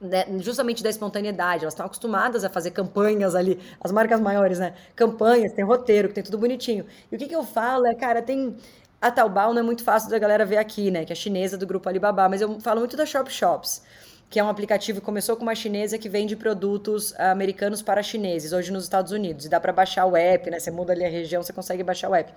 né, 0.00 0.24
justamente 0.38 0.82
da 0.82 0.88
espontaneidade. 0.88 1.64
Elas 1.64 1.74
estão 1.74 1.84
acostumadas 1.86 2.44
a 2.44 2.48
fazer 2.48 2.70
campanhas 2.70 3.34
ali, 3.34 3.58
as 3.80 3.92
marcas 3.92 4.20
maiores, 4.20 4.58
né? 4.58 4.74
Campanhas, 4.96 5.52
tem 5.52 5.64
roteiro, 5.64 6.08
que 6.08 6.14
tem 6.14 6.24
tudo 6.24 6.38
bonitinho. 6.38 6.86
E 7.12 7.16
o 7.16 7.18
que, 7.18 7.26
que 7.28 7.36
eu 7.36 7.44
falo 7.44 7.86
é, 7.86 7.94
cara, 7.94 8.22
tem. 8.22 8.56
A 9.00 9.10
Taobao 9.10 9.54
não 9.54 9.60
é 9.60 9.62
muito 9.62 9.82
fácil 9.82 10.10
da 10.10 10.18
galera 10.18 10.44
ver 10.44 10.58
aqui, 10.58 10.90
né? 10.90 11.04
Que 11.04 11.12
é 11.12 11.16
chinesa 11.16 11.56
do 11.56 11.66
grupo 11.66 11.88
Alibaba, 11.88 12.28
mas 12.28 12.40
eu 12.40 12.60
falo 12.60 12.80
muito 12.80 12.96
da 12.96 13.06
Shop 13.06 13.30
Shops. 13.30 13.82
que 14.28 14.38
é 14.38 14.44
um 14.44 14.48
aplicativo 14.48 15.00
que 15.00 15.04
começou 15.04 15.36
com 15.36 15.42
uma 15.42 15.54
chinesa 15.56 15.98
que 15.98 16.08
vende 16.08 16.36
produtos 16.36 17.12
americanos 17.18 17.82
para 17.82 18.02
chineses, 18.02 18.52
hoje 18.52 18.70
nos 18.72 18.84
Estados 18.84 19.10
Unidos. 19.12 19.46
E 19.46 19.48
dá 19.48 19.58
para 19.58 19.72
baixar 19.72 20.06
o 20.06 20.16
app, 20.16 20.50
né? 20.50 20.60
Você 20.60 20.70
muda 20.70 20.92
ali 20.92 21.04
a 21.04 21.08
região, 21.08 21.42
você 21.42 21.52
consegue 21.52 21.82
baixar 21.82 22.08
o 22.10 22.14
app. 22.14 22.32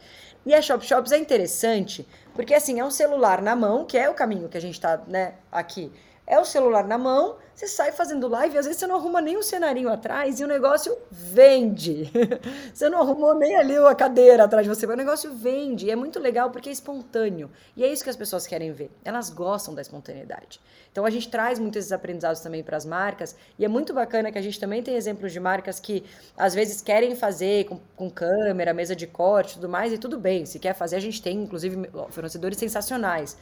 E 0.45 0.54
a 0.54 0.62
Shop 0.62 0.86
Shops 0.86 1.12
é 1.12 1.17
interessante, 1.17 2.08
porque 2.34 2.54
assim, 2.54 2.80
é 2.80 2.86
um 2.86 2.91
celular 2.91 3.41
na 3.41 3.56
mão, 3.56 3.86
que 3.86 3.97
é 3.97 4.10
o 4.10 4.13
caminho 4.13 4.49
que 4.49 4.58
a 4.58 4.62
gente 4.62 4.76
está 4.76 5.02
né, 5.08 5.36
aqui 5.52 5.91
é 6.25 6.39
o 6.39 6.45
celular 6.45 6.86
na 6.88 6.97
mão, 6.97 7.36
você 7.53 7.67
sai 7.67 7.91
fazendo 7.91 8.27
live, 8.27 8.57
às 8.57 8.65
vezes 8.65 8.79
você 8.79 8.88
não 8.88 8.95
arruma 8.95 9.21
nem 9.21 9.38
um 9.38 9.43
cenarinho 9.43 9.89
atrás 9.89 10.39
e 10.39 10.43
o 10.43 10.47
negócio 10.47 10.97
vende. 11.12 12.09
você 12.73 12.89
não 12.89 13.01
arrumou 13.01 13.36
nem 13.36 13.55
ali 13.55 13.77
a 13.77 13.93
cadeira 13.93 14.45
atrás 14.45 14.65
de 14.65 14.69
você, 14.69 14.88
mas 14.88 14.95
o 14.95 14.97
negócio 14.97 15.33
vende. 15.33 15.86
E 15.86 15.91
é 15.91 15.95
muito 15.95 16.19
legal 16.19 16.49
porque 16.49 16.69
é 16.69 16.71
espontâneo. 16.71 17.51
E 17.77 17.83
é 17.83 17.88
isso 17.88 18.03
que 18.03 18.09
as 18.09 18.15
pessoas 18.15 18.47
querem 18.47 18.71
ver. 18.71 18.89
Elas 19.05 19.29
gostam 19.29 19.75
da 19.75 19.81
espontaneidade. 19.81 20.59
Então 20.91 21.05
a 21.05 21.09
gente 21.09 21.29
traz 21.29 21.59
muitos 21.59 21.79
esses 21.79 21.91
aprendizados 21.91 22.41
também 22.41 22.63
para 22.63 22.75
as 22.75 22.86
marcas. 22.86 23.36
E 23.59 23.63
é 23.63 23.67
muito 23.67 23.93
bacana 23.93 24.31
que 24.31 24.38
a 24.38 24.41
gente 24.41 24.59
também 24.59 24.81
tem 24.81 24.95
exemplos 24.95 25.31
de 25.31 25.39
marcas 25.39 25.79
que 25.79 26.03
às 26.36 26.55
vezes 26.55 26.81
querem 26.81 27.15
fazer 27.15 27.65
com, 27.65 27.79
com 27.95 28.09
câmera, 28.09 28.73
mesa 28.73 28.95
de 28.95 29.05
corte 29.05 29.55
tudo 29.55 29.69
mais, 29.69 29.93
e 29.93 29.97
tudo 29.97 30.19
bem. 30.19 30.45
Se 30.45 30.57
quer 30.57 30.73
fazer, 30.73 30.95
a 30.95 30.99
gente 30.99 31.21
tem, 31.21 31.43
inclusive, 31.43 31.89
fornecedores 32.09 32.57
sensacionais. 32.57 33.38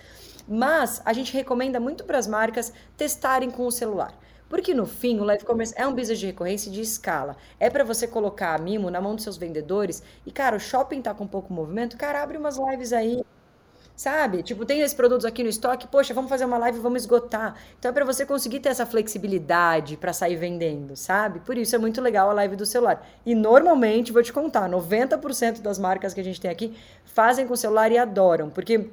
Mas 0.47 1.01
a 1.05 1.13
gente 1.13 1.33
recomenda 1.33 1.79
muito 1.79 2.03
para 2.03 2.17
as 2.17 2.27
marcas 2.27 2.73
testarem 2.97 3.49
com 3.49 3.65
o 3.65 3.71
celular. 3.71 4.13
Porque 4.51 4.73
no 4.73 4.85
fim, 4.85 5.17
o 5.17 5.23
live 5.23 5.45
commerce 5.45 5.73
é 5.77 5.87
um 5.87 5.93
business 5.93 6.19
de 6.19 6.25
recorrência 6.25 6.67
e 6.67 6.73
de 6.73 6.81
escala. 6.81 7.37
É 7.57 7.69
para 7.69 7.85
você 7.85 8.05
colocar 8.05 8.53
a 8.53 8.57
mimo 8.57 8.91
na 8.91 8.99
mão 8.99 9.15
dos 9.15 9.23
seus 9.23 9.37
vendedores. 9.37 10.03
E, 10.25 10.31
cara, 10.31 10.57
o 10.57 10.59
shopping 10.59 11.01
tá 11.01 11.13
com 11.13 11.25
pouco 11.25 11.53
movimento, 11.53 11.95
cara, 11.95 12.21
abre 12.21 12.37
umas 12.37 12.57
lives 12.57 12.91
aí. 12.91 13.23
Sabe? 13.95 14.43
Tipo, 14.43 14.65
tem 14.65 14.81
esses 14.81 14.93
produtos 14.93 15.25
aqui 15.25 15.41
no 15.41 15.47
estoque, 15.47 15.87
poxa, 15.87 16.13
vamos 16.13 16.27
fazer 16.27 16.43
uma 16.43 16.57
live, 16.57 16.79
vamos 16.79 17.03
esgotar. 17.03 17.55
Então 17.79 17.91
é 17.91 17.93
para 17.93 18.03
você 18.03 18.25
conseguir 18.25 18.59
ter 18.59 18.69
essa 18.69 18.85
flexibilidade 18.85 19.95
para 19.95 20.11
sair 20.11 20.35
vendendo, 20.35 20.97
sabe? 20.97 21.39
Por 21.39 21.57
isso 21.57 21.73
é 21.75 21.79
muito 21.79 22.01
legal 22.01 22.29
a 22.29 22.33
live 22.33 22.57
do 22.57 22.65
celular. 22.65 23.07
E 23.25 23.33
normalmente, 23.33 24.11
vou 24.11 24.23
te 24.23 24.33
contar, 24.33 24.67
90% 24.67 25.61
das 25.61 25.79
marcas 25.79 26.13
que 26.13 26.19
a 26.19 26.23
gente 26.23 26.41
tem 26.41 26.51
aqui 26.51 26.75
fazem 27.05 27.47
com 27.47 27.53
o 27.53 27.57
celular 27.57 27.91
e 27.91 27.97
adoram, 27.97 28.49
porque 28.49 28.89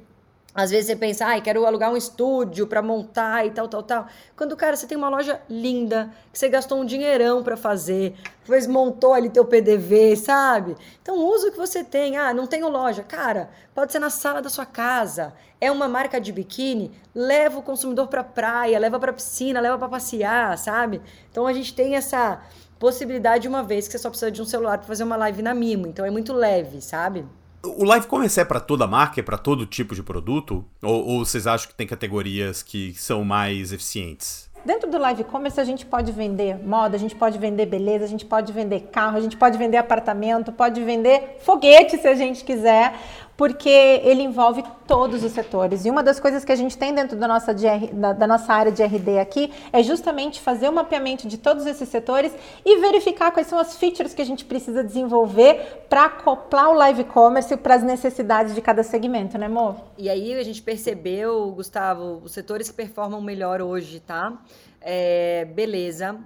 às 0.59 0.71
vezes 0.71 0.87
você 0.87 0.95
pensa, 0.95 1.25
ai, 1.25 1.41
quero 1.41 1.65
alugar 1.65 1.91
um 1.91 1.95
estúdio 1.95 2.67
para 2.67 2.81
montar 2.81 3.45
e 3.45 3.51
tal, 3.51 3.67
tal, 3.67 3.81
tal. 3.81 4.07
Quando, 4.35 4.55
cara, 4.57 4.75
você 4.75 4.85
tem 4.85 4.97
uma 4.97 5.09
loja 5.09 5.41
linda, 5.49 6.11
que 6.31 6.37
você 6.37 6.49
gastou 6.49 6.79
um 6.79 6.85
dinheirão 6.85 7.41
para 7.41 7.55
fazer, 7.55 8.15
depois 8.41 8.67
montou 8.67 9.13
ali 9.13 9.29
teu 9.29 9.45
PDV, 9.45 10.17
sabe? 10.17 10.75
Então, 11.01 11.17
usa 11.25 11.47
o 11.47 11.51
que 11.51 11.57
você 11.57 11.83
tem. 11.83 12.17
Ah, 12.17 12.33
não 12.33 12.45
tenho 12.45 12.67
loja. 12.67 13.03
Cara, 13.03 13.49
pode 13.73 13.91
ser 13.91 13.99
na 13.99 14.09
sala 14.09 14.41
da 14.41 14.49
sua 14.49 14.65
casa. 14.65 15.33
É 15.61 15.71
uma 15.71 15.87
marca 15.87 16.19
de 16.19 16.31
biquíni, 16.31 16.91
leva 17.15 17.59
o 17.59 17.63
consumidor 17.63 18.07
para 18.07 18.23
praia, 18.23 18.77
leva 18.79 18.99
para 18.99 19.13
piscina, 19.13 19.59
leva 19.61 19.77
para 19.77 19.87
passear, 19.87 20.57
sabe? 20.57 21.01
Então, 21.31 21.47
a 21.47 21.53
gente 21.53 21.73
tem 21.73 21.95
essa 21.95 22.41
possibilidade 22.77 23.47
uma 23.47 23.63
vez 23.63 23.87
que 23.87 23.93
você 23.93 23.99
só 23.99 24.09
precisa 24.09 24.31
de 24.31 24.41
um 24.41 24.45
celular 24.45 24.77
para 24.77 24.87
fazer 24.87 25.03
uma 25.03 25.15
live 25.15 25.41
na 25.41 25.53
Mimo. 25.53 25.87
Então, 25.87 26.05
é 26.05 26.11
muito 26.11 26.33
leve, 26.33 26.81
sabe? 26.81 27.25
O 27.61 27.83
live 27.83 28.07
commerce 28.07 28.39
é 28.39 28.45
para 28.45 28.59
toda 28.59 28.87
marca, 28.87 29.19
é 29.19 29.23
para 29.23 29.37
todo 29.37 29.65
tipo 29.65 29.93
de 29.93 30.01
produto? 30.01 30.63
Ou, 30.81 31.05
ou, 31.05 31.25
vocês 31.25 31.45
acham 31.45 31.67
que 31.67 31.75
tem 31.75 31.85
categorias 31.85 32.63
que 32.63 32.93
são 32.93 33.25
mais 33.25 33.73
eficientes? 33.73 34.49
Dentro 34.65 34.89
do 34.89 34.97
live 34.97 35.23
commerce 35.25 35.59
a 35.59 35.63
gente 35.63 35.85
pode 35.85 36.11
vender 36.11 36.57
moda, 36.65 36.95
a 36.95 36.99
gente 36.99 37.15
pode 37.15 37.37
vender 37.37 37.65
beleza, 37.65 38.05
a 38.05 38.07
gente 38.07 38.25
pode 38.25 38.51
vender 38.53 38.89
carro, 38.91 39.17
a 39.17 39.21
gente 39.21 39.35
pode 39.35 39.57
vender 39.57 39.77
apartamento, 39.77 40.51
pode 40.51 40.83
vender 40.83 41.37
foguete 41.41 41.97
se 41.97 42.07
a 42.07 42.15
gente 42.15 42.43
quiser 42.43 42.93
porque 43.39 43.69
ele 43.69 44.21
envolve 44.21 44.61
todos 44.85 45.23
os 45.23 45.31
setores. 45.31 45.85
E 45.85 45.89
uma 45.89 46.03
das 46.03 46.19
coisas 46.19 46.43
que 46.43 46.51
a 46.51 46.55
gente 46.57 46.77
tem 46.77 46.93
dentro 46.93 47.15
da 47.15 47.25
nossa, 47.25 47.55
da, 47.93 48.11
da 48.11 48.27
nossa 48.27 48.53
área 48.53 48.69
de 48.69 48.83
RD 48.83 49.17
aqui 49.17 49.49
é 49.71 49.81
justamente 49.81 50.41
fazer 50.41 50.67
o 50.67 50.71
um 50.71 50.73
mapeamento 50.75 51.25
de 51.25 51.37
todos 51.37 51.65
esses 51.65 51.87
setores 51.87 52.33
e 52.65 52.81
verificar 52.81 53.31
quais 53.31 53.47
são 53.47 53.57
as 53.57 53.77
features 53.77 54.13
que 54.13 54.21
a 54.21 54.25
gente 54.25 54.43
precisa 54.43 54.83
desenvolver 54.83 55.85
para 55.87 56.07
acoplar 56.07 56.69
o 56.69 56.73
live 56.73 57.05
commerce 57.05 57.55
para 57.55 57.75
as 57.75 57.81
necessidades 57.81 58.53
de 58.53 58.59
cada 58.59 58.83
segmento, 58.83 59.37
né, 59.37 59.45
amor? 59.45 59.77
E 59.97 60.09
aí 60.09 60.33
a 60.33 60.43
gente 60.43 60.61
percebeu, 60.61 61.49
Gustavo, 61.51 62.19
os 62.21 62.33
setores 62.33 62.69
que 62.69 62.75
performam 62.75 63.21
melhor 63.21 63.61
hoje, 63.61 64.01
tá? 64.01 64.37
É, 64.81 65.45
beleza, 65.45 66.19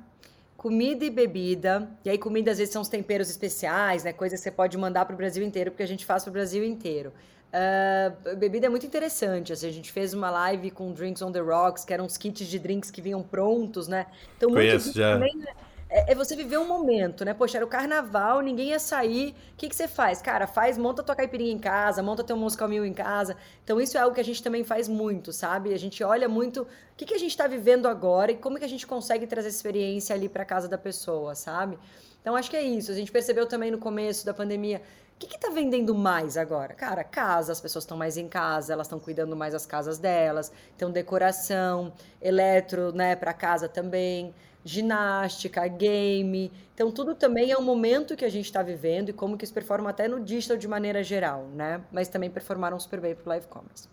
comida 0.63 1.03
e 1.03 1.09
bebida. 1.09 1.89
E 2.05 2.09
aí, 2.09 2.17
comida 2.17 2.49
às 2.49 2.57
vezes 2.57 2.71
são 2.71 2.81
os 2.81 2.87
temperos 2.87 3.29
especiais, 3.29 4.05
né? 4.05 4.13
Coisas 4.13 4.39
que 4.39 4.45
você 4.45 4.51
pode 4.51 4.77
mandar 4.77 5.03
para 5.03 5.13
o 5.13 5.17
Brasil 5.17 5.43
inteiro, 5.43 5.71
porque 5.71 5.83
a 5.83 5.87
gente 5.87 6.05
faz 6.05 6.23
para 6.23 6.29
o 6.29 6.33
Brasil 6.33 6.63
inteiro. 6.63 7.11
Uh, 7.51 8.35
bebida 8.37 8.67
é 8.67 8.69
muito 8.69 8.85
interessante. 8.85 9.51
Assim, 9.51 9.67
a 9.67 9.71
gente 9.73 9.91
fez 9.91 10.13
uma 10.13 10.31
live 10.31 10.71
com 10.71 10.93
Drinks 10.93 11.21
on 11.21 11.33
the 11.33 11.41
Rocks, 11.41 11.83
que 11.83 11.93
eram 11.93 12.05
os 12.05 12.15
kits 12.15 12.47
de 12.47 12.57
drinks 12.57 12.89
que 12.89 13.01
vinham 13.01 13.21
prontos, 13.21 13.89
né? 13.89 14.05
Então, 14.37 14.51
Conheço, 14.51 14.93
já. 14.93 15.15
Também, 15.15 15.35
né? 15.35 15.53
É, 15.93 16.11
é, 16.11 16.15
você 16.15 16.35
viver 16.35 16.57
um 16.57 16.67
momento, 16.67 17.23
né? 17.23 17.35
Poxa, 17.35 17.59
era 17.59 17.65
o 17.65 17.67
carnaval, 17.67 18.41
ninguém 18.41 18.69
ia 18.69 18.79
sair. 18.79 19.35
O 19.53 19.57
que, 19.57 19.69
que 19.69 19.75
você 19.75 19.87
faz? 19.87 20.23
Cara, 20.23 20.47
faz, 20.47 20.75
monta 20.75 21.03
tua 21.03 21.15
caipirinha 21.15 21.53
em 21.53 21.59
casa, 21.59 22.01
monta 22.01 22.23
teu 22.23 22.35
moscal 22.35 22.67
mil 22.67 22.83
em 22.83 22.93
casa. 22.93 23.37
Então, 23.63 23.79
isso 23.79 23.95
é 23.95 24.01
algo 24.01 24.15
que 24.15 24.19
a 24.19 24.23
gente 24.23 24.41
também 24.41 24.63
faz 24.63 24.87
muito, 24.87 25.31
sabe? 25.31 25.71
A 25.71 25.77
gente 25.77 26.03
olha 26.03 26.27
muito 26.27 26.63
o 26.63 26.67
que, 26.97 27.05
que 27.05 27.13
a 27.13 27.19
gente 27.19 27.29
está 27.29 27.45
vivendo 27.45 27.87
agora 27.87 28.31
e 28.31 28.35
como 28.35 28.57
que 28.57 28.65
a 28.65 28.67
gente 28.67 28.87
consegue 28.87 29.27
trazer 29.27 29.49
experiência 29.49 30.15
ali 30.15 30.27
para 30.27 30.43
casa 30.43 30.67
da 30.67 30.79
pessoa, 30.79 31.35
sabe? 31.35 31.77
Então, 32.19 32.35
acho 32.35 32.49
que 32.49 32.57
é 32.57 32.63
isso. 32.63 32.91
A 32.91 32.95
gente 32.95 33.11
percebeu 33.11 33.45
também 33.45 33.69
no 33.69 33.77
começo 33.77 34.25
da 34.25 34.33
pandemia 34.33 34.81
o 35.15 35.25
que 35.25 35.35
está 35.35 35.51
vendendo 35.51 35.93
mais 35.93 36.37
agora? 36.37 36.73
Cara, 36.73 37.03
casa, 37.03 37.51
as 37.51 37.61
pessoas 37.61 37.83
estão 37.83 37.95
mais 37.95 38.17
em 38.17 38.27
casa, 38.27 38.73
elas 38.73 38.87
estão 38.87 38.99
cuidando 38.99 39.35
mais 39.35 39.53
das 39.53 39.65
casas 39.65 39.99
delas, 39.99 40.51
então 40.75 40.91
decoração, 40.91 41.93
eletro, 42.19 42.91
né, 42.91 43.15
para 43.15 43.31
casa 43.31 43.69
também 43.69 44.33
ginástica, 44.63 45.67
game. 45.67 46.51
Então, 46.73 46.91
tudo 46.91 47.15
também 47.15 47.51
é 47.51 47.57
um 47.57 47.61
momento 47.61 48.15
que 48.15 48.25
a 48.25 48.29
gente 48.29 48.45
está 48.45 48.63
vivendo 48.63 49.09
e 49.09 49.13
como 49.13 49.37
que 49.37 49.43
isso 49.43 49.53
performa 49.53 49.89
até 49.89 50.07
no 50.07 50.19
digital 50.19 50.57
de 50.57 50.67
maneira 50.67 51.03
geral, 51.03 51.47
né? 51.53 51.81
Mas 51.91 52.07
também 52.07 52.29
performaram 52.29 52.79
super 52.79 52.99
bem 52.99 53.15
para 53.15 53.25
o 53.25 53.29
live 53.29 53.47
commerce. 53.47 53.87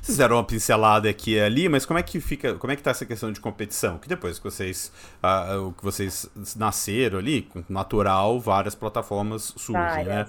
Vocês 0.00 0.18
deram 0.18 0.36
uma 0.36 0.44
pincelada 0.44 1.08
aqui 1.08 1.32
e 1.34 1.40
ali, 1.40 1.68
mas 1.68 1.84
como 1.84 1.98
é 1.98 2.02
que 2.02 2.20
fica, 2.20 2.54
como 2.54 2.72
é 2.72 2.76
que 2.76 2.82
tá 2.82 2.90
essa 2.90 3.04
questão 3.04 3.32
de 3.32 3.40
competição? 3.40 3.98
Que 3.98 4.08
depois 4.08 4.38
que 4.38 4.44
vocês, 4.44 4.92
uh, 5.18 5.72
que 5.72 5.82
vocês 5.82 6.28
nasceram 6.56 7.18
ali, 7.18 7.48
natural, 7.68 8.38
várias 8.40 8.74
plataformas 8.74 9.54
surgem, 9.56 10.04
né? 10.04 10.26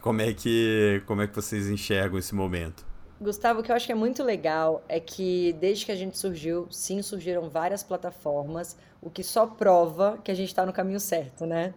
Como 0.00 0.20
é 0.20 0.32
que, 0.32 1.02
como 1.06 1.22
é 1.22 1.26
que 1.26 1.34
vocês 1.34 1.68
enxergam 1.68 2.18
esse 2.18 2.34
momento? 2.34 2.85
Gustavo, 3.18 3.60
o 3.60 3.62
que 3.62 3.72
eu 3.72 3.76
acho 3.76 3.86
que 3.86 3.92
é 3.92 3.94
muito 3.94 4.22
legal 4.22 4.82
é 4.88 5.00
que 5.00 5.54
desde 5.54 5.86
que 5.86 5.92
a 5.92 5.96
gente 5.96 6.18
surgiu, 6.18 6.66
sim, 6.70 7.00
surgiram 7.00 7.48
várias 7.48 7.82
plataformas, 7.82 8.76
o 9.00 9.08
que 9.08 9.22
só 9.22 9.46
prova 9.46 10.18
que 10.22 10.30
a 10.30 10.34
gente 10.34 10.48
está 10.48 10.66
no 10.66 10.72
caminho 10.72 11.00
certo, 11.00 11.46
né? 11.46 11.72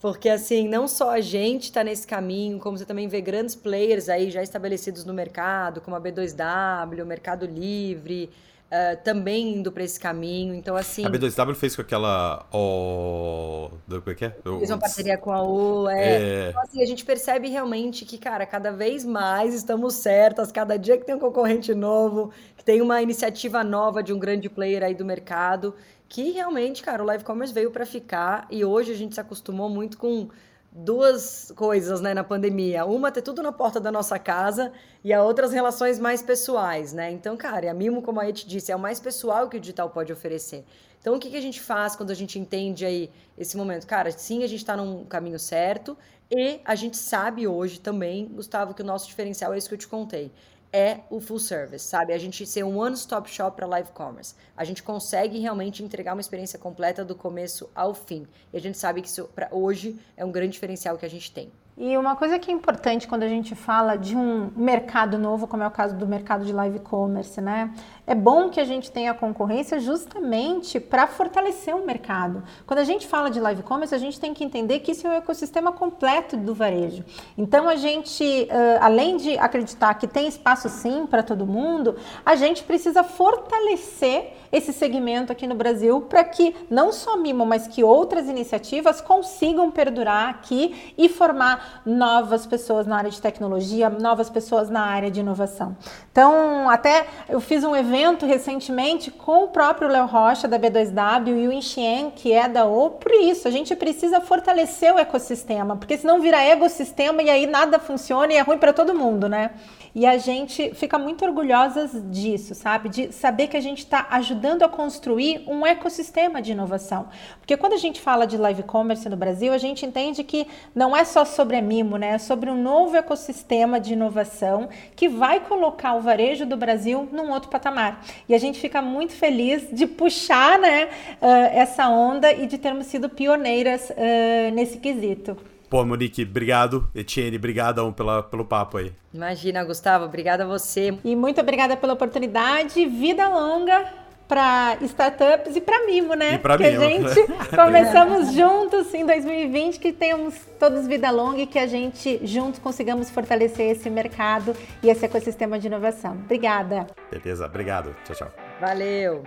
Porque 0.00 0.28
assim, 0.28 0.66
não 0.66 0.88
só 0.88 1.10
a 1.10 1.20
gente 1.20 1.64
está 1.64 1.84
nesse 1.84 2.04
caminho, 2.04 2.58
como 2.58 2.76
você 2.76 2.84
também 2.84 3.06
vê 3.06 3.20
grandes 3.20 3.54
players 3.54 4.08
aí 4.08 4.28
já 4.28 4.42
estabelecidos 4.42 5.04
no 5.04 5.14
mercado, 5.14 5.80
como 5.80 5.94
a 5.94 6.00
B2W, 6.00 7.04
o 7.04 7.06
Mercado 7.06 7.46
Livre, 7.46 8.28
uh, 8.72 8.96
também 9.04 9.56
indo 9.56 9.70
para 9.70 9.84
esse 9.84 10.00
caminho. 10.00 10.54
Então, 10.54 10.74
assim. 10.74 11.04
A 11.04 11.10
B2W 11.10 11.54
fez 11.54 11.76
com 11.76 11.82
aquela. 11.82 12.46
O. 12.52 13.70
Do 13.86 14.00
que 14.00 14.24
é? 14.24 14.30
Fez 14.30 14.70
uma 14.70 14.78
parceria 14.78 15.18
com 15.18 15.30
a 15.30 15.42
U. 15.42 15.88
É. 15.88 16.46
é. 16.46 16.48
Então, 16.48 16.62
assim, 16.62 16.82
a 16.82 16.86
gente 16.86 17.04
percebe 17.04 17.48
realmente 17.48 18.04
que, 18.04 18.16
cara, 18.16 18.46
cada 18.46 18.72
vez 18.72 19.04
mais 19.04 19.54
estamos 19.54 19.94
certas, 19.94 20.50
cada 20.50 20.78
dia 20.78 20.96
que 20.96 21.04
tem 21.04 21.14
um 21.14 21.20
concorrente 21.20 21.74
novo, 21.74 22.32
que 22.56 22.64
tem 22.64 22.80
uma 22.80 23.02
iniciativa 23.02 23.62
nova 23.62 24.02
de 24.02 24.12
um 24.12 24.18
grande 24.18 24.48
player 24.48 24.82
aí 24.82 24.94
do 24.94 25.04
mercado, 25.04 25.74
que 26.08 26.30
realmente, 26.30 26.82
cara, 26.82 27.02
o 27.02 27.06
live 27.06 27.24
commerce 27.24 27.52
veio 27.52 27.70
para 27.70 27.84
ficar 27.84 28.46
e 28.50 28.64
hoje 28.64 28.92
a 28.92 28.96
gente 28.96 29.14
se 29.14 29.20
acostumou 29.20 29.68
muito 29.68 29.98
com 29.98 30.28
duas 30.72 31.52
coisas 31.54 32.00
né, 32.00 32.14
na 32.14 32.24
pandemia. 32.24 32.84
Uma 32.86 33.12
ter 33.12 33.22
tudo 33.22 33.42
na 33.42 33.52
porta 33.52 33.78
da 33.78 33.92
nossa 33.92 34.18
casa 34.18 34.72
e 35.04 35.12
a 35.12 35.22
outra 35.22 35.44
as 35.44 35.52
relações 35.52 35.98
mais 35.98 36.22
pessoais, 36.22 36.92
né? 36.92 37.10
Então, 37.10 37.36
cara, 37.36 37.70
a 37.70 37.74
Mimo, 37.74 38.00
como 38.00 38.20
a 38.20 38.24
gente 38.24 38.48
disse, 38.48 38.72
é 38.72 38.76
o 38.76 38.78
mais 38.78 38.98
pessoal 38.98 39.48
que 39.48 39.56
o 39.56 39.60
digital 39.60 39.90
pode 39.90 40.12
oferecer. 40.12 40.64
Então, 40.98 41.16
o 41.16 41.18
que, 41.18 41.30
que 41.30 41.36
a 41.36 41.40
gente 41.40 41.60
faz 41.60 41.94
quando 41.94 42.10
a 42.10 42.14
gente 42.14 42.38
entende 42.38 42.86
aí 42.86 43.10
esse 43.36 43.56
momento? 43.56 43.86
Cara, 43.86 44.10
sim, 44.12 44.44
a 44.44 44.46
gente 44.46 44.60
está 44.60 44.76
num 44.76 45.04
caminho 45.04 45.38
certo 45.38 45.98
e 46.30 46.60
a 46.64 46.74
gente 46.74 46.96
sabe 46.96 47.46
hoje 47.46 47.78
também, 47.80 48.26
Gustavo, 48.26 48.72
que 48.72 48.82
o 48.82 48.84
nosso 48.84 49.06
diferencial 49.06 49.52
é 49.52 49.58
isso 49.58 49.68
que 49.68 49.74
eu 49.74 49.78
te 49.78 49.88
contei 49.88 50.32
é 50.72 51.00
o 51.10 51.20
full 51.20 51.38
service, 51.38 51.86
sabe? 51.86 52.12
A 52.12 52.18
gente 52.18 52.46
ser 52.46 52.64
um 52.64 52.78
one-stop 52.78 53.30
shop 53.30 53.56
para 53.56 53.66
live 53.66 53.90
commerce. 53.92 54.34
A 54.56 54.64
gente 54.64 54.82
consegue 54.82 55.38
realmente 55.38 55.82
entregar 55.82 56.14
uma 56.14 56.20
experiência 56.20 56.58
completa 56.58 57.04
do 57.04 57.14
começo 57.14 57.70
ao 57.74 57.94
fim. 57.94 58.26
E 58.52 58.56
a 58.56 58.60
gente 58.60 58.78
sabe 58.78 59.02
que 59.02 59.08
isso, 59.08 59.28
hoje, 59.50 59.98
é 60.16 60.24
um 60.24 60.32
grande 60.32 60.52
diferencial 60.52 60.96
que 60.96 61.04
a 61.04 61.10
gente 61.10 61.30
tem. 61.30 61.52
E 61.84 61.98
uma 61.98 62.14
coisa 62.14 62.38
que 62.38 62.48
é 62.48 62.54
importante 62.54 63.08
quando 63.08 63.24
a 63.24 63.28
gente 63.28 63.56
fala 63.56 63.96
de 63.96 64.16
um 64.16 64.52
mercado 64.54 65.18
novo, 65.18 65.48
como 65.48 65.64
é 65.64 65.66
o 65.66 65.70
caso 65.72 65.96
do 65.96 66.06
mercado 66.06 66.44
de 66.44 66.52
live 66.52 66.78
commerce, 66.78 67.40
né? 67.40 67.74
É 68.06 68.14
bom 68.14 68.50
que 68.50 68.60
a 68.60 68.64
gente 68.64 68.88
tenha 68.88 69.12
concorrência 69.12 69.80
justamente 69.80 70.78
para 70.78 71.08
fortalecer 71.08 71.74
o 71.74 71.84
mercado. 71.84 72.44
Quando 72.68 72.78
a 72.78 72.84
gente 72.84 73.08
fala 73.08 73.32
de 73.32 73.40
live 73.40 73.64
commerce, 73.64 73.92
a 73.92 73.98
gente 73.98 74.20
tem 74.20 74.32
que 74.32 74.44
entender 74.44 74.78
que 74.78 74.92
isso 74.92 75.08
é 75.08 75.10
um 75.10 75.14
ecossistema 75.14 75.72
completo 75.72 76.36
do 76.36 76.54
varejo. 76.54 77.04
Então 77.36 77.68
a 77.68 77.74
gente, 77.74 78.48
além 78.80 79.16
de 79.16 79.36
acreditar 79.36 79.94
que 79.94 80.06
tem 80.06 80.28
espaço 80.28 80.68
sim 80.68 81.04
para 81.04 81.24
todo 81.24 81.44
mundo, 81.44 81.96
a 82.24 82.36
gente 82.36 82.62
precisa 82.62 83.02
fortalecer 83.02 84.34
esse 84.52 84.72
segmento 84.72 85.32
aqui 85.32 85.48
no 85.48 85.56
Brasil 85.56 86.02
para 86.02 86.22
que 86.22 86.54
não 86.70 86.92
só 86.92 87.16
Mimo, 87.16 87.44
mas 87.44 87.66
que 87.66 87.82
outras 87.82 88.28
iniciativas 88.28 89.00
consigam 89.00 89.68
perdurar 89.70 90.28
aqui 90.28 90.92
e 90.96 91.08
formar 91.08 91.71
novas 91.84 92.46
pessoas 92.46 92.86
na 92.86 92.96
área 92.96 93.10
de 93.10 93.20
tecnologia, 93.20 93.90
novas 93.90 94.30
pessoas 94.30 94.70
na 94.70 94.82
área 94.82 95.10
de 95.10 95.20
inovação. 95.20 95.76
Então, 96.10 96.68
até 96.68 97.06
eu 97.28 97.40
fiz 97.40 97.64
um 97.64 97.74
evento 97.74 98.26
recentemente 98.26 99.10
com 99.10 99.44
o 99.44 99.48
próprio 99.48 99.88
Léo 99.88 100.06
Rocha 100.06 100.46
da 100.46 100.58
B2W 100.58 101.28
e 101.28 101.48
o 101.48 101.52
Inchien, 101.52 102.10
que 102.10 102.32
é 102.32 102.48
da 102.48 102.64
O, 102.64 102.90
por 102.90 103.12
isso, 103.12 103.48
a 103.48 103.50
gente 103.50 103.74
precisa 103.74 104.20
fortalecer 104.20 104.94
o 104.94 104.98
ecossistema, 104.98 105.76
porque 105.76 105.96
senão 105.96 106.20
vira 106.20 106.42
ecossistema 106.42 107.22
e 107.22 107.30
aí 107.30 107.46
nada 107.46 107.78
funciona 107.78 108.32
e 108.32 108.36
é 108.36 108.40
ruim 108.40 108.58
para 108.58 108.72
todo 108.72 108.94
mundo, 108.94 109.28
né? 109.28 109.50
E 109.94 110.06
a 110.06 110.16
gente 110.16 110.74
fica 110.74 110.98
muito 110.98 111.22
orgulhosa 111.22 111.86
disso, 112.00 112.54
sabe? 112.54 112.88
De 112.88 113.12
saber 113.12 113.48
que 113.48 113.56
a 113.56 113.60
gente 113.60 113.80
está 113.80 114.06
ajudando 114.10 114.62
a 114.62 114.68
construir 114.68 115.44
um 115.46 115.66
ecossistema 115.66 116.40
de 116.40 116.52
inovação. 116.52 117.08
Porque 117.38 117.58
quando 117.58 117.74
a 117.74 117.78
gente 117.78 118.00
fala 118.00 118.26
de 118.26 118.38
live 118.38 118.62
commerce 118.62 119.06
no 119.08 119.16
Brasil, 119.16 119.52
a 119.52 119.58
gente 119.58 119.84
entende 119.84 120.24
que 120.24 120.46
não 120.74 120.96
é 120.96 121.04
só 121.04 121.26
sobre 121.26 121.56
a 121.56 121.62
Mimo, 121.62 121.98
né? 121.98 122.14
É 122.14 122.18
sobre 122.18 122.48
um 122.48 122.60
novo 122.60 122.96
ecossistema 122.96 123.78
de 123.78 123.92
inovação 123.92 124.70
que 124.96 125.10
vai 125.10 125.40
colocar 125.40 125.92
o 125.94 126.00
varejo 126.00 126.46
do 126.46 126.56
Brasil 126.56 127.06
num 127.12 127.30
outro 127.30 127.50
patamar. 127.50 128.02
E 128.26 128.34
a 128.34 128.38
gente 128.38 128.58
fica 128.58 128.80
muito 128.80 129.12
feliz 129.12 129.68
de 129.70 129.86
puxar 129.86 130.58
né, 130.58 130.86
uh, 131.20 131.26
essa 131.52 131.88
onda 131.88 132.32
e 132.32 132.46
de 132.46 132.56
termos 132.56 132.86
sido 132.86 133.10
pioneiras 133.10 133.90
uh, 133.90 134.54
nesse 134.54 134.78
quesito. 134.78 135.51
Pô, 135.72 135.86
Monique, 135.86 136.22
obrigado. 136.22 136.86
Etienne, 136.94 137.38
obrigado 137.38 137.90
pela, 137.94 138.22
pelo 138.22 138.44
papo 138.44 138.76
aí. 138.76 138.92
Imagina, 139.14 139.64
Gustavo, 139.64 140.04
obrigada 140.04 140.44
a 140.44 140.46
você. 140.46 140.98
E 141.02 141.16
muito 141.16 141.40
obrigada 141.40 141.78
pela 141.78 141.94
oportunidade. 141.94 142.84
Vida 142.84 143.26
longa 143.26 143.90
para 144.28 144.76
startups 144.82 145.56
e 145.56 145.62
para 145.62 145.86
Mimo, 145.86 146.12
né? 146.12 146.34
E 146.34 146.38
para 146.38 146.58
Mimo. 146.58 146.78
Que 146.78 146.84
a 146.84 146.88
gente 146.88 147.26
começamos 147.56 148.34
juntos 148.34 148.92
em 148.92 149.06
2020, 149.06 149.78
que 149.78 149.94
tenhamos 149.94 150.34
todos 150.60 150.86
vida 150.86 151.10
longa 151.10 151.40
e 151.40 151.46
que 151.46 151.58
a 151.58 151.66
gente 151.66 152.20
juntos 152.22 152.60
consigamos 152.60 153.08
fortalecer 153.08 153.70
esse 153.70 153.88
mercado 153.88 154.54
e 154.82 154.90
esse 154.90 155.06
ecossistema 155.06 155.58
de 155.58 155.68
inovação. 155.68 156.12
Obrigada. 156.12 156.86
Beleza, 157.10 157.46
obrigado. 157.46 157.96
Tchau, 158.04 158.14
tchau. 158.14 158.28
Valeu. 158.60 159.22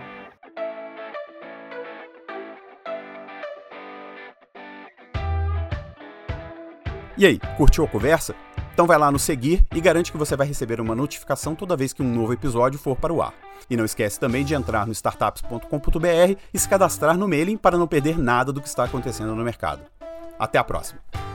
E 7.18 7.24
aí, 7.24 7.38
curtiu 7.56 7.84
a 7.84 7.88
conversa? 7.88 8.34
Então 8.74 8.86
vai 8.86 8.98
lá 8.98 9.10
no 9.10 9.18
seguir 9.18 9.64
e 9.74 9.80
garante 9.80 10.12
que 10.12 10.18
você 10.18 10.36
vai 10.36 10.46
receber 10.46 10.82
uma 10.82 10.94
notificação 10.94 11.54
toda 11.54 11.74
vez 11.74 11.94
que 11.94 12.02
um 12.02 12.14
novo 12.14 12.34
episódio 12.34 12.78
for 12.78 12.94
para 12.94 13.12
o 13.12 13.22
ar. 13.22 13.32
E 13.70 13.76
não 13.76 13.86
esquece 13.86 14.20
também 14.20 14.44
de 14.44 14.54
entrar 14.54 14.86
no 14.86 14.92
startups.com.br 14.92 16.38
e 16.52 16.58
se 16.58 16.68
cadastrar 16.68 17.16
no 17.16 17.26
mailing 17.26 17.56
para 17.56 17.78
não 17.78 17.86
perder 17.86 18.18
nada 18.18 18.52
do 18.52 18.60
que 18.60 18.68
está 18.68 18.84
acontecendo 18.84 19.34
no 19.34 19.42
mercado. 19.42 19.80
Até 20.38 20.58
a 20.58 20.64
próxima! 20.64 21.25